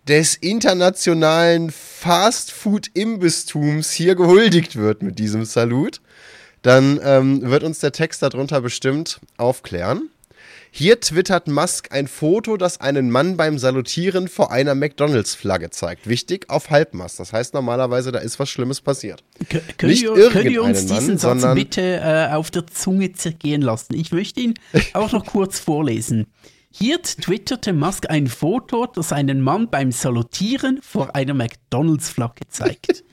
des 0.08 0.34
internationalen 0.36 1.70
Fastfood-Imbistums 1.70 3.92
hier 3.92 4.14
gehuldigt 4.14 4.76
wird 4.76 5.02
mit 5.02 5.18
diesem 5.18 5.44
Salut, 5.44 6.00
dann 6.62 6.98
ähm, 7.04 7.42
wird 7.42 7.62
uns 7.62 7.80
der 7.80 7.92
Text 7.92 8.22
darunter 8.22 8.62
bestimmt 8.62 9.20
aufklären. 9.36 10.08
Hier 10.70 11.00
twittert 11.00 11.48
Musk 11.48 11.92
ein 11.92 12.06
Foto, 12.08 12.56
das 12.56 12.80
einen 12.80 13.10
Mann 13.10 13.36
beim 13.36 13.58
Salutieren 13.58 14.28
vor 14.28 14.52
einer 14.52 14.74
McDonalds-Flagge 14.74 15.68
zeigt. 15.70 16.08
Wichtig, 16.08 16.48
auf 16.50 16.70
Halbmast. 16.70 17.20
Das 17.20 17.32
heißt 17.32 17.54
normalerweise, 17.54 18.12
da 18.12 18.18
ist 18.18 18.38
was 18.38 18.50
Schlimmes 18.50 18.80
passiert. 18.80 19.24
K 19.48 19.60
können, 19.76 19.92
Nicht 19.92 20.04
wir, 20.04 20.30
können 20.30 20.50
wir 20.50 20.62
uns 20.62 20.82
irgendeinen 20.82 20.88
Mann, 20.88 21.00
diesen 21.00 21.18
Satz 21.18 21.54
bitte 21.54 22.00
äh, 22.02 22.32
auf 22.34 22.50
der 22.50 22.66
Zunge 22.66 23.12
zergehen 23.12 23.62
lassen? 23.62 23.94
Ich 23.94 24.12
möchte 24.12 24.40
ihn 24.40 24.54
auch 24.92 25.12
noch 25.12 25.24
kurz 25.26 25.58
vorlesen. 25.58 26.26
Hier 26.78 27.02
twitterte 27.02 27.72
Musk 27.72 28.08
ein 28.08 28.26
Foto, 28.28 28.86
das 28.86 29.12
einen 29.12 29.40
Mann 29.40 29.68
beim 29.68 29.90
Salutieren 29.92 30.80
vor 30.82 31.14
einer 31.14 31.34
McDonalds-Flagge 31.34 32.46
zeigt. 32.48 33.04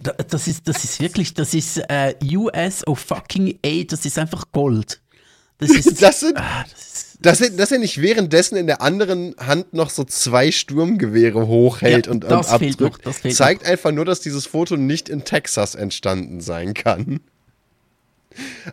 Da- 0.00 0.12
Das 0.12 0.46
ist, 0.46 0.68
das 0.68 0.84
ist 0.84 1.00
wirklich, 1.00 1.34
das 1.34 1.54
ist 1.54 1.78
äh, 1.88 2.14
US 2.36 2.86
of 2.86 3.00
fucking 3.00 3.58
A, 3.66 3.82
das 3.82 4.04
ist 4.06 4.16
einfach 4.16 4.44
Gold. 4.52 5.00
Das 5.58 5.70
ist, 5.70 6.00
Das 6.00 6.20
sind, 6.20 6.36
ah, 6.36 6.64
das 6.70 6.80
ist 6.86 7.18
dass 7.20 7.40
er, 7.40 7.50
dass 7.50 7.72
er 7.72 7.80
nicht 7.80 8.00
währenddessen 8.00 8.54
in 8.56 8.68
der 8.68 8.80
anderen 8.80 9.34
Hand 9.40 9.72
noch 9.74 9.90
so 9.90 10.04
zwei 10.04 10.52
Sturmgewehre 10.52 11.48
hochhält 11.48 12.06
Ja, 12.06 12.12
und, 12.12 12.22
und 12.24 12.30
das 12.30 12.48
abdrückt, 12.48 13.04
noch, 13.06 13.12
das 13.20 13.34
zeigt 13.34 13.64
einfach 13.66 13.90
nur, 13.90 14.04
dass 14.04 14.20
dieses 14.20 14.46
Foto 14.46 14.76
nicht 14.76 15.08
in 15.08 15.24
Texas 15.24 15.74
entstanden 15.74 16.40
sein 16.40 16.74
kann. 16.74 17.18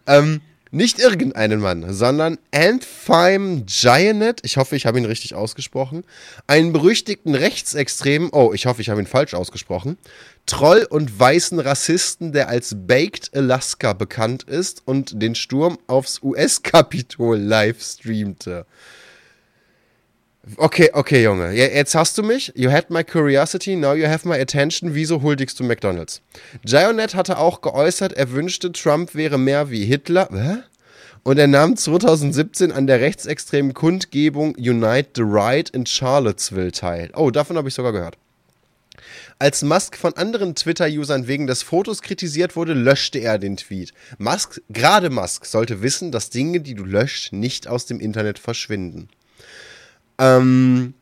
ähm, 0.06 0.42
nicht 0.76 1.00
irgendeinen 1.00 1.62
Mann, 1.62 1.94
sondern 1.94 2.38
Antfime 2.52 3.64
Gianet, 3.66 4.42
ich 4.44 4.58
hoffe, 4.58 4.76
ich 4.76 4.86
habe 4.86 5.00
ihn 5.00 5.06
richtig 5.06 5.34
ausgesprochen, 5.34 6.04
einen 6.48 6.74
berüchtigten 6.74 7.34
Rechtsextremen, 7.34 8.30
oh, 8.34 8.52
ich 8.54 8.66
hoffe, 8.66 8.82
ich 8.82 8.90
habe 8.90 9.00
ihn 9.00 9.08
falsch 9.08 9.34
ausgesprochen, 9.34 9.98
Troll 10.46 10.86
und 10.88 11.18
weißen 11.18 11.60
Rassisten, 11.60 12.34
der 12.34 12.50
als 12.50 12.76
Baked 12.76 13.34
Alaska 13.34 13.94
bekannt 13.94 14.44
ist 14.44 14.84
und 14.86 15.22
den 15.22 15.34
Sturm 15.34 15.80
aufs 15.88 16.22
US-Kapitol 16.22 17.38
live 17.38 17.82
streamte. 17.82 18.66
Okay, 20.58 20.92
okay, 20.94 21.24
Junge. 21.24 21.54
Jetzt 21.54 21.96
hast 21.96 22.18
du 22.18 22.24
mich. 22.24 22.52
You 22.56 22.72
had 22.72 22.92
my 22.92 23.04
curiosity, 23.04 23.76
now 23.76 23.94
you 23.94 24.08
have 24.08 24.28
my 24.28 24.40
attention. 24.40 24.94
Wieso 24.94 25.22
huldigst 25.22 25.60
du 25.60 25.64
McDonalds? 25.64 26.22
Gionet 26.64 27.16
hatte 27.16 27.40
auch 27.40 27.62
geäußert, 27.62 28.14
er 28.14 28.32
wünschte, 28.32 28.72
Trump 28.72 29.16
wäre 29.16 29.40
mehr 29.40 29.72
wie 29.72 29.86
Hitler. 29.86 30.30
Hä? 30.32 30.58
Und 31.24 31.40
er 31.40 31.48
nahm 31.48 31.76
2017 31.76 32.72
an 32.72 32.86
der 32.86 33.00
rechtsextremen 33.00 33.74
Kundgebung 33.74 34.54
Unite 34.56 35.10
the 35.16 35.24
Right 35.26 35.70
in 35.72 35.88
Charlottesville 35.88 36.72
teil. 36.72 37.10
Oh, 37.16 37.32
davon 37.32 37.58
habe 37.58 37.68
ich 37.68 37.74
sogar 37.74 37.92
gehört. 37.92 38.16
Als 39.40 39.64
Musk 39.64 39.98
von 39.98 40.14
anderen 40.14 40.54
Twitter-Usern 40.54 41.28
wegen 41.28 41.48
des 41.48 41.64
Fotos 41.64 42.04
kritisiert 42.04 42.56
wurde, 42.56 42.74
löschte 42.74 43.18
er 43.18 43.40
den 43.40 43.58
Tweet. 43.58 43.92
Musk, 44.20 44.62
gerade 44.70 45.10
Musk, 45.10 45.46
sollte 45.46 45.82
wissen, 45.82 46.12
dass 46.12 46.30
Dinge, 46.30 46.62
die 46.62 46.76
du 46.76 46.86
löscht, 46.86 47.34
nicht 47.34 47.68
aus 47.68 47.88
dem 47.88 48.00
Internet 48.00 48.38
verschwinden. 48.38 49.10
Ähm, 50.18 50.94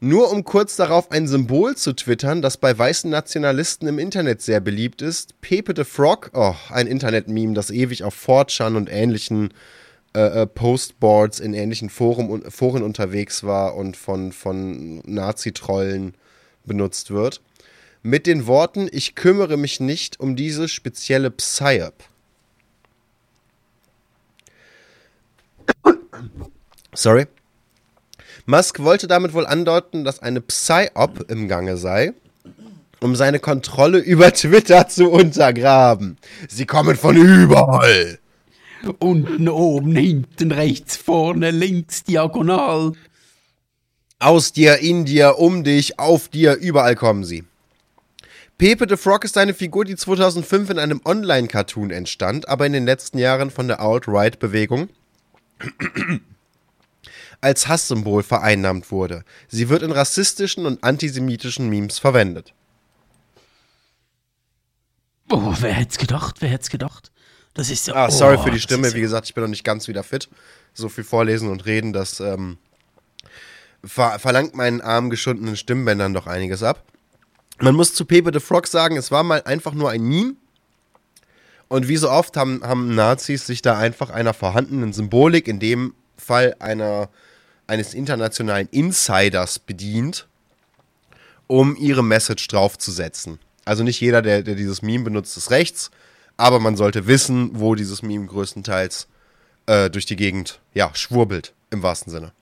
nur 0.00 0.30
um 0.30 0.44
kurz 0.44 0.76
darauf 0.76 1.10
ein 1.10 1.26
Symbol 1.26 1.76
zu 1.76 1.94
twittern, 1.94 2.42
das 2.42 2.58
bei 2.58 2.76
weißen 2.76 3.10
Nationalisten 3.10 3.88
im 3.88 3.98
Internet 3.98 4.42
sehr 4.42 4.60
beliebt 4.60 5.00
ist. 5.00 5.40
Pepe 5.40 5.72
the 5.74 5.84
Frog, 5.84 6.30
oh, 6.34 6.54
ein 6.68 6.86
Internet-Meme, 6.86 7.54
das 7.54 7.70
ewig 7.70 8.04
auf 8.04 8.14
4chan 8.14 8.76
und 8.76 8.90
ähnlichen 8.90 9.54
äh, 10.14 10.42
äh, 10.42 10.46
Postboards 10.46 11.40
in 11.40 11.54
ähnlichen 11.54 11.90
Forum, 11.90 12.42
Foren 12.50 12.82
unterwegs 12.82 13.44
war 13.44 13.74
und 13.74 13.96
von, 13.96 14.32
von 14.32 14.98
Nazi-Trollen 15.06 16.14
benutzt 16.64 17.10
wird. 17.10 17.40
mit 18.02 18.26
den 18.26 18.46
Worten, 18.46 18.88
ich 18.92 19.14
kümmere 19.14 19.56
mich 19.56 19.80
nicht 19.80 20.20
um 20.20 20.36
diese 20.36 20.68
spezielle 20.68 21.30
Psyop. 21.30 21.94
Sorry. 26.92 27.26
Musk 28.46 28.80
wollte 28.80 29.06
damit 29.06 29.32
wohl 29.32 29.46
andeuten, 29.46 30.04
dass 30.04 30.20
eine 30.20 30.40
Psyop 30.40 31.30
im 31.30 31.48
Gange 31.48 31.76
sei, 31.76 32.12
um 33.00 33.16
seine 33.16 33.38
Kontrolle 33.38 33.98
über 34.12 34.32
Twitter 34.32 34.88
zu 34.88 35.10
untergraben. 35.10 36.18
Sie 36.48 36.66
kommen 36.66 36.96
von 36.96 37.16
überall. 37.16 38.18
Unten, 38.98 39.48
oben, 39.48 39.96
hinten, 39.96 40.52
rechts, 40.52 40.96
vorne, 40.96 41.50
links, 41.50 42.04
diagonal. 42.04 42.92
Aus 44.18 44.52
dir, 44.52 44.78
in 44.78 45.06
dir, 45.06 45.38
um 45.38 45.64
dich, 45.64 45.98
auf 45.98 46.28
dir, 46.28 46.54
überall 46.56 46.94
kommen 46.94 47.24
sie. 47.24 47.44
Pepe 48.58 48.86
the 48.88 48.96
Frog 48.96 49.24
ist 49.24 49.38
eine 49.38 49.54
Figur, 49.54 49.84
die 49.84 49.96
2005 49.96 50.70
in 50.70 50.78
einem 50.78 51.00
Online-Cartoon 51.04 51.90
entstand, 51.90 52.48
aber 52.48 52.66
in 52.66 52.72
den 52.72 52.84
letzten 52.84 53.18
Jahren 53.18 53.50
von 53.50 53.68
der 53.68 53.80
Alt-Right-Bewegung 53.80 54.90
als 57.40 57.68
Hasssymbol 57.68 58.22
vereinnahmt 58.22 58.90
wurde. 58.90 59.24
Sie 59.48 59.68
wird 59.68 59.82
in 59.82 59.92
rassistischen 59.92 60.66
und 60.66 60.82
antisemitischen 60.84 61.68
Memes 61.68 61.98
verwendet. 61.98 62.54
Oh, 65.30 65.54
wer 65.60 65.72
hätte 65.72 65.90
es 65.90 65.98
gedacht? 65.98 66.36
Wer 66.40 66.50
hätte 66.50 66.62
es 66.62 66.70
gedacht? 66.70 67.10
Das 67.54 67.70
ist 67.70 67.86
ja. 67.86 67.94
Ah, 67.94 68.10
sorry 68.10 68.36
oh, 68.36 68.42
für 68.42 68.50
die 68.50 68.56
das 68.56 68.64
Stimme. 68.64 68.92
Wie 68.92 69.00
gesagt, 69.00 69.26
ich 69.26 69.34
bin 69.34 69.42
noch 69.42 69.48
nicht 69.48 69.64
ganz 69.64 69.88
wieder 69.88 70.02
fit. 70.02 70.28
So 70.74 70.88
viel 70.88 71.04
vorlesen 71.04 71.48
und 71.48 71.66
reden, 71.66 71.92
das 71.92 72.20
ähm, 72.20 72.58
ver 73.84 74.18
verlangt 74.18 74.54
meinen 74.54 74.80
arm 74.80 75.08
geschundenen 75.08 75.56
Stimmbändern 75.56 76.14
doch 76.14 76.26
einiges 76.26 76.62
ab. 76.62 76.84
Man 77.60 77.76
muss 77.76 77.94
zu 77.94 78.04
Pepe 78.04 78.30
the 78.32 78.40
Frog 78.40 78.66
sagen, 78.66 78.96
es 78.96 79.12
war 79.12 79.22
mal 79.22 79.42
einfach 79.42 79.72
nur 79.72 79.90
ein 79.90 80.02
Meme. 80.02 80.34
Und 81.68 81.88
wie 81.88 81.96
so 81.96 82.10
oft 82.10 82.36
haben, 82.36 82.62
haben 82.62 82.94
Nazis 82.94 83.46
sich 83.46 83.62
da 83.62 83.78
einfach 83.78 84.10
einer 84.10 84.34
vorhandenen 84.34 84.92
Symbolik, 84.92 85.48
in 85.48 85.60
dem 85.60 85.94
Fall 86.16 86.56
einer, 86.58 87.08
eines 87.66 87.94
internationalen 87.94 88.68
Insiders 88.70 89.58
bedient, 89.58 90.26
um 91.46 91.76
ihre 91.76 92.02
Message 92.02 92.48
draufzusetzen. 92.48 93.38
Also 93.64 93.82
nicht 93.82 94.00
jeder, 94.00 94.22
der, 94.22 94.42
der 94.42 94.54
dieses 94.54 94.82
Meme 94.82 95.04
benutzt, 95.04 95.36
ist 95.36 95.50
rechts, 95.50 95.90
aber 96.36 96.60
man 96.60 96.76
sollte 96.76 97.06
wissen, 97.06 97.50
wo 97.54 97.74
dieses 97.74 98.02
Meme 98.02 98.26
größtenteils 98.26 99.06
äh, 99.66 99.90
durch 99.90 100.06
die 100.06 100.16
Gegend, 100.16 100.60
ja, 100.74 100.90
schwurbelt, 100.94 101.52
im 101.70 101.82
wahrsten 101.82 102.12
Sinne. 102.12 102.32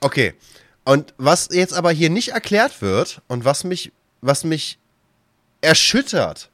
Okay, 0.00 0.34
und 0.84 1.14
was 1.18 1.48
jetzt 1.50 1.74
aber 1.74 1.90
hier 1.90 2.10
nicht 2.10 2.28
erklärt 2.28 2.80
wird 2.80 3.20
und 3.28 3.44
was 3.44 3.64
mich, 3.64 3.92
was 4.20 4.44
mich 4.44 4.78
erschüttert, 5.60 6.50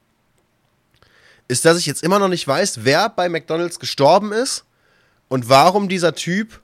ist, 1.47 1.65
dass 1.65 1.77
ich 1.77 1.85
jetzt 1.85 2.03
immer 2.03 2.19
noch 2.19 2.29
nicht 2.29 2.47
weiß, 2.47 2.83
wer 2.83 3.09
bei 3.09 3.29
McDonald's 3.29 3.79
gestorben 3.79 4.31
ist 4.31 4.65
und 5.33 5.49
warum 5.49 5.89
dieser 5.89 6.13
Typ 6.13 6.61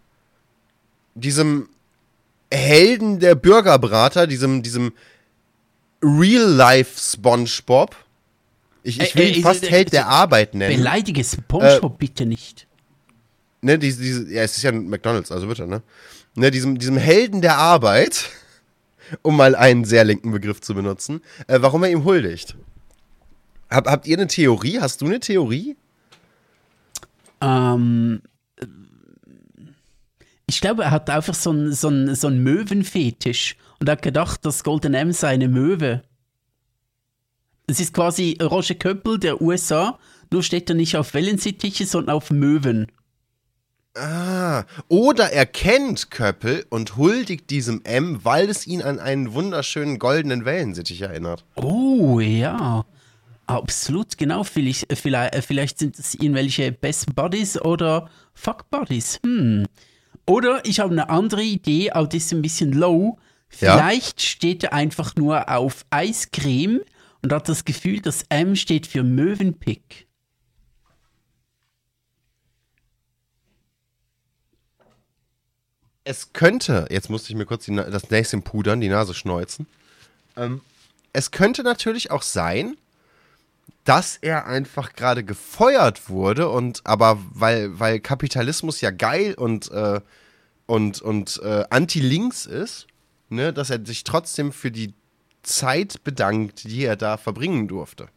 diesem 1.16 1.70
Helden 2.54 3.20
der 3.20 3.34
Bürgerbrater, 3.34 4.28
diesem, 4.28 4.62
diesem 4.62 4.94
Real-Life 6.04 7.00
SpongeBob, 7.00 7.96
ich, 8.84 9.02
ich 9.02 9.16
will 9.16 9.24
Äh, 9.24 9.32
ihn 9.32 9.40
äh, 9.40 9.42
fast 9.42 9.64
äh, 9.64 9.72
Held 9.72 9.88
äh, 9.88 9.92
der 9.92 10.08
Arbeit 10.08 10.54
nennen. 10.54 10.78
Beleidige 10.78 11.24
SpongeBob 11.24 11.98
bitte 11.98 12.28
nicht. 12.28 12.68
ne, 13.62 13.80
diese, 13.80 14.04
diese, 14.04 14.32
ja, 14.32 14.44
es 14.44 14.56
ist 14.56 14.62
ja 14.62 14.70
ein 14.70 14.88
McDonalds, 14.88 15.32
also 15.32 15.48
bitte, 15.48 15.66
ne? 15.66 15.82
Ne, 16.36 16.52
diesem, 16.52 16.78
diesem 16.78 16.98
Helden 16.98 17.42
der 17.42 17.58
Arbeit, 17.58 18.30
um 19.24 19.36
mal 19.36 19.56
einen 19.56 19.84
sehr 19.84 20.04
linken 20.04 20.32
Begriff 20.32 20.62
zu 20.62 20.76
benutzen, 20.76 21.24
äh, 21.48 21.60
warum 21.60 21.82
er 21.82 21.90
ihm 21.90 22.04
huldigt. 22.04 22.56
Hab, 23.72 23.88
habt 23.88 24.06
ihr 24.06 24.16
eine 24.16 24.28
Theorie? 24.28 24.80
Hast 24.80 25.02
du 25.02 25.08
eine 25.08 25.20
Theorie? 25.20 25.76
Ähm, 27.42 28.22
ich 30.50 30.62
glaube, 30.62 30.84
er 30.84 30.92
hat 30.92 31.10
einfach 31.10 31.34
so 31.34 31.52
einen 31.52 31.72
so 31.74 31.88
einen- 31.88 32.16
so 32.16 32.28
einen 32.28 32.44
Möwenfetisch 32.44 33.56
und 33.80 33.90
hat 33.90 34.02
gedacht, 34.02 34.46
dass 34.46 34.64
Golden 34.64 34.94
M 34.94 35.12
sei 35.14 35.30
eine 35.30 35.48
Möwe. 35.48 36.02
Es 37.68 37.80
ist 37.80 37.94
quasi 37.94 38.38
Roger 38.42 38.76
Köppel 38.76 39.20
der 39.20 39.42
USA, 39.42 40.00
nur 40.32 40.44
steht 40.44 40.70
er 40.70 40.76
nicht 40.76 40.98
auf 40.98 41.14
Wellensittiche, 41.14 41.86
sondern 41.86 42.16
auf 42.16 42.32
Möwen. 42.32 42.88
Ah, 43.96 44.64
oder 44.88 45.32
er 45.32 45.46
kennt 45.46 46.10
Köppel 46.12 46.66
und 46.70 46.96
huldigt 46.98 47.50
diesem 47.50 47.82
M, 47.84 48.20
weil 48.24 48.50
es 48.50 48.66
ihn 48.68 48.82
an 48.82 49.00
einen 49.00 49.34
wunderschönen 49.34 50.00
goldenen 50.00 50.46
Wellensittich 50.46 51.02
erinnert. 51.02 51.44
Oh, 51.56 52.20
ja. 52.20 52.86
Absolut, 53.48 54.18
genau. 54.20 54.44
Vielleicht, 54.44 54.96
vielleicht, 54.96 55.36
vielleicht 55.44 55.80
sind 55.80 55.98
es 55.98 56.14
irgendwelche 56.14 56.72
Best 56.72 57.16
Buddies 57.16 57.60
oder 57.60 58.10
Fuck 58.36 58.70
Buddies. 58.70 59.20
Hm. 59.26 59.66
Oder 60.30 60.64
ich 60.64 60.80
habe 60.80 60.92
eine 60.92 61.10
andere 61.10 61.42
Idee, 61.42 61.90
aber 61.90 62.08
die 62.08 62.18
ist 62.18 62.32
ein 62.32 62.44
bisschen 62.44 62.72
low. 62.72 63.18
Ja. 63.60 63.76
Vielleicht 63.76 64.22
steht 64.22 64.64
er 64.64 64.74
einfach 64.74 65.16
nur 65.16 65.50
auf 65.50 65.88
Eiscreme 65.90 66.82
und 67.24 67.34
hat 67.34 67.50
das 67.50 67.66
Gefühl, 67.66 68.00
dass 68.00 68.26
M 68.30 68.56
steht 68.56 68.86
für 68.86 69.02
Möwenpick. 69.02 70.08
Es 76.04 76.32
könnte, 76.32 76.88
jetzt 76.92 77.10
musste 77.10 77.32
ich 77.32 77.36
mir 77.36 77.46
kurz 77.46 77.66
die, 77.66 77.76
das 77.76 78.12
Näschen 78.12 78.44
pudern, 78.44 78.82
die 78.82 78.90
Nase 78.90 79.16
schneuzen. 79.16 79.66
Ähm, 80.38 80.62
es 81.12 81.32
könnte 81.32 81.64
natürlich 81.64 82.12
auch 82.12 82.22
sein, 82.22 82.78
dass 83.84 84.18
er 84.18 84.46
einfach 84.46 84.94
gerade 84.94 85.24
gefeuert 85.24 86.10
wurde 86.10 86.50
und 86.50 86.82
aber 86.86 87.20
weil, 87.32 87.80
weil 87.80 88.00
Kapitalismus 88.00 88.82
ja 88.82 88.92
geil 88.92 89.34
und, 89.36 89.72
äh, 89.72 90.02
und, 90.66 91.02
und 91.02 91.42
äh, 91.44 91.66
anti-links 91.70 92.46
ist, 92.46 92.88
ne, 93.30 93.54
dass 93.54 93.70
er 93.70 93.86
sich 93.86 94.04
trotzdem 94.04 94.52
für 94.52 94.72
die 94.72 94.94
Zeit 95.44 96.04
bedankt, 96.04 96.66
die 96.66 96.84
er 96.84 96.96
da 96.96 97.18
verbringen 97.18 97.68
durfte. 97.68 98.10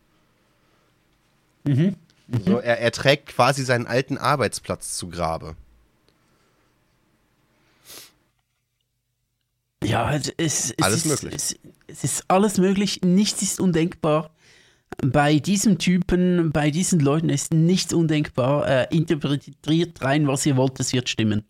So, 2.45 2.59
er, 2.59 2.81
er 2.81 2.93
trägt 2.93 3.29
quasi 3.29 3.65
seinen 3.65 3.87
alten 3.87 4.19
Arbeitsplatz 4.19 4.97
zu 4.97 5.09
Grabe. 5.09 5.55
Ja, 9.85 10.15
es, 10.15 10.33
es, 10.37 10.71
es 10.71 10.83
Alles 10.83 11.05
ist, 11.05 11.23
möglich. 11.23 11.35
Es, 11.35 11.57
es 11.87 12.05
ist 12.05 12.25
alles 12.29 12.59
möglich. 12.59 13.01
Nichts 13.03 13.43
ist 13.43 13.61
undenkbar. 13.61 14.31
Bei 14.99 15.39
diesem 15.39 15.79
Typen, 15.79 16.53
bei 16.53 16.71
diesen 16.71 17.01
Leuten 17.01 17.29
ist 17.29 17.53
nichts 17.53 17.93
undenkbar. 17.93 18.69
Äh, 18.69 18.97
interpretiert 18.97 20.03
rein, 20.03 20.27
was 20.29 20.47
ihr 20.47 20.57
wollt, 20.57 20.79
es 20.81 20.93
wird 20.93 21.09
stimmen. 21.09 21.45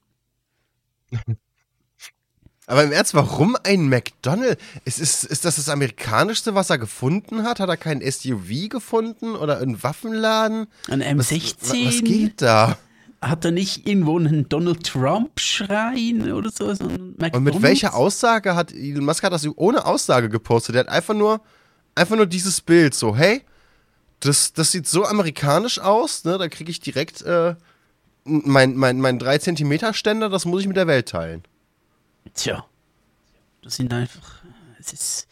Aber 2.66 2.84
im 2.84 2.93
Ernst, 2.93 3.14
warum 3.14 3.57
ein 3.64 3.88
McDonald's? 3.88 4.62
Ist, 4.84 5.01
ist, 5.01 5.24
ist 5.24 5.45
das 5.45 5.57
das 5.57 5.68
amerikanischste, 5.68 6.55
was 6.55 6.70
er 6.70 6.78
gefunden 6.78 7.43
hat? 7.43 7.61
Hat 7.61 7.68
er 7.68 7.76
kein 7.76 8.01
SUV 8.01 8.68
gefunden 8.70 9.34
oder 9.34 9.59
einen 9.59 9.82
Waffenladen? 9.82 10.68
Ein 10.88 11.18
Was, 11.18 11.30
M16 11.30 11.86
was 11.86 12.03
geht 12.03 12.40
da? 12.40 12.78
hat 13.22 13.45
er 13.45 13.53
nicht 13.53 13.86
irgendwo 13.86 14.18
einen 14.18 14.49
Donald 14.49 14.84
Trump-Schrein 14.84 16.32
oder 16.32 16.51
so? 16.51 16.74
so 16.74 16.84
Und 16.84 17.45
mit 17.45 17.62
welcher 17.62 17.95
Aussage 17.95 18.57
hat 18.57 18.72
Elon 18.72 19.05
Musk 19.05 19.22
hat 19.22 19.32
das 19.32 19.47
ohne 19.57 19.86
Aussage 19.86 20.28
gepostet? 20.28 20.74
Er 20.74 20.80
hat 20.80 20.88
einfach 20.88 21.14
nur, 21.14 21.40
einfach 21.95 22.16
nur 22.16 22.26
dieses 22.26 22.61
Bild 22.61 22.95
so, 22.95 23.16
hey, 23.16 23.43
das, 24.20 24.53
das 24.53 24.72
sieht 24.72 24.86
so 24.86 25.05
amerikanisch 25.05 25.78
aus, 25.78 26.24
ne? 26.24 26.38
Da 26.38 26.49
kriege 26.49 26.70
ich 26.70 26.80
direkt 26.80 27.22
äh, 27.22 27.55
mein, 28.24 28.76
mein, 28.76 29.01
mein 29.01 29.18
3 29.18 29.38
Zentimeter 29.38 29.95
Ständer, 29.95 30.28
das 30.28 30.45
muss 30.45 30.61
ich 30.62 30.68
mit 30.68 30.76
der 30.76 30.86
Welt 30.86 31.09
teilen. 31.09 31.43
Tja, 32.34 32.64
das 33.62 33.76
sind 33.76 33.93
einfach. 33.93 34.43
Es 34.78 34.93
ist, 34.93 35.28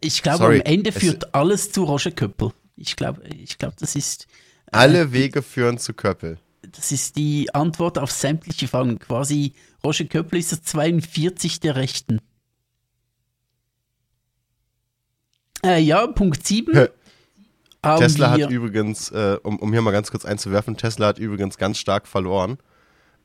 ich 0.00 0.22
glaube, 0.22 0.38
Sorry, 0.38 0.56
am 0.60 0.66
Ende 0.66 0.90
es- 0.90 0.96
führt 0.98 1.34
alles 1.34 1.72
zu 1.72 1.84
Roger 1.84 2.10
Köppel. 2.10 2.52
Ich 2.76 2.96
glaube, 2.96 3.22
ich 3.28 3.56
glaube, 3.58 3.76
das 3.78 3.94
ist. 3.96 4.26
äh, 4.66 4.76
Alle 4.76 5.12
Wege 5.12 5.42
führen 5.42 5.78
zu 5.78 5.94
Köppel. 5.94 6.38
Das 6.72 6.92
ist 6.92 7.16
die 7.16 7.54
Antwort 7.54 7.98
auf 7.98 8.10
sämtliche 8.10 8.68
Fragen. 8.68 8.98
Quasi, 8.98 9.52
Roger 9.84 10.04
Köppel 10.06 10.38
ist 10.38 10.52
das 10.52 10.62
42 10.64 11.60
der 11.60 11.76
Rechten. 11.76 12.20
Äh, 15.64 15.80
ja, 15.80 16.06
Punkt 16.06 16.46
7. 16.46 16.74
Hä? 16.76 16.88
haben 17.84 18.00
Tesla 18.00 18.30
hat 18.30 18.50
übrigens, 18.50 19.10
äh, 19.10 19.36
um, 19.42 19.58
um 19.58 19.72
hier 19.72 19.82
mal 19.82 19.90
ganz 19.90 20.10
kurz 20.10 20.24
einzuwerfen, 20.24 20.76
Tesla 20.76 21.08
hat 21.08 21.18
übrigens 21.18 21.58
ganz 21.58 21.78
stark 21.78 22.06
verloren. 22.06 22.58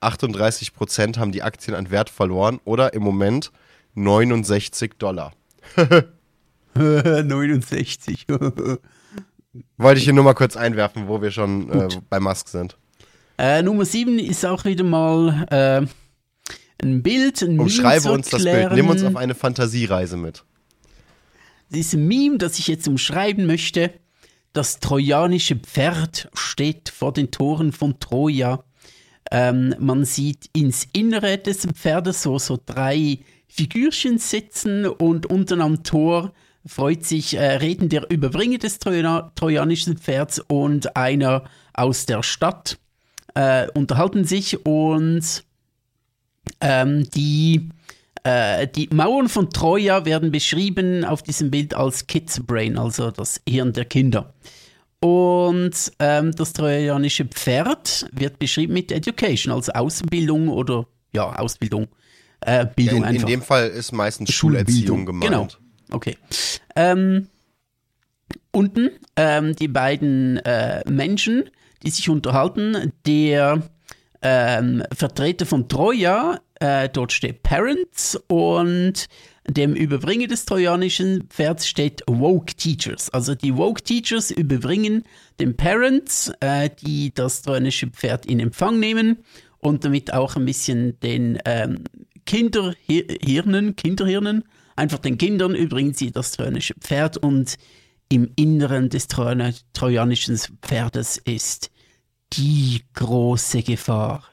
38% 0.01 1.17
haben 1.17 1.31
die 1.31 1.43
Aktien 1.43 1.75
an 1.75 1.91
Wert 1.91 2.09
verloren 2.09 2.59
oder 2.63 2.93
im 2.93 3.03
Moment 3.03 3.51
69 3.95 4.93
Dollar. 4.97 5.33
69. 6.75 8.27
Wollte 9.77 9.97
ich 9.97 10.03
hier 10.03 10.13
nur 10.13 10.23
mal 10.23 10.35
kurz 10.35 10.55
einwerfen, 10.55 11.07
wo 11.07 11.21
wir 11.21 11.31
schon 11.31 11.69
äh, 11.71 11.89
bei 12.09 12.19
Musk 12.19 12.47
sind. 12.49 12.77
äh, 13.37 13.61
Nummer 13.61 13.85
7 13.85 14.19
ist 14.19 14.45
auch 14.45 14.63
wieder 14.63 14.83
mal 14.83 15.45
äh, 15.49 15.85
ein 16.81 17.01
Bild, 17.03 17.41
ein 17.41 17.51
Meme 17.51 17.63
Umschreibe 17.63 18.03
zu 18.03 18.11
uns 18.11 18.29
das 18.29 18.43
Bild. 18.43 18.71
Nimm 18.73 18.89
uns 18.89 19.03
auf 19.03 19.15
eine 19.15 19.35
Fantasiereise 19.35 20.17
mit. 20.17 20.43
Dieses 21.69 21.93
Meme, 21.93 22.37
das 22.37 22.59
ich 22.59 22.67
jetzt 22.67 22.87
umschreiben 22.87 23.45
möchte. 23.45 23.91
Das 24.53 24.79
trojanische 24.79 25.55
Pferd 25.55 26.29
steht 26.33 26.89
vor 26.89 27.13
den 27.13 27.31
Toren 27.31 27.71
von 27.71 27.99
Troja. 27.99 28.63
Ähm, 29.31 29.75
man 29.79 30.05
sieht 30.05 30.49
ins 30.53 30.87
Innere 30.91 31.37
des 31.37 31.67
Pferdes 31.67 32.23
so, 32.23 32.39
so 32.39 32.59
drei 32.63 33.19
Figürchen 33.47 34.17
sitzen 34.17 34.85
und 34.87 35.27
unten 35.27 35.61
am 35.61 35.83
Tor 35.83 36.33
freut 36.65 37.05
sich, 37.05 37.35
äh, 37.35 37.57
reden 37.57 37.89
der 37.89 38.09
Überbringer 38.09 38.57
des 38.57 38.79
Troja 38.79 39.31
trojanischen 39.35 39.97
Pferds 39.97 40.39
und 40.47 40.95
einer 40.95 41.45
aus 41.73 42.05
der 42.05 42.23
Stadt, 42.23 42.77
äh, 43.35 43.67
unterhalten 43.73 44.25
sich 44.25 44.65
und 44.65 45.43
ähm, 46.61 47.09
die, 47.11 47.69
äh, 48.23 48.67
die 48.67 48.89
Mauern 48.91 49.29
von 49.29 49.49
Troja 49.49 50.05
werden 50.05 50.31
beschrieben 50.31 51.05
auf 51.05 51.23
diesem 51.23 51.51
Bild 51.51 51.73
als 51.73 52.07
Kids 52.07 52.39
Brain, 52.45 52.77
also 52.77 53.11
das 53.11 53.41
Hirn 53.47 53.73
der 53.73 53.85
Kinder. 53.85 54.33
Und 55.01 55.71
ähm, 55.99 56.35
das 56.35 56.53
trojanische 56.53 57.25
Pferd 57.25 58.07
wird 58.11 58.37
beschrieben 58.37 58.73
mit 58.73 58.91
Education, 58.91 59.53
also 59.53 59.71
Ausbildung 59.71 60.49
oder 60.49 60.85
ja, 61.13 61.33
Ausbildung. 61.37 61.87
Äh, 62.41 62.65
Bildung 62.75 62.97
In, 62.97 63.03
in 63.03 63.09
einfach. 63.09 63.27
dem 63.27 63.41
Fall 63.41 63.67
ist 63.69 63.91
meistens 63.91 64.31
Schulerziehung 64.33 65.05
Schulbildung. 65.05 65.05
gemeint. 65.05 65.31
Genau. 65.31 65.47
Okay. 65.91 66.17
Ähm, 66.75 67.27
unten 68.51 68.91
ähm, 69.15 69.55
die 69.55 69.67
beiden 69.67 70.37
äh, 70.37 70.83
Menschen, 70.89 71.49
die 71.83 71.89
sich 71.89 72.09
unterhalten. 72.09 72.93
Der 73.05 73.63
ähm, 74.21 74.83
Vertreter 74.93 75.45
von 75.45 75.67
Troja, 75.69 76.39
äh, 76.59 76.89
dort 76.89 77.11
steht 77.11 77.43
Parents 77.43 78.19
und 78.27 79.07
dem 79.47 79.73
Überbringer 79.73 80.27
des 80.27 80.45
trojanischen 80.45 81.23
Pferds 81.29 81.67
steht 81.67 82.03
Woke 82.07 82.53
Teachers. 82.53 83.09
Also 83.09 83.33
die 83.33 83.55
Woke 83.55 83.81
Teachers 83.81 84.31
überbringen 84.31 85.03
den 85.39 85.55
Parents, 85.55 86.31
äh, 86.39 86.69
die 86.81 87.13
das 87.13 87.41
trojanische 87.41 87.87
Pferd 87.87 88.25
in 88.25 88.39
Empfang 88.39 88.79
nehmen 88.79 89.19
und 89.59 89.85
damit 89.85 90.13
auch 90.13 90.35
ein 90.35 90.45
bisschen 90.45 90.99
den 90.99 91.39
ähm, 91.45 91.83
Kinderhirnen, 92.25 93.75
Kinderhirnen, 93.75 94.43
einfach 94.75 94.99
den 94.99 95.17
Kindern 95.17 95.55
übrigens 95.55 95.97
sie 95.97 96.11
das 96.11 96.31
trojanische 96.31 96.75
Pferd 96.75 97.17
und 97.17 97.55
im 98.09 98.31
Inneren 98.35 98.89
des 98.89 99.07
Trojan 99.07 99.53
trojanischen 99.73 100.37
Pferdes 100.61 101.17
ist 101.17 101.71
die 102.33 102.83
große 102.93 103.63
Gefahr. 103.63 104.23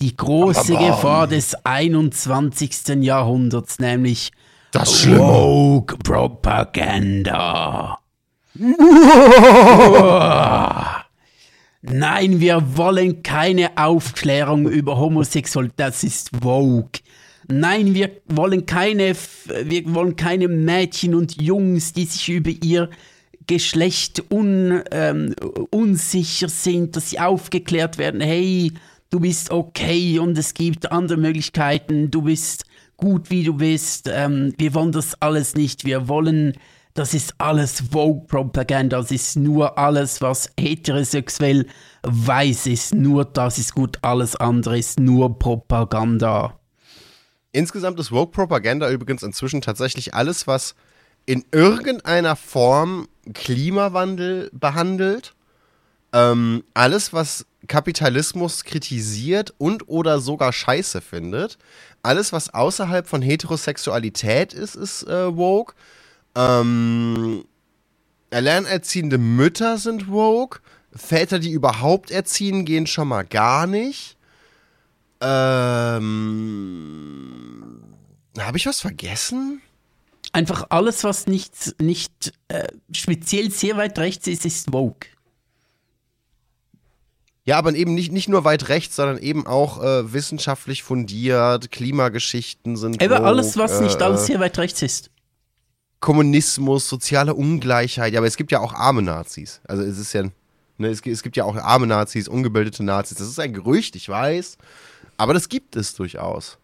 Die 0.00 0.16
große 0.16 0.76
Aber- 0.76 0.86
Gefahr 0.88 1.26
des 1.28 1.54
21. 1.64 3.04
Jahrhunderts, 3.04 3.78
nämlich 3.78 4.32
Das 4.72 5.00
Schlimme. 5.02 5.18
Woke 5.20 5.96
Propaganda. 5.98 7.98
Nein, 11.84 12.40
wir 12.40 12.76
wollen 12.76 13.22
keine 13.22 13.70
Aufklärung 13.76 14.68
über 14.68 14.98
Homosexualität. 14.98 15.78
Das 15.78 16.04
ist 16.04 16.30
Vogue. 16.40 16.90
Nein, 17.48 17.94
wir 17.94 18.10
wollen 18.26 18.66
keine, 18.66 19.14
wir 19.64 19.94
wollen 19.94 20.14
keine 20.16 20.48
Mädchen 20.48 21.14
und 21.14 21.40
Jungs, 21.42 21.92
die 21.92 22.04
sich 22.04 22.28
über 22.28 22.50
ihr 22.62 22.88
Geschlecht 23.52 24.32
un, 24.32 24.82
ähm, 24.92 25.34
unsicher 25.68 26.48
sind, 26.48 26.96
dass 26.96 27.10
sie 27.10 27.20
aufgeklärt 27.20 27.98
werden. 27.98 28.22
Hey, 28.22 28.72
du 29.10 29.20
bist 29.20 29.50
okay 29.50 30.18
und 30.18 30.38
es 30.38 30.54
gibt 30.54 30.90
andere 30.90 31.18
Möglichkeiten. 31.18 32.10
Du 32.10 32.22
bist 32.22 32.64
gut, 32.96 33.28
wie 33.28 33.44
du 33.44 33.52
bist. 33.52 34.08
Ähm, 34.10 34.54
wir 34.56 34.72
wollen 34.72 34.92
das 34.92 35.20
alles 35.20 35.54
nicht. 35.54 35.84
Wir 35.84 36.08
wollen, 36.08 36.54
das 36.94 37.12
ist 37.12 37.34
alles 37.36 37.82
Vogue-Propaganda. 37.92 38.96
Das 38.96 39.10
ist 39.10 39.36
nur 39.36 39.76
alles, 39.76 40.22
was 40.22 40.50
heterosexuell 40.58 41.66
weiß 42.04 42.68
ist. 42.68 42.94
Nur 42.94 43.26
das 43.26 43.58
ist 43.58 43.74
gut. 43.74 43.98
Alles 44.00 44.34
andere 44.34 44.78
ist 44.78 44.98
nur 44.98 45.38
Propaganda. 45.38 46.58
Insgesamt 47.52 48.00
ist 48.00 48.12
Woke 48.12 48.32
Propaganda 48.32 48.90
übrigens 48.90 49.22
inzwischen 49.22 49.60
tatsächlich 49.60 50.14
alles, 50.14 50.46
was 50.46 50.74
in 51.26 51.44
irgendeiner 51.52 52.36
Form 52.36 53.08
Klimawandel 53.32 54.50
behandelt. 54.52 55.34
Ähm, 56.12 56.64
alles, 56.74 57.12
was 57.12 57.46
Kapitalismus 57.68 58.64
kritisiert 58.64 59.54
und 59.58 59.88
oder 59.88 60.20
sogar 60.20 60.52
scheiße 60.52 61.00
findet. 61.00 61.58
Alles, 62.02 62.32
was 62.32 62.52
außerhalb 62.52 63.06
von 63.06 63.22
Heterosexualität 63.22 64.52
ist, 64.52 64.74
ist 64.74 65.04
äh, 65.04 65.36
woke. 65.36 65.74
Ähm, 66.34 67.44
alleinerziehende 68.30 69.18
Mütter 69.18 69.78
sind 69.78 70.10
woke. 70.10 70.60
Väter, 70.94 71.38
die 71.38 71.52
überhaupt 71.52 72.10
erziehen, 72.10 72.64
gehen 72.64 72.86
schon 72.86 73.08
mal 73.08 73.24
gar 73.24 73.66
nicht. 73.66 74.16
Ähm, 75.20 76.02
Habe 78.38 78.58
ich 78.58 78.66
was 78.66 78.80
vergessen? 78.80 79.62
Einfach 80.32 80.66
alles, 80.70 81.04
was 81.04 81.26
nicht, 81.26 81.80
nicht 81.80 82.32
äh, 82.48 82.66
speziell 82.90 83.50
sehr 83.50 83.76
weit 83.76 83.98
rechts 83.98 84.26
ist, 84.26 84.46
ist 84.46 84.70
Vogue. 84.70 85.08
Ja, 87.44 87.58
aber 87.58 87.74
eben 87.74 87.94
nicht, 87.94 88.12
nicht 88.12 88.28
nur 88.28 88.44
weit 88.44 88.68
rechts, 88.68 88.96
sondern 88.96 89.18
eben 89.18 89.46
auch 89.46 89.82
äh, 89.82 90.12
wissenschaftlich 90.12 90.82
fundiert, 90.84 91.70
Klimageschichten 91.72 92.76
sind. 92.76 93.02
Aber 93.02 93.16
woke, 93.16 93.26
alles, 93.26 93.56
was 93.56 93.80
nicht 93.80 94.00
äh, 94.00 94.04
alles 94.04 94.26
sehr 94.26 94.38
weit 94.38 94.58
rechts 94.58 94.80
ist. 94.80 95.10
Kommunismus, 95.98 96.88
soziale 96.88 97.34
Ungleichheit. 97.34 98.12
Ja, 98.12 98.20
aber 98.20 98.26
es 98.26 98.36
gibt 98.36 98.52
ja 98.52 98.60
auch 98.60 98.72
arme 98.72 99.02
Nazis. 99.02 99.60
Also 99.64 99.82
es 99.82 99.98
ist 99.98 100.12
ja, 100.12 100.22
ne, 100.78 100.88
es, 100.88 101.00
es 101.04 101.22
gibt 101.22 101.36
ja 101.36 101.44
auch 101.44 101.56
arme 101.56 101.86
Nazis, 101.86 102.28
ungebildete 102.28 102.84
Nazis. 102.84 103.18
Das 103.18 103.28
ist 103.28 103.40
ein 103.40 103.52
Gerücht, 103.52 103.96
ich 103.96 104.08
weiß. 104.08 104.56
Aber 105.16 105.34
das 105.34 105.48
gibt 105.48 105.74
es 105.76 105.94
durchaus. 105.94 106.58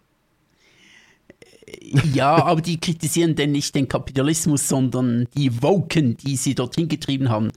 Ja, 2.12 2.44
aber 2.44 2.60
die 2.60 2.78
kritisieren 2.78 3.34
denn 3.34 3.52
nicht 3.52 3.74
den 3.74 3.88
Kapitalismus, 3.88 4.68
sondern 4.68 5.26
die 5.36 5.62
Woken, 5.62 6.16
die 6.16 6.36
sie 6.36 6.54
dorthin 6.54 6.88
getrieben 6.88 7.28
haben. 7.28 7.50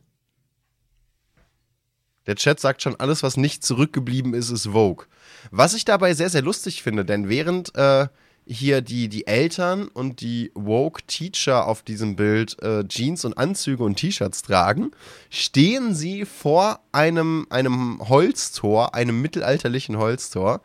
Der 2.27 2.35
Chat 2.35 2.59
sagt 2.59 2.81
schon, 2.81 2.95
alles, 2.99 3.23
was 3.23 3.37
nicht 3.37 3.65
zurückgeblieben 3.65 4.33
ist, 4.33 4.51
ist 4.51 4.67
Vogue. 4.67 5.05
Was 5.49 5.73
ich 5.73 5.85
dabei 5.85 6.13
sehr, 6.13 6.29
sehr 6.29 6.43
lustig 6.43 6.83
finde, 6.83 7.03
denn 7.03 7.29
während 7.29 7.73
äh, 7.75 8.07
hier 8.45 8.81
die, 8.81 9.07
die 9.07 9.27
Eltern 9.27 9.87
und 9.87 10.21
die 10.21 10.51
Woke-Teacher 10.55 11.67
auf 11.67 11.83
diesem 11.83 12.15
Bild 12.15 12.61
äh, 12.61 12.87
Jeans 12.87 13.25
und 13.25 13.37
Anzüge 13.37 13.83
und 13.83 13.95
T-Shirts 13.95 14.41
tragen, 14.43 14.91
stehen 15.29 15.95
sie 15.95 16.25
vor 16.25 16.81
einem, 16.91 17.47
einem 17.49 17.99
Holztor, 18.07 18.93
einem 18.95 19.21
mittelalterlichen 19.21 19.97
Holztor, 19.97 20.61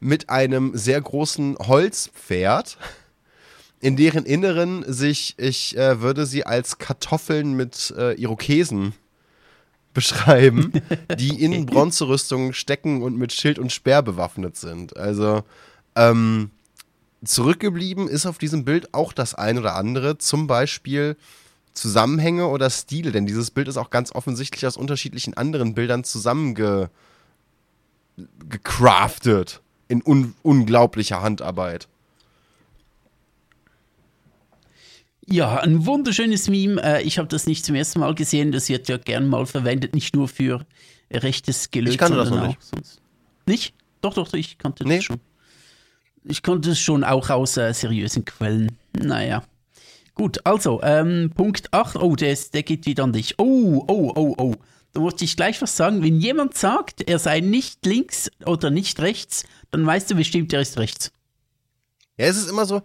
mit 0.00 0.30
einem 0.30 0.76
sehr 0.76 1.00
großen 1.00 1.56
Holzpferd, 1.58 2.78
in 3.80 3.96
deren 3.96 4.24
Inneren 4.24 4.84
sich, 4.90 5.34
ich 5.38 5.76
äh, 5.76 6.00
würde 6.00 6.26
sie 6.26 6.44
als 6.44 6.78
Kartoffeln 6.78 7.54
mit 7.54 7.94
äh, 7.96 8.14
Irokesen 8.14 8.94
beschreiben, 9.94 10.72
die 11.18 11.42
in 11.42 11.66
Bronzerüstungen 11.66 12.54
stecken 12.54 13.02
und 13.02 13.16
mit 13.16 13.32
Schild 13.32 13.58
und 13.58 13.72
Speer 13.72 14.02
bewaffnet 14.02 14.56
sind. 14.56 14.96
Also 14.96 15.42
ähm, 15.94 16.50
zurückgeblieben 17.24 18.08
ist 18.08 18.26
auf 18.26 18.38
diesem 18.38 18.64
Bild 18.64 18.92
auch 18.94 19.12
das 19.12 19.34
ein 19.34 19.58
oder 19.58 19.76
andere, 19.76 20.18
zum 20.18 20.46
Beispiel 20.46 21.16
Zusammenhänge 21.72 22.48
oder 22.48 22.68
Stile, 22.68 23.12
denn 23.12 23.26
dieses 23.26 23.50
Bild 23.50 23.68
ist 23.68 23.76
auch 23.76 23.90
ganz 23.90 24.12
offensichtlich 24.12 24.66
aus 24.66 24.76
unterschiedlichen 24.76 25.34
anderen 25.34 25.74
Bildern 25.74 26.04
zusammenge 26.04 26.90
gecraftet 28.48 29.62
in 29.90 30.02
un 30.04 30.34
unglaublicher 30.42 31.20
Handarbeit. 31.20 31.88
Ja, 35.26 35.58
ein 35.58 35.86
wunderschönes 35.86 36.48
Meme. 36.48 36.82
Äh, 36.82 37.02
ich 37.02 37.18
habe 37.18 37.28
das 37.28 37.46
nicht 37.46 37.64
zum 37.64 37.74
ersten 37.74 38.00
Mal 38.00 38.14
gesehen. 38.14 38.52
Das 38.52 38.68
wird 38.68 38.88
ja 38.88 38.96
gern 38.96 39.28
mal 39.28 39.46
verwendet, 39.46 39.94
nicht 39.94 40.14
nur 40.14 40.28
für 40.28 40.66
rechtes 41.12 41.70
Gelöt, 41.70 41.92
Ich 41.92 41.98
kannte 41.98 42.16
das 42.16 42.30
noch 42.30 42.48
auch 42.48 42.56
sonst. 42.60 43.00
Nicht? 43.46 43.74
Doch, 44.00 44.14
doch, 44.14 44.32
ich 44.32 44.58
kannte 44.58 44.86
Nee. 44.86 44.96
das 44.96 45.04
schon. 45.04 45.20
Ich 46.24 46.42
konnte 46.42 46.70
es 46.70 46.80
schon 46.80 47.04
auch 47.04 47.30
aus 47.30 47.56
äh, 47.56 47.72
seriösen 47.72 48.24
Quellen. 48.24 48.76
Naja. 48.96 49.42
Gut, 50.14 50.44
also, 50.44 50.80
ähm, 50.82 51.30
Punkt 51.34 51.72
8. 51.72 51.96
Oh, 51.96 52.14
der, 52.16 52.32
ist, 52.32 52.54
der 52.54 52.62
geht 52.62 52.86
wieder 52.86 53.04
an 53.04 53.12
dich. 53.12 53.38
Oh, 53.38 53.84
oh, 53.86 54.12
oh, 54.14 54.34
oh. 54.36 54.54
Da 54.92 55.00
wollte 55.00 55.24
ich 55.24 55.36
gleich 55.36 55.62
was 55.62 55.76
sagen. 55.76 56.02
Wenn 56.02 56.18
jemand 56.20 56.56
sagt, 56.56 57.08
er 57.08 57.18
sei 57.18 57.40
nicht 57.40 57.86
links 57.86 58.30
oder 58.44 58.70
nicht 58.70 59.00
rechts, 59.00 59.44
dann 59.70 59.86
weißt 59.86 60.10
du 60.10 60.14
bestimmt, 60.14 60.52
er 60.52 60.60
ist 60.60 60.78
rechts. 60.78 61.10
Ja, 62.16 62.26
es 62.26 62.36
ist 62.36 62.50
immer 62.50 62.66
so, 62.66 62.82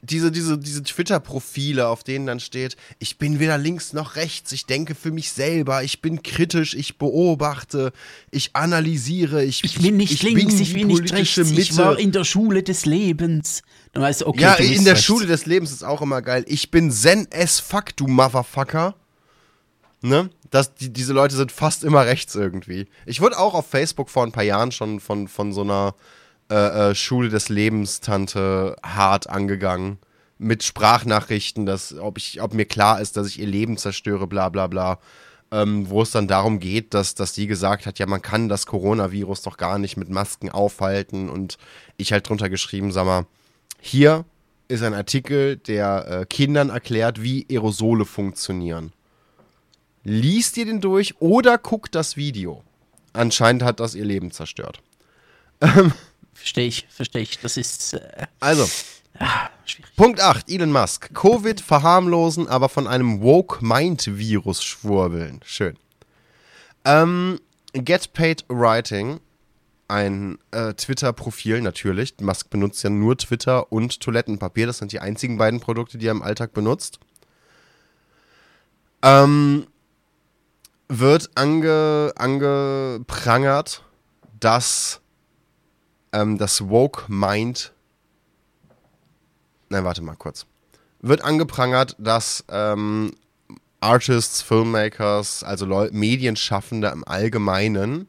diese, 0.00 0.30
diese, 0.30 0.56
diese 0.58 0.82
Twitter-Profile, 0.84 1.88
auf 1.88 2.04
denen 2.04 2.26
dann 2.26 2.40
steht, 2.40 2.76
ich 3.00 3.18
bin 3.18 3.40
weder 3.40 3.58
links 3.58 3.92
noch 3.92 4.14
rechts, 4.16 4.52
ich 4.52 4.64
denke 4.66 4.94
für 4.94 5.10
mich 5.10 5.32
selber, 5.32 5.82
ich 5.82 6.00
bin 6.00 6.22
kritisch, 6.22 6.74
ich 6.74 6.98
beobachte, 6.98 7.92
ich 8.30 8.54
analysiere, 8.54 9.44
ich, 9.44 9.64
Ich 9.64 9.78
bin 9.80 9.96
nicht 9.96 10.12
ich 10.12 10.22
links, 10.22 10.54
bin 10.54 10.62
ich 10.62 10.72
bin 10.72 10.86
nicht 10.86 11.12
rechts, 11.12 11.36
ich 11.36 11.50
Mitte. 11.56 11.76
war 11.76 11.98
in 11.98 12.12
der 12.12 12.24
Schule 12.24 12.62
des 12.62 12.86
Lebens. 12.86 13.62
Dann 13.92 14.02
weißt 14.04 14.20
du, 14.20 14.26
okay, 14.28 14.40
ja, 14.42 14.54
du 14.56 14.62
in 14.62 14.84
der 14.84 14.94
rechts. 14.94 15.04
Schule 15.04 15.26
des 15.26 15.46
Lebens 15.46 15.72
ist 15.72 15.82
auch 15.82 16.00
immer 16.00 16.22
geil. 16.22 16.44
Ich 16.46 16.70
bin 16.70 16.92
Zen 16.92 17.26
as 17.34 17.58
fuck, 17.58 17.96
du 17.96 18.06
Motherfucker. 18.06 18.94
Ne? 20.00 20.30
Das, 20.50 20.74
die, 20.74 20.92
diese 20.92 21.12
Leute 21.12 21.34
sind 21.34 21.50
fast 21.50 21.82
immer 21.82 22.06
rechts 22.06 22.36
irgendwie. 22.36 22.86
Ich 23.04 23.20
wurde 23.20 23.36
auch 23.36 23.54
auf 23.54 23.66
Facebook 23.68 24.10
vor 24.10 24.22
ein 24.24 24.32
paar 24.32 24.44
Jahren 24.44 24.70
schon 24.70 25.00
von, 25.00 25.26
von 25.26 25.52
so 25.52 25.62
einer 25.62 25.94
äh, 26.50 26.90
äh, 26.90 26.94
Schule 26.94 27.28
des 27.28 27.48
Lebens 27.48 28.00
Tante 28.00 28.76
hart 28.82 29.28
angegangen. 29.28 29.98
Mit 30.38 30.62
Sprachnachrichten, 30.62 31.66
dass, 31.66 31.94
ob, 31.98 32.16
ich, 32.16 32.40
ob 32.40 32.54
mir 32.54 32.64
klar 32.64 33.00
ist, 33.00 33.16
dass 33.16 33.26
ich 33.26 33.40
ihr 33.40 33.46
Leben 33.46 33.76
zerstöre, 33.76 34.26
bla 34.26 34.48
bla 34.48 34.66
bla. 34.66 34.98
Ähm, 35.50 35.88
wo 35.88 36.02
es 36.02 36.10
dann 36.10 36.28
darum 36.28 36.60
geht, 36.60 36.92
dass, 36.92 37.14
dass 37.14 37.32
die 37.32 37.46
gesagt 37.46 37.86
hat, 37.86 37.98
ja, 37.98 38.06
man 38.06 38.20
kann 38.20 38.50
das 38.50 38.66
Coronavirus 38.66 39.42
doch 39.42 39.56
gar 39.56 39.78
nicht 39.78 39.96
mit 39.96 40.10
Masken 40.10 40.50
aufhalten. 40.50 41.28
Und 41.28 41.58
ich 41.96 42.12
halt 42.12 42.28
drunter 42.28 42.50
geschrieben, 42.50 42.92
sag 42.92 43.06
mal, 43.06 43.26
hier 43.80 44.24
ist 44.68 44.82
ein 44.82 44.94
Artikel, 44.94 45.56
der 45.56 46.06
äh, 46.08 46.26
Kindern 46.26 46.68
erklärt, 46.68 47.22
wie 47.22 47.46
Aerosole 47.50 48.04
funktionieren. 48.04 48.92
Liest 50.04 50.56
ihr 50.56 50.66
den 50.66 50.80
durch 50.80 51.20
oder 51.20 51.58
guckt 51.58 51.94
das 51.94 52.16
Video. 52.16 52.62
Anscheinend 53.12 53.62
hat 53.62 53.80
das 53.80 53.94
ihr 53.94 54.04
Leben 54.04 54.30
zerstört. 54.30 54.82
Verstehe 56.38 56.66
ich, 56.66 56.86
verstehe 56.88 57.22
ich. 57.22 57.38
Das 57.40 57.56
ist 57.56 57.94
äh, 57.94 58.26
Also, 58.40 58.68
schwierig. 59.64 59.96
Punkt 59.96 60.20
8, 60.20 60.48
Elon 60.48 60.72
Musk. 60.72 61.12
Covid 61.14 61.60
verharmlosen, 61.60 62.48
aber 62.48 62.68
von 62.68 62.86
einem 62.86 63.20
Woke-Mind-Virus 63.20 64.62
schwurbeln. 64.62 65.40
Schön. 65.44 65.76
Ähm, 66.84 67.40
Get 67.72 68.12
Paid 68.12 68.44
Writing, 68.48 69.20
ein 69.88 70.38
äh, 70.52 70.74
Twitter-Profil 70.74 71.60
natürlich. 71.60 72.14
Musk 72.20 72.50
benutzt 72.50 72.82
ja 72.84 72.90
nur 72.90 73.16
Twitter 73.18 73.72
und 73.72 74.00
Toilettenpapier. 74.00 74.66
Das 74.66 74.78
sind 74.78 74.92
die 74.92 75.00
einzigen 75.00 75.38
beiden 75.38 75.60
Produkte, 75.60 75.98
die 75.98 76.06
er 76.06 76.12
im 76.12 76.22
Alltag 76.22 76.52
benutzt. 76.52 77.00
Ähm, 79.02 79.66
wird 80.88 81.30
ange, 81.34 82.12
angeprangert, 82.16 83.82
dass 84.38 85.00
ähm, 86.12 86.38
das 86.38 86.68
Woke-Mind 86.68 87.72
Nein, 89.68 89.84
warte 89.84 90.02
mal 90.02 90.16
kurz. 90.16 90.46
Wird 91.00 91.22
angeprangert, 91.22 91.94
dass 91.98 92.44
ähm, 92.48 93.12
Artists, 93.80 94.42
Filmmakers, 94.42 95.44
also 95.44 95.66
Leu 95.66 95.90
Medienschaffende 95.92 96.88
im 96.88 97.06
Allgemeinen 97.06 98.08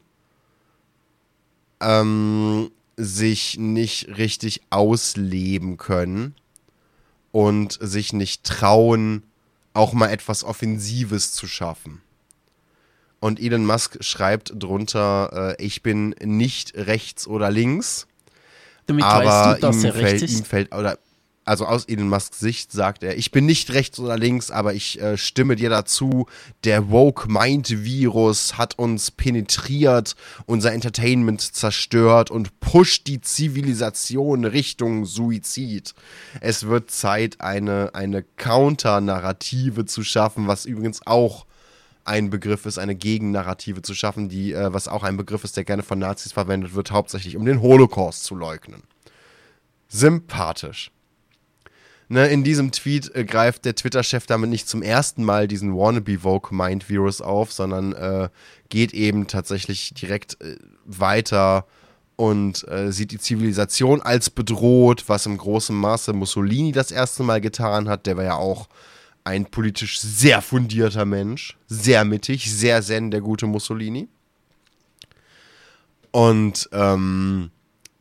ähm, 1.80 2.70
sich 2.96 3.58
nicht 3.58 4.08
richtig 4.16 4.62
ausleben 4.70 5.76
können 5.76 6.34
und 7.30 7.78
sich 7.80 8.12
nicht 8.12 8.44
trauen, 8.44 9.22
auch 9.72 9.92
mal 9.92 10.08
etwas 10.08 10.42
Offensives 10.42 11.32
zu 11.32 11.46
schaffen. 11.46 12.02
Und 13.20 13.38
Elon 13.38 13.66
Musk 13.66 14.02
schreibt 14.02 14.52
drunter, 14.54 15.56
äh, 15.58 15.64
ich 15.64 15.82
bin 15.82 16.14
nicht 16.22 16.74
rechts 16.74 17.26
oder 17.26 17.50
links, 17.50 18.06
Damit 18.86 19.04
aber 19.04 19.24
weißt 19.24 19.58
du, 19.58 19.60
dass 19.60 19.76
ihm 19.76 19.84
er 19.84 19.94
rechts 19.94 20.20
fällt, 20.20 20.30
ihm 20.30 20.44
fällt, 20.44 20.74
oder 20.74 20.98
also 21.50 21.66
aus 21.66 21.86
Elon 21.86 22.08
Musks 22.08 22.38
Sicht 22.38 22.70
sagt 22.70 23.02
er, 23.02 23.16
ich 23.16 23.32
bin 23.32 23.44
nicht 23.44 23.72
rechts 23.72 23.98
oder 23.98 24.16
links, 24.16 24.52
aber 24.52 24.72
ich 24.72 25.00
äh, 25.00 25.16
stimme 25.16 25.56
dir 25.56 25.68
dazu. 25.68 26.26
Der 26.62 26.90
Woke-Mind-Virus 26.90 28.56
hat 28.56 28.78
uns 28.78 29.10
penetriert, 29.10 30.14
unser 30.46 30.72
Entertainment 30.72 31.40
zerstört 31.40 32.30
und 32.30 32.60
pusht 32.60 33.08
die 33.08 33.20
Zivilisation 33.20 34.44
Richtung 34.44 35.06
Suizid. 35.06 35.94
Es 36.40 36.68
wird 36.68 36.92
Zeit, 36.92 37.40
eine, 37.40 37.94
eine 37.94 38.22
Counter-Narrative 38.22 39.86
zu 39.86 40.04
schaffen, 40.04 40.46
was 40.46 40.66
übrigens 40.66 41.04
auch 41.04 41.46
ein 42.10 42.28
Begriff 42.28 42.66
ist, 42.66 42.78
eine 42.78 42.96
Gegennarrative 42.96 43.82
zu 43.82 43.94
schaffen, 43.94 44.28
die, 44.28 44.52
äh, 44.52 44.72
was 44.72 44.88
auch 44.88 45.04
ein 45.04 45.16
Begriff 45.16 45.44
ist, 45.44 45.56
der 45.56 45.64
gerne 45.64 45.84
von 45.84 45.98
Nazis 45.98 46.32
verwendet 46.32 46.74
wird, 46.74 46.90
hauptsächlich 46.90 47.36
um 47.36 47.44
den 47.44 47.62
Holocaust 47.62 48.24
zu 48.24 48.34
leugnen. 48.34 48.82
Sympathisch. 49.88 50.90
Ne, 52.08 52.26
in 52.26 52.42
diesem 52.42 52.72
Tweet 52.72 53.14
äh, 53.14 53.24
greift 53.24 53.64
der 53.64 53.76
Twitter-Chef 53.76 54.26
damit 54.26 54.50
nicht 54.50 54.68
zum 54.68 54.82
ersten 54.82 55.22
Mal 55.22 55.46
diesen 55.46 55.76
Wannabe-Woke-Mind-Virus 55.76 57.20
auf, 57.20 57.52
sondern 57.52 57.92
äh, 57.92 58.28
geht 58.68 58.92
eben 58.92 59.28
tatsächlich 59.28 59.94
direkt 59.94 60.40
äh, 60.40 60.56
weiter 60.84 61.66
und 62.16 62.66
äh, 62.68 62.90
sieht 62.90 63.12
die 63.12 63.20
Zivilisation 63.20 64.02
als 64.02 64.28
bedroht, 64.28 65.04
was 65.06 65.26
im 65.26 65.38
großen 65.38 65.76
Maße 65.76 66.12
Mussolini 66.12 66.72
das 66.72 66.90
erste 66.90 67.22
Mal 67.22 67.40
getan 67.40 67.88
hat. 67.88 68.06
Der 68.06 68.16
war 68.16 68.24
ja 68.24 68.34
auch 68.34 68.68
ein 69.24 69.46
politisch 69.46 70.00
sehr 70.00 70.42
fundierter 70.42 71.04
Mensch, 71.04 71.56
sehr 71.66 72.04
mittig, 72.04 72.52
sehr 72.52 72.82
zen, 72.82 73.10
der 73.10 73.20
gute 73.20 73.46
Mussolini. 73.46 74.08
Und 76.10 76.68
ähm, 76.72 77.50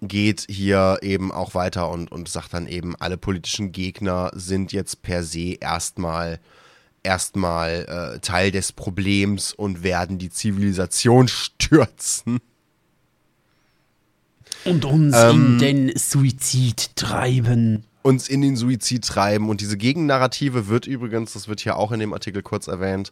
geht 0.01 0.45
hier 0.49 0.99
eben 1.01 1.31
auch 1.31 1.53
weiter 1.53 1.89
und, 1.89 2.11
und 2.11 2.29
sagt 2.29 2.53
dann 2.53 2.67
eben, 2.67 2.95
alle 2.95 3.17
politischen 3.17 3.71
Gegner 3.71 4.31
sind 4.33 4.71
jetzt 4.71 5.01
per 5.01 5.23
se 5.23 5.57
erstmal 5.59 6.39
erstmal 7.03 8.15
äh, 8.15 8.19
Teil 8.19 8.51
des 8.51 8.71
Problems 8.71 9.53
und 9.53 9.83
werden 9.83 10.17
die 10.17 10.29
Zivilisation 10.29 11.27
stürzen. 11.29 12.39
Und 14.65 14.83
uns 14.85 15.15
Ähm, 15.15 15.35
in 15.35 15.59
den 15.59 15.97
Suizid 15.97 16.95
treiben. 16.95 17.85
Uns 18.01 18.29
in 18.29 18.41
den 18.41 18.55
Suizid 18.55 19.05
treiben. 19.05 19.49
Und 19.49 19.61
diese 19.61 19.77
Gegennarrative 19.77 20.67
wird 20.67 20.87
übrigens, 20.87 21.33
das 21.33 21.47
wird 21.47 21.59
hier 21.59 21.77
auch 21.77 21.91
in 21.91 21.99
dem 21.99 22.13
Artikel 22.13 22.41
kurz 22.41 22.67
erwähnt, 22.67 23.11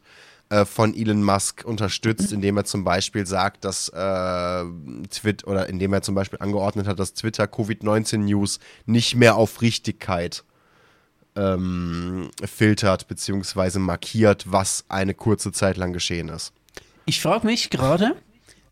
äh, 0.49 0.65
von 0.65 0.95
Elon 0.95 1.23
Musk 1.23 1.65
unterstützt, 1.65 2.31
indem 2.31 2.57
er 2.57 2.63
zum 2.63 2.83
Beispiel 2.83 3.25
sagt, 3.25 3.65
dass 3.65 3.89
äh, 3.89 4.63
Twitter 5.09 5.47
oder 5.47 5.67
indem 5.67 5.93
er 5.93 6.01
zum 6.01 6.15
Beispiel 6.15 6.39
angeordnet 6.39 6.87
hat, 6.87 6.99
dass 6.99 7.13
Twitter 7.13 7.45
Covid-19 7.45 8.19
News 8.19 8.59
nicht 8.85 9.15
mehr 9.15 9.35
auf 9.35 9.61
Richtigkeit 9.61 10.45
ähm, 11.35 12.29
filtert 12.43 13.07
bzw. 13.07 13.79
markiert, 13.79 14.45
was 14.47 14.85
eine 14.87 15.13
kurze 15.13 15.51
Zeit 15.51 15.75
lang 15.75 15.91
geschehen 15.91 16.29
ist. 16.29 16.53
Ich 17.05 17.21
frage 17.21 17.45
mich 17.45 17.69
gerade, 17.69 18.15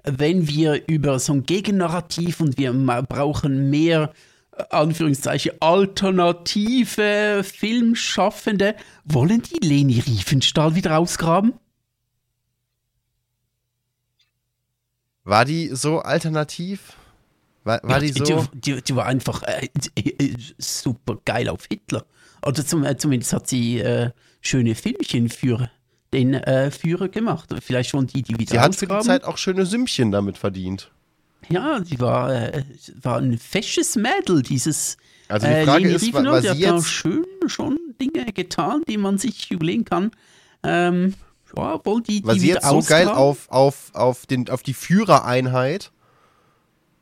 wenn 0.03 0.47
wir 0.47 0.87
über 0.87 1.19
so 1.19 1.33
ein 1.33 1.43
Gegennarrativ 1.43 2.39
und 2.39 2.57
wir 2.57 2.73
brauchen 3.07 3.69
mehr, 3.69 4.13
Anführungszeichen, 4.69 5.53
alternative 5.59 7.43
Filmschaffende, 7.43 8.75
wollen 9.03 9.41
die 9.41 9.65
Leni 9.65 9.99
Riefenstahl 9.99 10.75
wieder 10.75 10.97
ausgraben? 10.97 11.53
War 15.23 15.43
die 15.43 15.69
so 15.73 15.99
alternativ? 15.99 16.93
War, 17.63 17.81
war 17.83 17.99
die 17.99 18.11
Ja, 18.11 18.25
so? 18.25 18.45
Die, 18.53 18.73
die, 18.75 18.81
die 18.81 18.95
war 18.95 19.07
einfach 19.07 19.41
äh, 19.43 19.67
äh, 19.95 20.35
super 20.57 21.17
geil 21.25 21.49
auf 21.49 21.65
Hitler. 21.65 22.05
Oder 22.45 22.63
zum, 22.65 22.83
äh, 22.83 22.95
zumindest 22.95 23.33
hat 23.33 23.47
sie 23.47 23.79
äh, 23.79 24.11
schöne 24.41 24.75
Filmchen 24.75 25.29
für 25.29 25.71
den 26.13 26.35
äh, 26.35 26.69
Führer 26.69 27.09
gemacht. 27.09 27.49
Vielleicht 27.61 27.89
schon 27.89 28.05
die, 28.05 28.21
die 28.21 28.37
wieder 28.37 28.53
Die 28.53 28.59
hat 28.59 28.75
für 28.75 28.85
die. 28.87 28.99
Zeit 28.99 29.23
auch 29.23 29.37
schöne 29.37 29.65
Sümmchen 29.65 30.11
damit 30.11 30.37
verdient. 30.37 30.91
Ja, 31.49 31.79
sie 31.83 31.99
war, 31.99 32.33
äh, 32.33 32.63
war 33.01 33.17
ein 33.17 33.37
fesches 33.37 33.95
Mädel, 33.95 34.41
dieses 34.41 34.97
Also 35.27 35.47
die 35.47 35.53
äh, 35.53 35.65
Frage 35.65 35.83
Leni 35.83 35.95
ist, 35.95 36.01
Riefenstahl, 36.03 36.33
war 36.33 36.41
die 36.41 36.47
sie 36.47 36.67
hat 36.67 36.75
jetzt 36.75 36.89
schön 36.89 37.25
schon 37.47 37.77
Dinge 38.01 38.25
getan, 38.33 38.83
die 38.87 38.97
man 38.97 39.17
sich 39.17 39.51
überlegen 39.51 39.85
kann. 39.85 40.11
Ähm, 40.63 41.13
ja, 41.55 41.79
wohl 41.85 42.01
die, 42.01 42.21
die 42.21 42.27
War 42.27 42.35
sie 42.35 42.47
jetzt 42.47 42.67
so 42.67 42.81
geil 42.81 43.07
auf, 43.07 43.49
auf, 43.49 43.91
auf, 43.93 44.25
den, 44.25 44.49
auf 44.49 44.63
die 44.63 44.73
Führereinheit? 44.73 45.91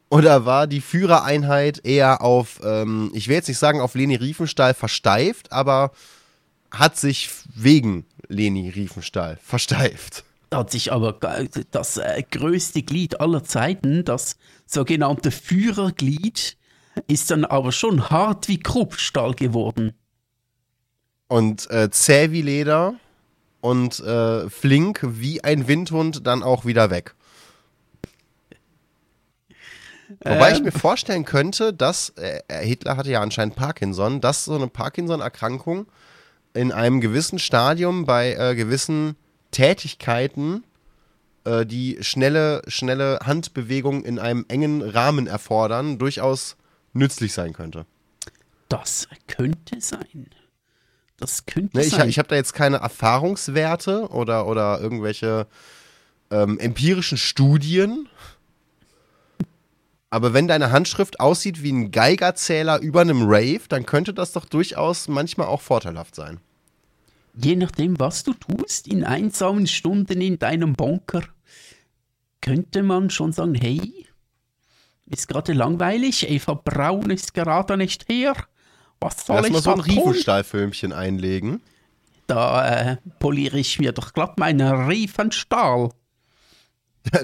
Oder 0.10 0.46
war 0.46 0.68
die 0.68 0.82
Führereinheit 0.82 1.84
eher 1.86 2.22
auf, 2.22 2.60
ähm, 2.64 3.10
ich 3.16 3.28
will 3.28 3.36
jetzt 3.36 3.48
nicht 3.48 3.58
sagen 3.58 3.82
auf 3.82 3.96
Leni 3.96 4.16
Riefenstahl 4.16 4.76
versteift, 4.76 5.52
aber 5.52 5.92
hat 6.70 6.98
sich 6.98 7.32
wegen 7.56 8.06
Leni 8.28 8.70
Riefenstahl 8.70 9.40
versteift? 9.44 10.24
Hat 10.54 10.72
sich 10.72 10.92
aber 10.92 11.20
das 11.72 11.98
äh, 11.98 12.24
größte 12.30 12.84
Glied 12.84 13.20
aller 13.20 13.44
Zeiten, 13.44 14.06
das 14.06 14.38
sogenannte 14.66 15.32
Führerglied, 15.32 16.58
ist 17.08 17.32
dann 17.32 17.46
aber 17.46 17.72
schon 17.72 18.10
hart 18.10 18.48
wie 18.48 18.60
Kruppstahl 18.60 19.34
geworden. 19.34 19.94
Und 21.28 21.70
äh, 21.72 21.90
zäh 21.90 22.32
wie 22.32 22.42
Leder 22.42 22.96
und 23.62 24.00
äh, 24.02 24.50
flink 24.50 25.00
wie 25.04 25.44
ein 25.44 25.68
Windhund 25.68 26.28
dann 26.28 26.44
auch 26.44 26.66
wieder 26.66 26.90
weg. 26.90 27.16
Wobei 30.20 30.52
ich 30.52 30.58
Ähm, 30.60 30.66
mir 30.66 30.72
vorstellen 30.72 31.26
könnte, 31.26 31.74
dass 31.74 32.10
äh, 32.18 32.42
Hitler 32.66 32.98
hatte 32.98 33.10
ja 33.10 33.22
anscheinend 33.22 33.56
Parkinson, 33.56 34.22
dass 34.22 34.46
so 34.46 34.56
eine 34.56 34.68
Parkinson-Erkrankung 34.68 35.88
in 36.54 36.72
einem 36.72 37.02
gewissen 37.02 37.40
Stadium 37.40 38.06
bei 38.06 38.34
äh, 38.34 38.56
gewissen 38.56 39.16
Tätigkeiten, 39.54 40.66
äh, 41.46 41.66
die 41.66 41.98
schnelle, 42.02 42.62
schnelle 42.68 43.20
Handbewegungen 43.24 44.04
in 44.04 44.20
einem 44.20 44.46
engen 44.50 44.82
Rahmen 44.82 45.28
erfordern, 45.28 45.98
durchaus 45.98 46.58
nützlich 46.92 47.32
sein 47.34 47.54
könnte. 47.54 47.86
Das 48.68 49.08
könnte 49.28 49.80
sein. 49.80 50.28
Das 51.18 51.46
könnte 51.46 51.78
Ne, 51.78 51.84
ich 51.86 51.92
sein. 51.94 52.10
ich 52.10 52.18
habe 52.20 52.28
da 52.28 52.36
jetzt 52.36 52.54
keine 52.54 52.78
Erfahrungswerte 52.78 54.10
oder, 54.10 54.48
oder 54.48 54.82
irgendwelche 54.82 55.48
ähm, 56.32 56.60
empirischen 56.60 57.18
Studien. 57.18 58.10
Aber 60.10 60.34
wenn 60.34 60.48
deine 60.48 60.72
Handschrift 60.72 61.20
aussieht 61.20 61.64
wie 61.64 61.72
ein 61.72 61.92
Geigerzähler 61.92 62.80
über 62.80 63.02
einem 63.02 63.24
Rave, 63.24 63.62
dann 63.70 63.86
könnte 63.86 64.14
das 64.14 64.32
doch 64.32 64.46
durchaus 64.46 65.08
manchmal 65.08 65.48
auch 65.48 65.62
vorteilhaft 65.62 66.16
sein. 66.16 66.40
Je 67.36 67.56
nachdem, 67.56 68.00
was 68.00 68.24
du 68.24 68.34
tust, 68.34 68.88
in 68.88 69.04
einsamen 69.04 69.68
Stunden 69.68 70.22
in 70.22 70.38
deinem 70.38 70.74
Bunker, 70.74 71.24
könnte 72.42 72.84
man 72.84 73.10
schon 73.10 73.32
sagen, 73.32 73.56
hey, 73.56 74.08
ist 75.08 75.28
gerade 75.28 75.54
langweilig, 75.54 76.30
Eva 76.30 76.54
Braun 76.54 77.10
ist 77.10 77.34
gerade 77.34 77.78
nicht 77.78 78.06
hier. 78.08 78.36
Was 79.00 79.26
soll 79.26 79.38
Lass 79.38 79.48
ich 79.48 79.54
mal 79.54 79.62
so 79.62 79.72
da 79.72 79.76
ein? 79.76 79.82
Riefenstahlfilmchen 79.82 80.94
einlegen. 80.94 81.62
Da 82.28 82.92
äh, 82.92 82.98
poliere 83.20 83.58
ich 83.60 83.80
mir 83.80 83.92
doch 83.92 84.14
glatt 84.14 84.38
meinen 84.40 84.88
Riefenstahl. 84.88 85.90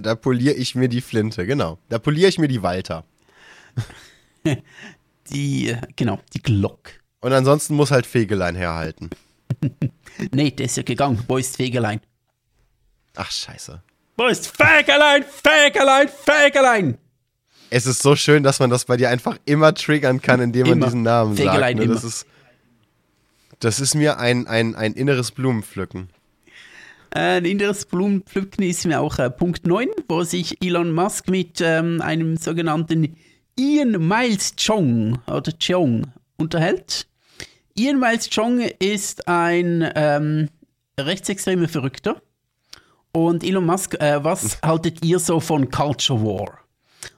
Da 0.02 0.16
poliere 0.16 0.56
ich 0.56 0.76
mir 0.76 0.90
die 0.90 1.00
Flinte, 1.00 1.46
genau. 1.46 1.78
Da 1.88 2.00
poliere 2.00 2.28
ich 2.28 2.38
mir 2.38 2.50
die 2.50 2.62
Walter. 2.62 3.06
Die, 5.32 5.70
äh, 5.70 5.78
genau, 5.96 6.20
die 6.34 6.42
Glock. 6.42 6.90
Und 7.22 7.34
ansonsten 7.34 7.76
muss 7.76 7.92
halt 7.92 8.08
Fegelein 8.08 8.56
herhalten. 8.56 9.12
Nee, 10.34 10.52
der 10.52 10.66
ist 10.66 10.78
ja 10.78 10.84
gegangen. 10.84 11.24
Wo 11.28 11.38
ist 11.38 11.56
Fegelein? 11.56 12.02
Ach, 13.16 13.32
scheiße. 13.32 13.82
Wo 14.18 14.28
ist 14.28 14.48
Fegelein, 14.48 15.24
Fegelein, 15.24 16.10
Fegelein? 16.10 16.98
Es 17.70 17.86
ist 17.86 18.02
so 18.02 18.16
schön, 18.16 18.44
dass 18.44 18.60
man 18.60 18.70
das 18.70 18.86
bei 18.86 18.98
dir 18.98 19.10
einfach 19.10 19.38
immer 19.46 19.74
triggern 19.74 20.22
kann, 20.22 20.42
indem 20.42 20.64
man 20.64 20.78
Immer. 20.78 20.86
diesen 20.88 21.04
Namen 21.04 21.36
Fegelein 21.36 21.78
sagt. 21.78 21.88
Ne? 21.88 21.94
Das, 21.94 22.04
ist, 22.04 22.26
das 23.60 23.80
ist 23.80 23.96
mir 23.96 24.20
ein, 24.20 24.48
ein, 24.48 24.76
ein 24.76 24.94
inneres 24.94 25.32
Blumenpflücken. 25.32 26.10
Ein 27.12 27.46
inneres 27.46 27.86
Blumenpflücken 27.86 28.64
ist 28.64 28.86
mir 28.86 29.00
auch 29.00 29.18
äh, 29.20 29.30
Punkt 29.30 29.66
9, 29.66 29.88
wo 30.08 30.24
sich 30.24 30.64
Elon 30.64 30.92
Musk 30.92 31.28
mit 31.28 31.60
ähm, 31.62 32.02
einem 32.02 32.38
sogenannten 32.38 33.16
Ian 33.58 34.08
Miles 34.08 34.56
Chong 34.56 35.20
oder 35.28 35.52
Chong 35.60 36.08
unterhält. 36.38 37.08
Ian 37.80 37.98
Miles 37.98 38.30
Chong 38.30 38.60
ist 38.60 39.30
ein 39.30 39.90
ähm, 39.96 40.50
rechtsextremer 41.00 41.70
Verrückter. 41.70 42.22
Und 43.14 43.42
Elon 43.42 43.66
Musk, 43.66 43.94
äh, 44.02 44.22
was 44.22 44.62
haltet 44.66 45.06
ihr 45.06 45.18
so 45.18 45.40
von 45.40 45.72
Culture 45.72 46.22
War? 46.22 46.60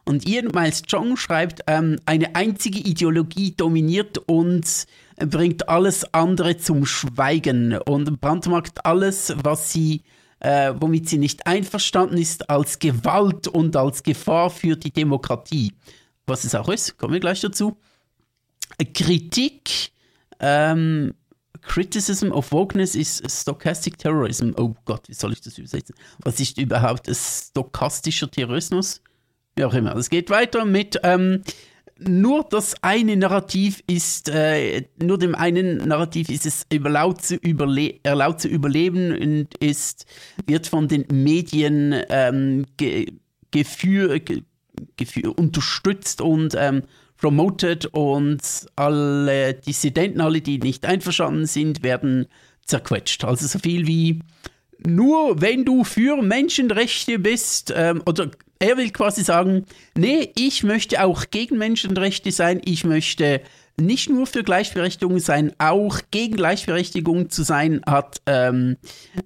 Und 0.05 0.27
Ian 0.27 0.51
Miles 0.53 0.83
Chong 0.83 1.17
schreibt, 1.17 1.61
ähm, 1.65 1.97
eine 2.05 2.35
einzige 2.35 2.77
Ideologie 2.77 3.55
dominiert 3.57 4.19
und 4.19 4.85
bringt 5.17 5.67
alles 5.67 6.13
andere 6.13 6.57
zum 6.57 6.85
Schweigen 6.85 7.75
und 7.79 8.21
brandmarkt 8.21 8.85
alles, 8.85 9.33
was 9.41 9.73
sie, 9.73 10.03
äh, 10.41 10.75
womit 10.79 11.09
sie 11.09 11.17
nicht 11.17 11.47
einverstanden 11.47 12.19
ist, 12.19 12.51
als 12.51 12.77
Gewalt 12.77 13.47
und 13.47 13.75
als 13.75 14.03
Gefahr 14.03 14.51
für 14.51 14.75
die 14.75 14.91
Demokratie. 14.91 15.73
Was 16.27 16.43
es 16.43 16.53
auch 16.53 16.69
ist, 16.69 16.99
kommen 16.99 17.13
wir 17.13 17.19
gleich 17.19 17.41
dazu. 17.41 17.77
Kritik, 18.93 19.91
ähm, 20.41 21.13
Criticism 21.61 22.31
of 22.31 22.51
Wokeness 22.51 22.95
is 22.95 23.21
Stochastic 23.27 23.97
Terrorism. 23.97 24.51
Oh 24.57 24.73
Gott, 24.85 25.07
wie 25.07 25.13
soll 25.13 25.33
ich 25.33 25.41
das 25.41 25.57
übersetzen? 25.57 25.95
Was 26.23 26.39
ist 26.39 26.57
überhaupt 26.57 27.09
stochastischer 27.13 28.29
Terrorismus? 28.29 29.01
Wie 29.55 29.63
auch 29.63 29.73
immer. 29.73 29.95
Es 29.95 30.09
geht 30.09 30.29
weiter 30.29 30.65
mit 30.65 30.99
ähm, 31.03 31.43
nur 31.99 32.43
das 32.49 32.75
eine 32.81 33.15
Narrativ 33.15 33.83
ist, 33.85 34.29
äh, 34.29 34.87
nur 35.01 35.19
dem 35.19 35.35
einen 35.35 35.77
Narrativ 35.77 36.29
ist 36.29 36.45
es 36.45 36.65
erlaubt 36.71 37.23
zu, 37.23 37.35
überle 37.35 37.99
erlaubt 38.03 38.41
zu 38.41 38.47
überleben 38.47 39.11
und 39.11 39.55
ist, 39.59 40.05
wird 40.47 40.65
von 40.65 40.87
den 40.87 41.05
Medien 41.11 41.95
ähm, 42.09 42.65
ge 42.77 43.13
geführ, 43.51 44.19
ge 44.19 44.43
unterstützt 45.35 46.21
und 46.21 46.55
ähm, 46.57 46.83
promoted 47.21 47.85
und 47.85 48.41
alle 48.75 49.53
Dissidenten, 49.53 50.19
alle, 50.19 50.41
die 50.41 50.57
nicht 50.57 50.85
einverstanden 50.85 51.45
sind, 51.45 51.83
werden 51.83 52.25
zerquetscht. 52.65 53.23
Also 53.23 53.47
so 53.47 53.59
viel 53.59 53.87
wie 53.87 54.19
nur 54.85 55.39
wenn 55.39 55.63
du 55.63 55.83
für 55.83 56.19
Menschenrechte 56.23 57.19
bist, 57.19 57.71
ähm, 57.75 58.01
oder 58.07 58.31
er 58.57 58.77
will 58.77 58.89
quasi 58.89 59.23
sagen, 59.23 59.65
nee, 59.95 60.31
ich 60.35 60.63
möchte 60.63 61.03
auch 61.03 61.25
gegen 61.29 61.59
Menschenrechte 61.59 62.31
sein, 62.31 62.59
ich 62.65 62.83
möchte 62.83 63.41
nicht 63.79 64.09
nur 64.09 64.25
für 64.25 64.43
Gleichberechtigung 64.43 65.19
sein, 65.19 65.53
auch 65.59 65.99
gegen 66.09 66.35
Gleichberechtigung 66.35 67.29
zu 67.29 67.43
sein, 67.43 67.81
hat, 67.85 68.21
ähm, 68.25 68.77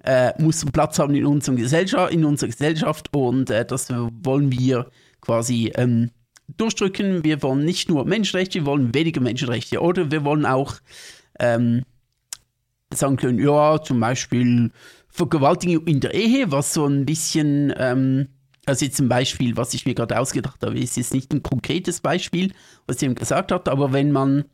äh, 0.04 0.32
muss 0.40 0.64
Platz 0.66 0.98
haben 0.98 1.14
in, 1.14 1.24
unserem 1.24 1.56
Gesellschaft, 1.56 2.12
in 2.12 2.26
unserer 2.26 2.50
Gesellschaft 2.50 3.14
und 3.14 3.48
äh, 3.48 3.64
das 3.64 3.88
wollen 3.90 4.52
wir 4.52 4.90
quasi 5.22 5.72
ähm, 5.76 6.10
durchdrücken. 6.48 7.24
Wir 7.24 7.42
wollen 7.42 7.64
nicht 7.64 7.88
nur 7.88 8.04
Menschenrechte, 8.04 8.60
wir 8.60 8.66
wollen 8.66 8.94
weniger 8.94 9.20
Menschenrechte 9.20 9.80
oder 9.80 10.10
wir 10.10 10.24
wollen 10.24 10.46
auch 10.46 10.74
ähm, 11.38 11.82
sagen 12.92 13.16
können, 13.16 13.38
ja, 13.38 13.82
zum 13.82 14.00
Beispiel 14.00 14.70
Vergewaltigung 15.08 15.86
in 15.86 16.00
der 16.00 16.14
Ehe, 16.14 16.50
was 16.52 16.74
so 16.74 16.86
ein 16.86 17.06
bisschen, 17.06 17.72
ähm, 17.76 18.28
also 18.64 18.84
jetzt 18.84 19.00
ein 19.00 19.08
Beispiel, 19.08 19.56
was 19.56 19.74
ich 19.74 19.86
mir 19.86 19.94
gerade 19.94 20.18
ausgedacht 20.18 20.62
habe, 20.62 20.78
ist 20.78 20.96
jetzt 20.96 21.14
nicht 21.14 21.32
ein 21.32 21.42
konkretes 21.42 22.00
Beispiel, 22.00 22.52
was 22.86 23.00
jemand 23.00 23.18
gesagt 23.18 23.52
hat, 23.52 23.68
aber 23.68 23.92
wenn 23.92 24.12
man 24.12 24.44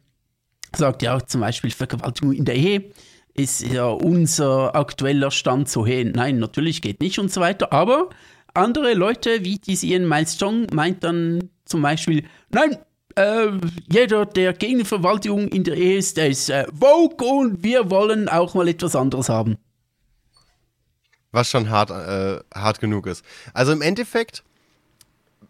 sagt, 0.75 1.03
ja, 1.03 1.25
zum 1.25 1.41
Beispiel 1.41 1.71
Vergewaltigung 1.71 2.33
in 2.33 2.45
der 2.45 2.57
Ehe, 2.57 2.91
ist 3.35 3.63
ja 3.63 3.87
unser 3.87 4.75
aktueller 4.77 5.31
Stand 5.31 5.69
so, 5.69 5.87
hey, 5.87 6.05
nein, 6.05 6.39
natürlich 6.39 6.83
geht 6.83 7.01
nicht 7.01 7.19
und 7.19 7.33
so 7.33 7.41
weiter, 7.41 7.73
aber 7.73 8.11
andere 8.55 8.95
Leute, 8.95 9.45
wie 9.45 9.59
diese 9.59 9.87
Ian 9.87 10.09
Miles 10.09 10.39
Chong, 10.39 10.67
meint 10.73 11.03
dann 11.05 11.51
zum 11.65 11.83
Beispiel, 11.83 12.25
nein, 12.51 12.79
äh, 13.17 13.49
jeder, 13.91 14.27
der 14.27 14.53
gegen 14.53 14.85
Verwaltung 14.85 15.49
in 15.49 15.65
der 15.65 15.77
Ehe 15.77 15.99
ist, 15.99 16.17
der 16.17 16.29
ist 16.29 16.51
äh, 16.51 16.67
woke 16.73 17.25
und 17.25 17.63
wir 17.63 17.91
wollen 17.91 18.29
auch 18.29 18.55
mal 18.55 18.69
etwas 18.69 18.97
anderes 18.97 19.29
haben. 19.29 19.59
Was 21.31 21.49
schon 21.51 21.71
hart, 21.71 21.91
äh, 21.91 22.41
hart 22.55 22.81
genug 22.81 23.07
ist. 23.07 23.25
Also 23.55 23.73
im 23.73 23.83
Endeffekt 23.83 24.45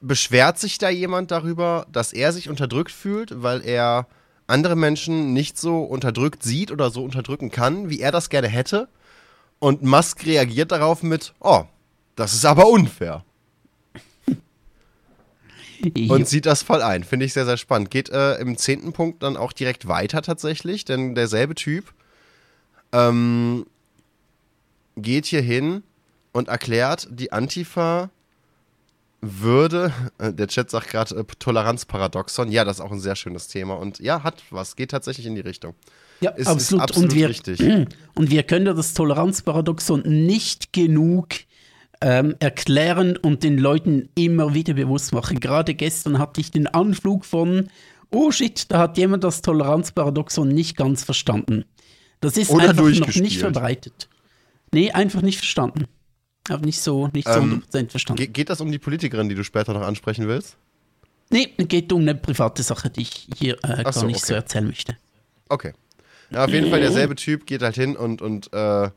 beschwert 0.01 0.59
sich 0.59 0.79
da 0.79 0.89
jemand 0.89 1.31
darüber, 1.31 1.87
dass 1.91 2.13
er 2.13 2.33
sich 2.33 2.49
unterdrückt 2.49 2.93
fühlt, 2.93 3.43
weil 3.43 3.65
er 3.65 4.07
andere 4.47 4.77
Menschen 4.77 5.33
nicht 5.33 5.59
so 5.59 5.83
unterdrückt 5.83 6.43
sieht 6.43 6.71
oder 6.71 6.91
so 6.91 7.03
unterdrücken 7.03 7.51
kann, 7.51 7.89
wie 7.91 8.01
er 8.01 8.13
das 8.13 8.29
gerne 8.29 8.49
hätte. 8.49 8.89
Und 9.59 9.83
Musk 9.83 10.27
reagiert 10.27 10.73
darauf 10.73 11.03
mit, 11.03 11.35
oh, 11.41 11.65
das 12.17 12.35
ist 12.35 12.45
aber 12.45 12.69
unfair. 12.69 13.25
Und 16.09 16.29
sieht 16.29 16.47
das 16.47 16.63
voll 16.63 16.83
ein. 16.83 17.03
Finde 17.05 17.27
ich 17.27 17.33
sehr, 17.33 17.45
sehr 17.45 17.57
spannend. 17.57 17.91
Geht 17.91 18.09
äh, 18.11 18.35
im 18.37 18.57
zehnten 18.57 18.93
Punkt 18.93 19.23
dann 19.23 19.37
auch 19.37 19.53
direkt 19.53 19.89
weiter 19.89 20.23
tatsächlich, 20.23 20.85
denn 20.85 21.15
derselbe 21.15 21.55
Typ 21.55 21.93
ähm, 22.93 23.67
geht 24.97 25.27
hier 25.27 25.43
hin 25.43 25.83
und 26.33 26.49
erklärt, 26.49 27.09
die 27.11 27.33
Antifa 27.33 28.11
würde, 29.21 29.93
äh, 30.19 30.33
der 30.33 30.49
Chat 30.49 30.71
sagt 30.71 30.89
gerade 30.89 31.15
äh, 31.15 31.25
Toleranzparadoxon, 31.39 32.51
ja, 32.51 32.65
das 32.65 32.79
ist 32.79 32.81
auch 32.81 32.91
ein 32.91 33.01
sehr 33.01 33.17
schönes 33.17 33.49
Thema 33.49 33.75
und 33.75 34.01
ja, 34.01 34.23
hat 34.25 34.43
was, 34.51 34.75
geht 34.77 34.91
tatsächlich 34.91 35.27
in 35.27 35.37
die 35.37 35.41
Richtung. 35.41 35.75
Ja, 36.21 36.31
Ist- 36.31 36.43
ist 36.43 36.47
absolut. 36.49 36.83
absolut 36.83 37.11
und, 37.11 37.17
wir, 37.17 37.29
richtig. 37.29 37.61
und 38.15 38.31
wir 38.31 38.43
können 38.43 38.67
ja 38.67 38.75
das 38.75 38.95
Toleranzparadoxon 38.95 40.03
nicht 40.03 40.73
genug 40.73 41.29
ähm, 42.03 42.35
erklären 42.41 43.17
und 43.17 43.43
den 43.43 43.57
Leuten 43.57 44.09
immer 44.15 44.55
wieder 44.55 44.75
bewusst 44.75 45.13
machen. 45.13 45.41
Gerade 45.41 45.75
gestern 45.75 46.19
hatte 46.19 46.41
ich 46.41 46.51
den 46.51 46.67
Anflug 46.67 47.25
von, 47.25 47.69
oh 48.11 48.31
shit, 48.31 48.71
da 48.71 48.81
hat 48.81 48.99
jemand 48.99 49.25
das 49.25 49.41
Toleranzparadoxon 49.43 50.49
nicht 50.49 50.77
ganz 50.77 51.05
verstanden. 51.05 51.65
Das 52.21 52.37
ist 52.37 52.51
Oder 52.51 52.71
einfach 52.71 52.85
noch 52.85 53.15
nicht 53.15 53.39
verbreitet. 53.39 54.09
Nee, 54.73 54.91
einfach 54.91 55.23
nicht 55.23 55.39
verstanden. 55.39 55.87
Hab 56.49 56.65
nicht 56.65 56.81
so, 56.81 57.09
nicht 57.13 57.29
so 57.29 57.35
Ähm, 57.39 57.63
100% 57.73 57.91
verstanden. 57.91 58.23
Ge 58.23 58.27
geht 58.27 58.51
das 58.51 58.61
um 58.61 58.71
die 58.71 58.79
Politikerin, 58.79 59.29
die 59.29 59.35
du 59.35 59.45
später 59.45 59.73
noch 59.73 59.83
ansprechen 59.83 60.27
willst? 60.29 60.57
nee, 61.33 61.47
geht 61.59 61.93
um 61.93 62.03
eine 62.03 62.15
private 62.15 62.63
Sache, 62.63 62.91
die 62.91 63.03
ich 63.03 63.29
hier 63.37 63.59
äh, 63.65 63.83
gar 63.83 63.93
so, 63.93 64.07
nicht 64.07 64.21
so 64.21 64.35
okay. 64.35 64.43
erzählen 64.43 64.67
möchte. 64.67 64.97
Okay. 65.49 65.73
Ja, 66.31 66.45
auf 66.45 66.51
jeden 66.51 66.71
Fall 66.71 66.81
derselbe 66.81 67.15
Typ 67.15 67.47
geht 67.47 67.63
halt 67.63 67.75
hin 67.75 67.97
und, 67.97 68.23
und 68.23 68.53
äh, 68.53 68.91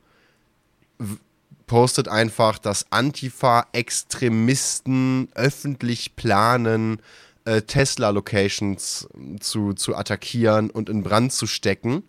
postet 1.67 2.07
einfach, 2.07 2.57
dass 2.59 2.85
Antifa-Extremisten 2.91 5.29
öffentlich 5.35 6.15
planen, 6.15 7.01
äh, 7.45 7.61
Tesla-Locations 7.61 9.07
zu, 9.39 9.73
zu 9.73 9.95
attackieren 9.95 10.69
und 10.69 10.89
in 10.89 11.03
Brand 11.03 11.33
zu 11.33 11.47
stecken. 11.47 12.03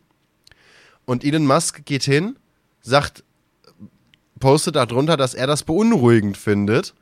Und 1.05 1.25
Elon 1.25 1.47
Musk 1.47 1.85
geht 1.85 2.05
hin, 2.05 2.37
sagt, 2.83 3.25
postet 4.41 4.77
darunter, 4.77 5.17
dass 5.17 5.35
er 5.35 5.47
das 5.47 5.63
beunruhigend 5.63 6.37
findet 6.37 6.95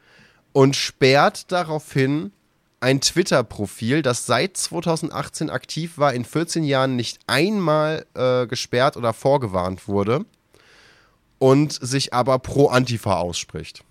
und 0.52 0.76
sperrt 0.76 1.50
daraufhin 1.50 2.32
ein 2.80 3.00
Twitter-Profil, 3.00 4.02
das 4.02 4.26
seit 4.26 4.56
2018 4.56 5.50
aktiv 5.50 5.96
war, 5.96 6.12
in 6.12 6.24
14 6.24 6.64
Jahren 6.64 6.96
nicht 6.96 7.18
einmal 7.26 8.04
äh, 8.14 8.46
gesperrt 8.46 8.96
oder 8.96 9.14
vorgewarnt 9.14 9.88
wurde 9.88 10.26
und 11.44 11.74
sich 11.74 12.14
aber 12.14 12.38
pro 12.38 12.68
Antifa 12.68 13.18
ausspricht. 13.18 13.84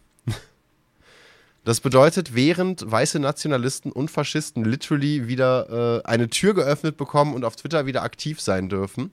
Das 1.65 1.81
bedeutet, 1.81 2.33
während 2.33 2.91
weiße 2.91 3.19
Nationalisten 3.19 3.91
und 3.91 4.09
Faschisten 4.09 4.65
literally 4.65 5.27
wieder 5.27 6.01
äh, 6.03 6.05
eine 6.05 6.29
Tür 6.29 6.55
geöffnet 6.55 6.97
bekommen 6.97 7.35
und 7.35 7.45
auf 7.45 7.55
Twitter 7.55 7.85
wieder 7.85 8.01
aktiv 8.01 8.41
sein 8.41 8.69
dürfen. 8.69 9.11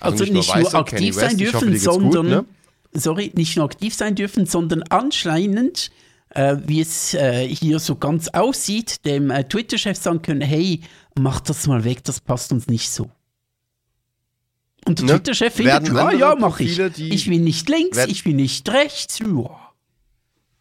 Also, 0.00 0.22
also 0.22 0.24
nicht, 0.24 0.34
nur, 0.34 0.56
Weiße, 0.56 0.70
nur 0.72 0.74
aktiv 0.74 1.14
sein 1.14 1.38
dürfen, 1.38 1.70
hoffe, 1.72 1.78
sondern 1.78 2.26
gut, 2.26 2.30
ne? 2.30 2.44
sorry, 2.92 3.32
nicht 3.34 3.56
nur 3.56 3.64
aktiv 3.64 3.94
sein 3.94 4.14
dürfen, 4.14 4.44
sondern 4.44 4.84
anscheinend, 4.90 5.90
äh, 6.30 6.58
wie 6.66 6.82
es 6.82 7.14
äh, 7.14 7.48
hier 7.48 7.78
so 7.78 7.96
ganz 7.96 8.28
aussieht, 8.28 9.04
dem 9.06 9.30
äh, 9.30 9.42
Twitter-Chef 9.42 9.96
sagen 9.96 10.20
können, 10.20 10.42
hey, 10.42 10.82
mach 11.18 11.40
das 11.40 11.66
mal 11.66 11.82
weg, 11.82 12.04
das 12.04 12.20
passt 12.20 12.52
uns 12.52 12.68
nicht 12.68 12.90
so. 12.90 13.10
Und 14.86 14.98
der 14.98 15.06
ne? 15.06 15.12
Twitter-Chef 15.14 15.54
findet, 15.54 15.90
ah 15.94 16.12
ja, 16.12 16.34
mach 16.34 16.60
ich. 16.60 16.78
Ich 16.78 17.28
bin 17.28 17.44
nicht 17.44 17.68
links, 17.68 17.98
ich 18.06 18.24
bin 18.24 18.36
nicht 18.36 18.68
rechts. 18.68 19.18
Ja. 19.18 19.64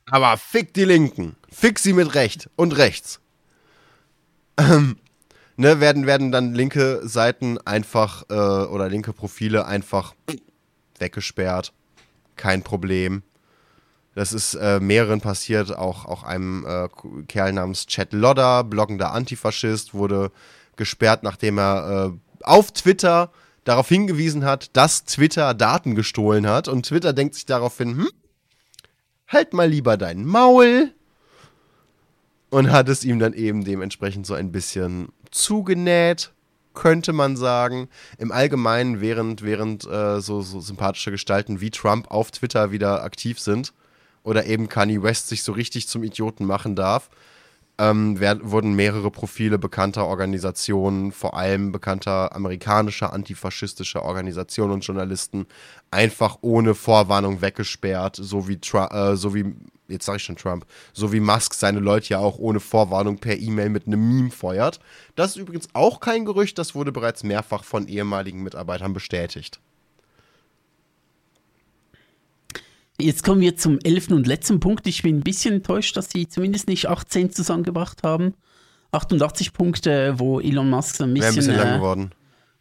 Aber 0.06 0.38
fick 0.38 0.74
die 0.74 0.86
Linken. 0.86 1.36
Fick 1.52 1.80
sie 1.80 1.94
mit 1.94 2.16
Recht 2.16 2.50
und 2.56 2.78
rechts. 2.78 3.20
Ähm, 4.58 4.98
ne, 5.58 5.80
werden, 5.80 6.06
werden 6.06 6.32
dann 6.32 6.54
linke 6.54 7.02
Seiten 7.04 7.58
einfach 7.60 8.24
äh, 8.30 8.34
oder 8.34 8.90
linke 8.90 9.14
Profile 9.14 9.66
einfach 9.66 10.14
weggesperrt. 11.00 11.74
Kein 12.36 12.64
Problem. 12.64 13.24
Das 14.16 14.32
ist 14.32 14.54
äh, 14.54 14.80
mehreren 14.80 15.22
passiert, 15.22 15.76
auch, 15.76 16.06
auch 16.06 16.24
einem 16.24 16.66
äh, 16.68 16.88
Kerl 17.28 17.54
namens 17.54 17.88
Chad 17.88 18.14
Lodder, 18.14 18.64
bloggender 18.64 19.12
Antifaschist, 19.12 19.94
wurde 19.94 20.32
gesperrt, 20.76 21.24
nachdem 21.24 21.58
er 21.58 22.12
äh, 22.14 22.44
auf 22.44 22.72
Twitter 22.72 23.32
darauf 23.64 23.88
hingewiesen 23.88 24.46
hat, 24.46 24.76
dass 24.76 25.06
Twitter 25.06 25.54
Daten 25.54 25.96
gestohlen 25.96 26.48
hat. 26.48 26.68
Und 26.68 26.86
Twitter 26.86 27.14
denkt 27.14 27.36
sich 27.36 27.46
daraufhin, 27.46 27.98
hm, 27.98 28.10
halt 29.28 29.54
mal 29.54 29.70
lieber 29.70 29.98
dein 29.98 30.26
Maul. 30.26 30.92
Und 32.50 32.72
hat 32.72 32.88
es 32.88 33.04
ihm 33.04 33.18
dann 33.18 33.34
eben 33.34 33.64
dementsprechend 33.64 34.28
so 34.28 34.36
ein 34.36 34.52
bisschen 34.52 35.10
zugenäht, 35.32 36.32
könnte 36.76 37.12
man 37.12 37.36
sagen. 37.36 37.90
Im 38.20 38.32
Allgemeinen, 38.32 39.02
während, 39.02 39.42
während 39.42 39.86
äh, 39.88 40.22
so, 40.22 40.42
so 40.42 40.60
sympathische 40.60 41.10
Gestalten 41.10 41.62
wie 41.62 41.72
Trump 41.72 42.12
auf 42.12 42.30
Twitter 42.30 42.72
wieder 42.72 43.04
aktiv 43.04 43.40
sind 43.40 43.74
oder 44.24 44.46
eben 44.46 44.70
Kanye 44.70 45.02
West 45.02 45.30
sich 45.30 45.44
so 45.44 45.52
richtig 45.52 45.88
zum 45.88 46.04
Idioten 46.04 46.46
machen 46.46 46.76
darf, 46.76 47.10
ähm, 47.78 48.20
werden, 48.20 48.52
wurden 48.52 48.74
mehrere 48.74 49.10
Profile 49.10 49.58
bekannter 49.58 50.06
Organisationen, 50.06 51.12
vor 51.12 51.36
allem 51.36 51.72
bekannter 51.72 52.36
amerikanischer 52.36 53.14
antifaschistischer 53.14 54.04
Organisationen 54.04 54.74
und 54.74 54.86
Journalisten, 54.86 55.48
einfach 55.92 56.38
ohne 56.42 56.76
Vorwarnung 56.76 57.42
weggesperrt, 57.42 58.18
so 58.18 58.48
wie, 58.48 58.60
äh, 58.74 59.16
so 59.16 59.34
wie 59.34 59.56
jetzt 59.88 60.06
sage 60.06 60.18
ich 60.18 60.24
schon 60.24 60.36
Trump, 60.36 60.66
so 60.94 61.12
wie 61.12 61.20
Musk 61.20 61.54
seine 61.54 61.80
Leute 61.80 62.10
ja 62.10 62.20
auch 62.20 62.38
ohne 62.38 62.60
Vorwarnung 62.60 63.18
per 63.18 63.38
E-Mail 63.38 63.70
mit 63.70 63.88
einem 63.88 64.08
Meme 64.08 64.32
feuert. 64.32 64.80
Das 65.16 65.32
ist 65.32 65.38
übrigens 65.38 65.68
auch 65.74 66.00
kein 66.00 66.26
Gerücht, 66.26 66.58
das 66.58 66.76
wurde 66.76 66.92
bereits 66.92 67.24
mehrfach 67.24 67.64
von 67.64 67.88
ehemaligen 67.88 68.44
Mitarbeitern 68.44 68.94
bestätigt. 68.94 69.60
Jetzt 73.04 73.24
kommen 73.24 73.42
wir 73.42 73.58
zum 73.58 73.80
elften 73.84 74.14
und 74.14 74.28
letzten 74.28 74.62
Punkt. 74.62 74.88
Ich 74.88 75.04
bin 75.04 75.18
ein 75.18 75.24
bisschen 75.24 75.56
enttäuscht, 75.56 75.98
dass 75.98 76.10
sie 76.10 76.30
zumindest 76.30 76.70
nicht 76.70 76.88
18 76.88 77.32
zusammengebracht 77.32 78.02
haben. 78.04 78.34
88 78.94 79.52
Punkte, 79.52 80.14
wo 80.18 80.40
Elon 80.40 80.70
Musk 80.70 80.96
so 80.96 81.04
ein 81.04 81.14
bisschen. 81.14 81.22
Wäre 81.22 81.34
ein 81.34 81.36
bisschen 81.36 81.58
lang 81.58 81.74
äh, 81.74 81.78
geworden. 81.78 82.12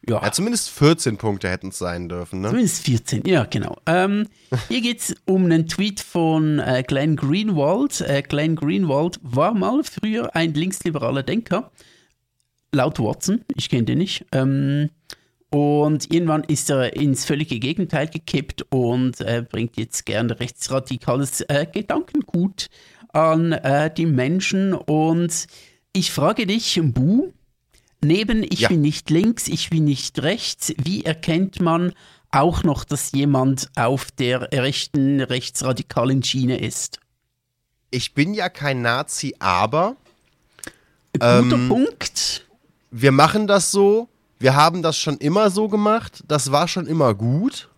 Ja. 0.09 0.21
ja, 0.21 0.33
zumindest 0.33 0.71
14 0.71 1.17
Punkte 1.17 1.49
hätten 1.49 1.69
es 1.69 1.79
sein 1.79 2.09
dürfen, 2.09 2.41
ne? 2.41 2.49
Zumindest 2.49 2.85
14, 2.85 3.23
ja, 3.25 3.45
genau. 3.45 3.77
Ähm, 3.87 4.27
hier 4.67 4.81
geht 4.81 4.99
es 4.99 5.15
um 5.27 5.45
einen 5.45 5.69
Tweet 5.69 6.01
von 6.01 6.59
äh, 6.59 6.83
Glenn 6.85 7.15
Greenwald. 7.15 8.01
Äh, 8.01 8.23
Glenn 8.23 8.57
Greenwald 8.57 9.21
war 9.23 9.55
mal 9.55 9.85
früher 9.85 10.35
ein 10.35 10.55
linksliberaler 10.55 11.23
Denker. 11.23 11.71
Laut 12.73 12.99
Watson, 12.99 13.45
ich 13.55 13.69
kenne 13.69 13.85
den 13.85 13.99
nicht. 13.99 14.27
Ähm, 14.33 14.91
und 15.53 16.11
irgendwann 16.11 16.45
ist 16.45 16.71
er 16.71 16.97
ins 16.97 17.27
völlige 17.27 17.59
Gegenteil 17.59 18.09
gekippt 18.09 18.65
und 18.71 19.21
äh, 19.21 19.45
bringt 19.47 19.77
jetzt 19.77 20.07
gerne 20.07 20.41
rechtsradikales 20.41 21.43
äh, 21.43 21.67
Gedankengut 21.71 22.69
an 23.13 23.53
äh, 23.53 23.93
die 23.93 24.07
Menschen. 24.07 24.73
Und 24.73 25.47
ich 25.93 26.11
frage 26.11 26.47
dich, 26.47 26.81
Bu, 26.83 27.35
neben 28.01 28.43
ich 28.45 28.61
ja. 28.61 28.69
bin 28.69 28.81
nicht 28.81 29.11
links, 29.11 29.47
ich 29.47 29.69
bin 29.69 29.85
nicht 29.85 30.23
rechts, 30.23 30.73
wie 30.83 31.05
erkennt 31.05 31.61
man 31.61 31.93
auch 32.31 32.63
noch, 32.63 32.85
dass 32.85 33.13
jemand 33.13 33.69
auf 33.77 34.11
der 34.11 34.53
rechten, 34.53 35.21
rechtsradikalen 35.21 36.23
Schiene 36.23 36.61
ist? 36.61 36.99
Ich 37.91 38.15
bin 38.15 38.33
ja 38.33 38.49
kein 38.49 38.81
Nazi, 38.81 39.35
aber. 39.39 39.97
Guter 41.13 41.41
ähm, 41.41 41.69
Punkt. 41.69 42.47
Wir 42.91 43.13
machen 43.13 43.47
das 43.47 43.71
so, 43.71 44.09
wir 44.43 44.57
haben 44.57 44.83
das 44.83 44.99
schon 44.99 45.19
immer 45.19 45.51
so 45.51 45.69
gemacht, 45.69 46.25
das 46.27 46.51
war 46.51 46.67
schon 46.67 46.87
immer 46.87 47.15
gut. 47.15 47.69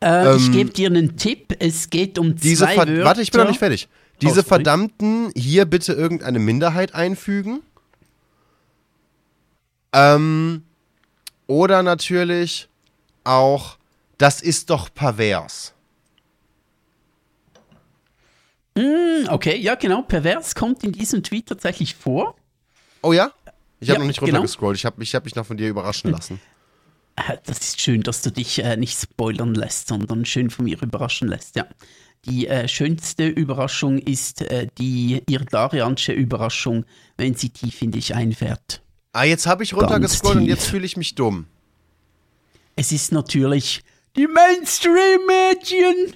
Äh, 0.00 0.30
ähm, 0.30 0.36
ich 0.38 0.50
gebe 0.50 0.70
dir 0.70 0.88
einen 0.88 1.16
Tipp, 1.16 1.54
es 1.58 1.90
geht 1.90 2.18
um 2.18 2.34
diese 2.34 2.64
zwei 2.64 2.78
Wörter. 2.78 3.04
Warte, 3.04 3.22
ich 3.22 3.30
bin 3.30 3.42
noch 3.42 3.48
nicht 3.48 3.58
fertig. 3.58 3.88
Diese 4.22 4.40
oh, 4.40 4.44
verdammten, 4.44 5.30
hier 5.36 5.66
bitte 5.66 5.92
irgendeine 5.92 6.38
Minderheit 6.38 6.94
einfügen. 6.94 7.62
Ähm, 9.92 10.62
oder 11.46 11.82
natürlich 11.82 12.68
auch, 13.24 13.76
das 14.16 14.40
ist 14.40 14.70
doch 14.70 14.92
pervers. 14.92 15.74
Mm, 18.74 19.28
okay, 19.28 19.56
ja 19.56 19.74
genau, 19.74 20.02
pervers 20.02 20.54
kommt 20.54 20.82
in 20.82 20.92
diesem 20.92 21.22
Tweet 21.22 21.46
tatsächlich 21.46 21.94
vor. 21.94 22.36
Oh 23.02 23.12
ja? 23.12 23.32
Ich 23.80 23.88
habe 23.88 23.96
ja, 23.96 24.00
noch 24.00 24.06
nicht 24.06 24.20
genau. 24.20 24.32
runtergescrollt. 24.32 24.76
Genau. 24.76 24.80
Ich 24.80 24.84
habe 24.84 25.02
ich 25.02 25.14
hab 25.14 25.24
mich 25.24 25.34
noch 25.34 25.46
von 25.46 25.56
dir 25.56 25.68
überraschen 25.68 26.10
lassen. 26.10 26.40
Äh, 27.16 27.38
das 27.44 27.58
ist 27.60 27.80
schön, 27.80 28.02
dass 28.02 28.22
du 28.22 28.30
dich 28.30 28.62
äh, 28.62 28.76
nicht 28.76 28.98
spoilern 28.98 29.54
lässt, 29.54 29.88
sondern 29.88 30.24
schön 30.24 30.50
von 30.50 30.66
mir 30.66 30.80
überraschen 30.82 31.28
lässt, 31.28 31.56
ja. 31.56 31.66
Die 32.26 32.48
äh, 32.48 32.68
schönste 32.68 33.26
Überraschung 33.26 33.98
ist 33.98 34.42
äh, 34.42 34.68
die 34.76 35.22
irdarianische 35.26 36.12
Überraschung, 36.12 36.84
wenn 37.16 37.34
sie 37.34 37.48
tief 37.48 37.80
in 37.80 37.92
dich 37.92 38.14
einfährt. 38.14 38.82
Ah, 39.12 39.24
jetzt 39.24 39.46
habe 39.46 39.64
ich 39.64 39.74
runtergescrollt 39.74 40.36
und 40.36 40.44
jetzt 40.44 40.66
fühle 40.66 40.84
ich 40.84 40.98
mich 40.98 41.14
dumm. 41.14 41.46
Es 42.76 42.92
ist 42.92 43.10
natürlich 43.10 43.82
die 44.16 44.26
Mainstream-Mädchen. 44.26 46.14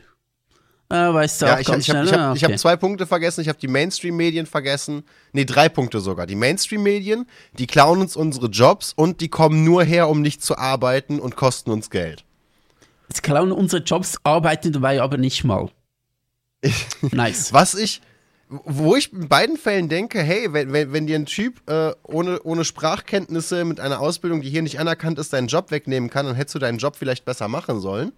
Äh, 0.90 0.94
weißt 0.94 1.42
du 1.42 1.46
ja, 1.46 1.54
auch 1.54 1.60
ich, 1.60 1.66
ganz 1.66 1.88
ich 1.88 1.94
habe 1.94 2.10
hab, 2.10 2.36
okay. 2.36 2.44
hab 2.44 2.58
zwei 2.58 2.76
Punkte 2.76 3.06
vergessen. 3.06 3.40
Ich 3.40 3.48
habe 3.48 3.58
die 3.58 3.68
Mainstream-Medien 3.68 4.46
vergessen. 4.46 5.04
Nee, 5.32 5.44
drei 5.44 5.68
Punkte 5.68 6.00
sogar. 6.00 6.26
Die 6.26 6.36
Mainstream-Medien, 6.36 7.26
die 7.58 7.66
klauen 7.66 8.00
uns 8.00 8.16
unsere 8.16 8.48
Jobs 8.48 8.92
und 8.94 9.20
die 9.20 9.28
kommen 9.28 9.64
nur 9.64 9.82
her, 9.82 10.08
um 10.08 10.20
nicht 10.20 10.42
zu 10.42 10.58
arbeiten 10.58 11.20
und 11.20 11.36
kosten 11.36 11.70
uns 11.70 11.88
Geld. 11.90 12.24
Sie 13.08 13.22
klauen 13.22 13.52
unsere 13.52 13.82
Jobs, 13.82 14.18
arbeiten 14.24 14.72
dabei 14.72 15.00
aber 15.00 15.16
nicht 15.16 15.44
mal. 15.44 15.70
nice. 17.12 17.52
Was 17.52 17.74
ich, 17.74 18.02
wo 18.48 18.94
ich 18.94 19.12
in 19.12 19.28
beiden 19.28 19.56
Fällen 19.56 19.88
denke, 19.88 20.20
hey, 20.20 20.52
wenn, 20.52 20.72
wenn, 20.72 20.92
wenn 20.92 21.06
dir 21.06 21.16
ein 21.16 21.26
Typ 21.26 21.68
äh, 21.68 21.92
ohne, 22.02 22.42
ohne 22.42 22.64
Sprachkenntnisse 22.64 23.64
mit 23.64 23.80
einer 23.80 24.00
Ausbildung, 24.00 24.42
die 24.42 24.50
hier 24.50 24.62
nicht 24.62 24.80
anerkannt 24.80 25.18
ist, 25.18 25.32
deinen 25.32 25.48
Job 25.48 25.70
wegnehmen 25.70 26.10
kann, 26.10 26.26
dann 26.26 26.34
hättest 26.34 26.54
du 26.54 26.58
deinen 26.58 26.78
Job 26.78 26.96
vielleicht 26.96 27.24
besser 27.24 27.48
machen 27.48 27.80
sollen. 27.80 28.12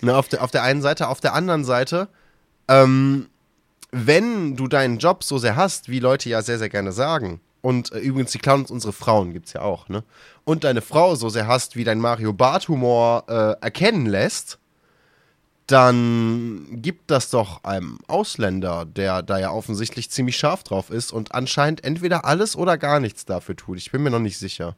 Ne, 0.00 0.16
auf, 0.16 0.28
der, 0.28 0.42
auf 0.42 0.50
der 0.50 0.62
einen 0.62 0.82
Seite, 0.82 1.08
auf 1.08 1.20
der 1.20 1.34
anderen 1.34 1.64
Seite, 1.64 2.08
ähm, 2.68 3.28
wenn 3.90 4.56
du 4.56 4.68
deinen 4.68 4.98
Job 4.98 5.24
so 5.24 5.38
sehr 5.38 5.56
hast, 5.56 5.88
wie 5.88 5.98
Leute 5.98 6.28
ja 6.28 6.42
sehr, 6.42 6.58
sehr 6.58 6.68
gerne 6.68 6.92
sagen, 6.92 7.40
und 7.60 7.92
äh, 7.92 7.98
übrigens, 7.98 8.32
die 8.32 8.40
uns 8.48 8.70
unsere 8.70 8.92
Frauen, 8.92 9.32
gibt's 9.32 9.52
ja 9.52 9.62
auch, 9.62 9.88
ne? 9.88 10.04
Und 10.44 10.64
deine 10.64 10.80
Frau 10.80 11.14
so 11.16 11.28
sehr 11.28 11.46
hast, 11.46 11.76
wie 11.76 11.84
dein 11.84 11.98
Mario 11.98 12.32
Bart-Humor 12.32 13.24
äh, 13.28 13.62
erkennen 13.62 14.06
lässt, 14.06 14.58
dann 15.66 16.66
gibt 16.80 17.10
das 17.10 17.28
doch 17.28 17.64
einem 17.64 17.98
Ausländer, 18.06 18.86
der 18.86 19.22
da 19.22 19.38
ja 19.38 19.50
offensichtlich 19.50 20.10
ziemlich 20.10 20.38
scharf 20.38 20.62
drauf 20.62 20.88
ist 20.88 21.12
und 21.12 21.34
anscheinend 21.34 21.84
entweder 21.84 22.24
alles 22.24 22.56
oder 22.56 22.78
gar 22.78 23.00
nichts 23.00 23.26
dafür 23.26 23.54
tut. 23.54 23.76
Ich 23.76 23.90
bin 23.90 24.02
mir 24.02 24.10
noch 24.10 24.18
nicht 24.18 24.38
sicher. 24.38 24.76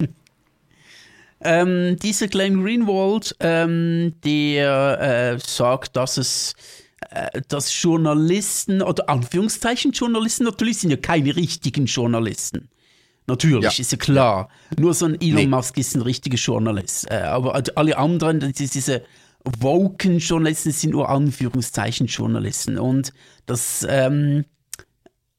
ähm, 1.44 1.96
dieser 2.02 2.28
Glenn 2.28 2.62
Greenwald, 2.62 3.36
ähm, 3.40 4.14
der 4.24 5.34
äh, 5.34 5.38
sagt, 5.44 5.96
dass 5.96 6.16
es 6.16 6.54
äh, 7.10 7.40
dass 7.48 7.82
Journalisten 7.82 8.82
oder 8.82 9.08
Anführungszeichen 9.08 9.92
Journalisten 9.92 10.44
natürlich 10.44 10.78
sind 10.78 10.90
ja 10.90 10.96
keine 10.96 11.34
richtigen 11.36 11.86
Journalisten. 11.86 12.68
Natürlich, 13.26 13.64
Ja. 13.64 13.80
ist 13.80 13.92
ja 13.92 13.98
klar. 13.98 14.48
Nur 14.78 14.94
so 14.94 15.06
ein 15.06 15.20
Elon 15.20 15.34
Nee. 15.36 15.46
Musk 15.46 15.78
ist 15.78 15.94
ein 15.94 16.02
richtiger 16.02 16.36
Journalist. 16.36 17.10
Äh, 17.10 17.22
aber 17.22 17.60
alle 17.76 17.96
anderen, 17.96 18.52
diese 18.52 19.02
woken 19.60 20.18
Journalisten, 20.18 20.72
sind 20.72 20.90
nur 20.90 21.08
Anführungszeichen 21.08 22.06
Journalisten. 22.06 22.78
Und 22.78 23.12
das, 23.46 23.86
ähm, 23.88 24.44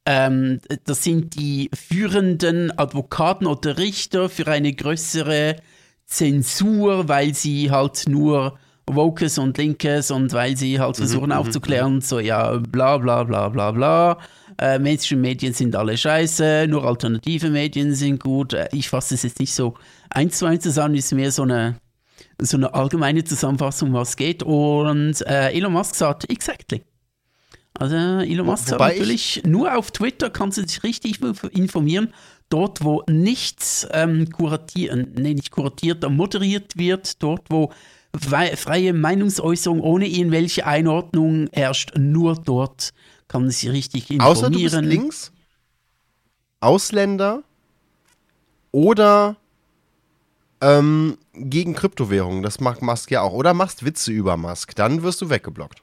ähm, 0.05 0.59
das 0.85 1.03
sind 1.03 1.35
die 1.35 1.69
führenden 1.73 2.77
Advokaten 2.77 3.47
oder 3.47 3.77
Richter 3.77 4.29
für 4.29 4.47
eine 4.47 4.73
größere 4.73 5.57
Zensur, 6.05 7.07
weil 7.07 7.33
sie 7.33 7.71
halt 7.71 8.03
nur 8.07 8.57
Wokes 8.85 9.37
und 9.37 9.57
Linkes 9.57 10.11
und 10.11 10.33
weil 10.33 10.57
sie 10.57 10.79
halt 10.79 10.97
versuchen 10.97 11.31
aufzuklären, 11.31 12.01
so 12.01 12.19
ja, 12.19 12.57
bla 12.57 12.97
bla 12.97 13.23
bla 13.23 13.49
bla 13.49 13.71
bla. 13.71 14.17
Äh, 14.59 14.77
Mainstream-Medien 14.77 15.53
sind 15.53 15.75
alle 15.75 15.97
scheiße, 15.97 16.67
nur 16.69 16.85
alternative 16.85 17.49
Medien 17.49 17.95
sind 17.95 18.21
gut. 18.21 18.53
Äh, 18.53 18.67
ich 18.73 18.89
fasse 18.89 19.15
es 19.15 19.23
jetzt 19.23 19.39
nicht 19.39 19.53
so 19.53 19.73
eins 20.09 20.37
zu 20.37 20.45
eins 20.45 20.63
zusammen, 20.63 20.95
ist 20.95 21.11
mehr 21.13 21.31
so 21.31 21.41
eine, 21.43 21.77
so 22.39 22.57
eine 22.57 22.73
allgemeine 22.73 23.23
Zusammenfassung, 23.23 23.93
was 23.93 24.15
geht. 24.15 24.43
Und 24.43 25.21
äh, 25.25 25.49
Elon 25.53 25.73
Musk 25.73 25.95
sagt, 25.95 26.29
exactly. 26.29 26.83
Also 27.79 27.95
Elon 27.95 28.45
Musk 28.45 28.67
sagt 28.67 28.79
wobei 28.79 28.93
ich- 28.93 28.99
natürlich, 28.99 29.41
nur 29.47 29.75
auf 29.75 29.89
Twitter 29.89 30.29
kannst 30.29 30.59
du 30.59 30.61
dich 30.61 30.83
richtig 30.83 31.19
informieren. 31.53 32.13
Dort, 32.49 32.83
wo 32.83 33.03
nichts 33.09 33.87
ähm, 33.91 34.29
kuratiert, 34.29 35.17
nee, 35.17 35.33
nicht 35.33 35.51
kuratiert, 35.51 36.07
moderiert 36.09 36.77
wird, 36.77 37.21
dort, 37.23 37.49
wo 37.49 37.71
frei- 38.15 38.55
freie 38.55 38.93
Meinungsäußerung 38.93 39.81
ohne 39.81 40.07
irgendwelche 40.07 40.65
Einordnung 40.65 41.49
herrscht, 41.51 41.97
nur 41.97 42.35
dort 42.35 42.91
kann 43.27 43.41
man 43.41 43.51
sich 43.51 43.69
richtig 43.71 44.21
Außer 44.21 44.51
du 44.51 44.59
bist 44.59 44.75
informieren. 44.75 45.01
links, 45.01 45.31
Ausländer 46.59 47.41
oder 48.71 49.35
ähm, 50.61 51.17
gegen 51.33 51.73
Kryptowährungen. 51.73 52.43
Das 52.43 52.59
macht 52.59 52.81
Musk 52.81 53.11
ja 53.11 53.21
auch. 53.21 53.33
Oder 53.33 53.53
machst 53.53 53.83
Witze 53.83 54.11
über 54.11 54.37
Musk. 54.37 54.75
Dann 54.75 55.03
wirst 55.03 55.21
du 55.21 55.29
weggeblockt. 55.29 55.81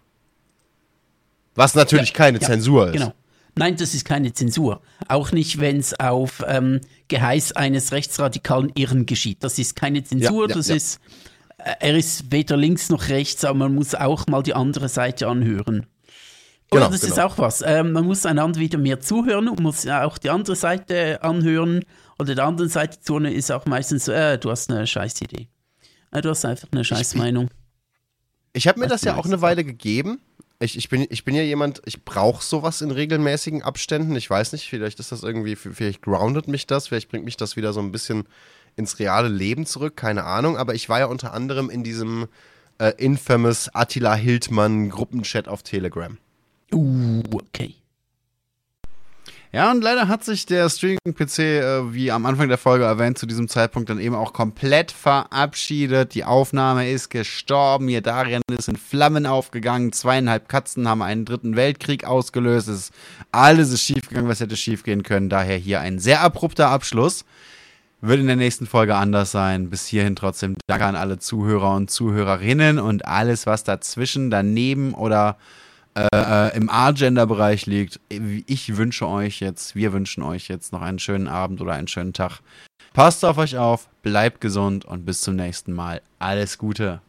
Was 1.55 1.75
natürlich 1.75 2.15
keine 2.15 2.39
ja, 2.41 2.47
Zensur 2.47 2.87
ist. 2.87 2.93
Genau. 2.95 3.13
Nein, 3.61 3.77
das 3.77 3.93
ist 3.93 4.07
keine 4.07 4.33
Zensur. 4.33 4.81
Auch 5.07 5.33
nicht, 5.33 5.61
wenn 5.61 5.77
es 5.77 6.01
auf 6.01 6.43
ähm, 6.49 6.81
Geheiß 7.09 7.53
eines 7.53 7.93
rechtsradikalen 7.93 8.73
Irren 8.75 9.05
geschieht. 9.05 9.45
Das 9.45 9.59
ist 9.59 9.77
keine 9.77 10.03
Zensur, 10.03 10.45
Ja, 10.45 10.49
ja, 10.49 10.55
das 10.55 10.69
ja. 10.69 10.77
ist, 10.77 10.99
äh, 11.59 11.75
er 11.81 11.95
ist 11.95 12.33
weder 12.33 12.57
links 12.57 12.89
noch 12.89 13.11
rechts, 13.11 13.45
aber 13.45 13.59
man 13.59 13.75
muss 13.75 13.95
auch 13.95 14.27
mal 14.29 14.43
die 14.43 14.55
andere 14.55 14.89
Seite 14.89 15.29
anhören. 15.29 15.87
Oder 16.71 16.87
Genau, 16.87 16.91
das 16.91 17.03
ist 17.03 17.17
genau. 17.17 17.27
auch 17.27 17.37
was. 17.37 17.61
Ähm, 17.61 17.93
man 17.93 18.07
muss 18.07 18.25
einander 18.25 18.61
wieder 18.61 18.79
mehr 18.79 18.99
zuhören 19.01 19.47
und 19.51 19.61
muss 19.61 19.87
auch 19.87 20.17
die 20.17 20.31
andere 20.31 20.57
Seite 20.57 21.23
anhören. 21.23 21.85
Oder 22.19 22.35
der 22.35 22.47
anderen 22.47 22.71
Seite 22.71 22.99
zuhören 23.03 23.27
ist 23.27 23.53
auch 23.53 23.67
meistens 23.67 24.07
so, 24.07 24.13
äh, 24.13 24.39
du 24.39 24.51
hast 24.51 24.71
eine 24.71 24.87
scheiß 24.87 25.21
Idee. 25.21 25.49
Äh, 26.13 26.23
du 26.23 26.31
hast 26.31 26.47
einfach 26.47 26.69
eine 26.73 26.83
scheiß 26.83 27.15
Meinung. 27.15 27.51
Ich 28.55 28.67
habe 28.67 28.81
mir 28.81 28.87
das 28.87 29.03
du 29.03 29.09
ja 29.09 29.17
auch 29.17 29.27
eine 29.27 29.43
Weile 29.43 29.65
gegeben. 29.65 30.19
Ich, 30.63 30.77
ich, 30.77 30.91
bin, 30.91 31.07
ich 31.09 31.25
bin 31.25 31.35
ja 31.35 31.43
jemand, 31.43 31.81
ich 31.87 32.05
brauche 32.05 32.45
sowas 32.45 32.83
in 32.83 32.91
regelmäßigen 32.91 33.63
Abständen. 33.63 34.15
Ich 34.15 34.29
weiß 34.29 34.53
nicht, 34.53 34.69
vielleicht 34.69 35.01
ist 35.01 35.11
das 35.11 35.23
irgendwie, 35.23 35.57
vielleicht 35.57 36.03
groundet 36.03 36.49
mich 36.49 36.67
das, 36.67 36.89
vielleicht 36.89 37.09
bringt 37.09 37.25
mich 37.25 37.39
das 37.39 37.57
wieder 37.57 37.73
so 37.73 37.81
ein 37.81 37.93
bisschen 37.93 38.25
ins 38.77 38.99
reale 38.99 39.29
Leben 39.29 39.65
zurück, 39.65 39.97
keine 39.97 40.25
Ahnung. 40.25 40.59
Aber 40.59 40.75
ich 40.75 40.89
war 40.91 40.99
ja 40.99 41.07
unter 41.07 41.33
anderem 41.33 41.71
in 41.71 41.83
diesem 41.83 42.29
äh, 42.79 42.93
infamous 42.99 43.71
Attila 43.75 44.15
Hildmann 44.15 44.91
Gruppenchat 44.91 45.49
auf 45.49 45.63
Telegram. 45.63 46.19
Uh, 46.73 47.23
okay. 47.33 47.75
Ja, 49.53 49.73
und 49.73 49.83
leider 49.83 50.07
hat 50.07 50.23
sich 50.23 50.47
der 50.47 50.71
Streaming-PC, 50.71 51.39
äh, 51.41 51.93
wie 51.93 52.13
am 52.13 52.25
Anfang 52.25 52.49
der 52.49 52.57
Folge 52.57 52.85
erwähnt, 52.85 53.19
zu 53.19 53.27
diesem 53.27 53.49
Zeitpunkt 53.49 53.91
dann 53.91 53.99
eben 53.99 54.15
auch 54.15 54.33
komplett 54.33 54.93
verabschiedet. 54.93 56.15
Die 56.15 56.23
Aufnahme 56.25 56.89
ist 56.89 57.09
gestorben, 57.09 57.89
hier 57.89 58.01
darin 58.01 58.43
ist 58.57 58.69
in 58.69 58.77
Flammen 58.77 59.27
aufgegangen, 59.27 59.93
zweieinhalb 59.93 60.49
Katzen 60.49 60.87
haben 60.87 61.03
einen 61.03 61.25
dritten 61.25 61.57
Weltkrieg 61.57 62.05
ausgelöst. 62.05 62.69
Ist, 62.69 62.93
alles 63.33 63.73
ist 63.73 63.83
schiefgegangen, 63.83 64.31
was 64.31 64.39
hätte 64.39 64.57
schiefgehen 64.57 65.03
können. 65.03 65.29
Daher 65.29 65.57
hier 65.57 65.81
ein 65.81 65.99
sehr 65.99 66.21
abrupter 66.21 66.69
Abschluss. 66.69 67.25
Wird 68.03 68.21
in 68.21 68.29
der 68.29 68.37
nächsten 68.37 68.67
Folge 68.67 68.95
anders 68.95 69.33
sein. 69.33 69.69
Bis 69.69 69.85
hierhin 69.85 70.15
trotzdem 70.15 70.55
danke 70.69 70.87
an 70.87 70.95
alle 70.95 71.19
Zuhörer 71.19 71.75
und 71.75 71.91
Zuhörerinnen 71.91 72.79
und 72.79 73.05
alles, 73.05 73.47
was 73.47 73.65
dazwischen, 73.65 74.31
daneben 74.31 74.95
oder 74.95 75.39
äh, 75.95 76.57
im 76.57 76.69
A-Gender-Bereich 76.69 77.67
liegt. 77.67 78.01
Ich 78.47 78.77
wünsche 78.77 79.07
euch 79.07 79.41
jetzt, 79.41 79.75
wir 79.75 79.93
wünschen 79.93 80.23
euch 80.23 80.49
jetzt 80.49 80.73
noch 80.73 80.83
einen 80.83 80.99
schönen 80.99 81.29
Abend 81.29 81.61
oder 81.61 81.73
einen 81.73 81.89
schönen 81.89 82.13
Tag. 82.13 82.41
Passt 82.93 83.25
auf 83.25 83.39
euch 83.39 83.57
auf, 83.57 83.89
bleibt 84.03 84.41
gesund 84.41 84.85
und 84.85 85.05
bis 85.05 85.21
zum 85.21 85.37
nächsten 85.37 85.73
Mal. 85.73 86.03
Alles 86.19 86.59
Gute. 86.59 87.01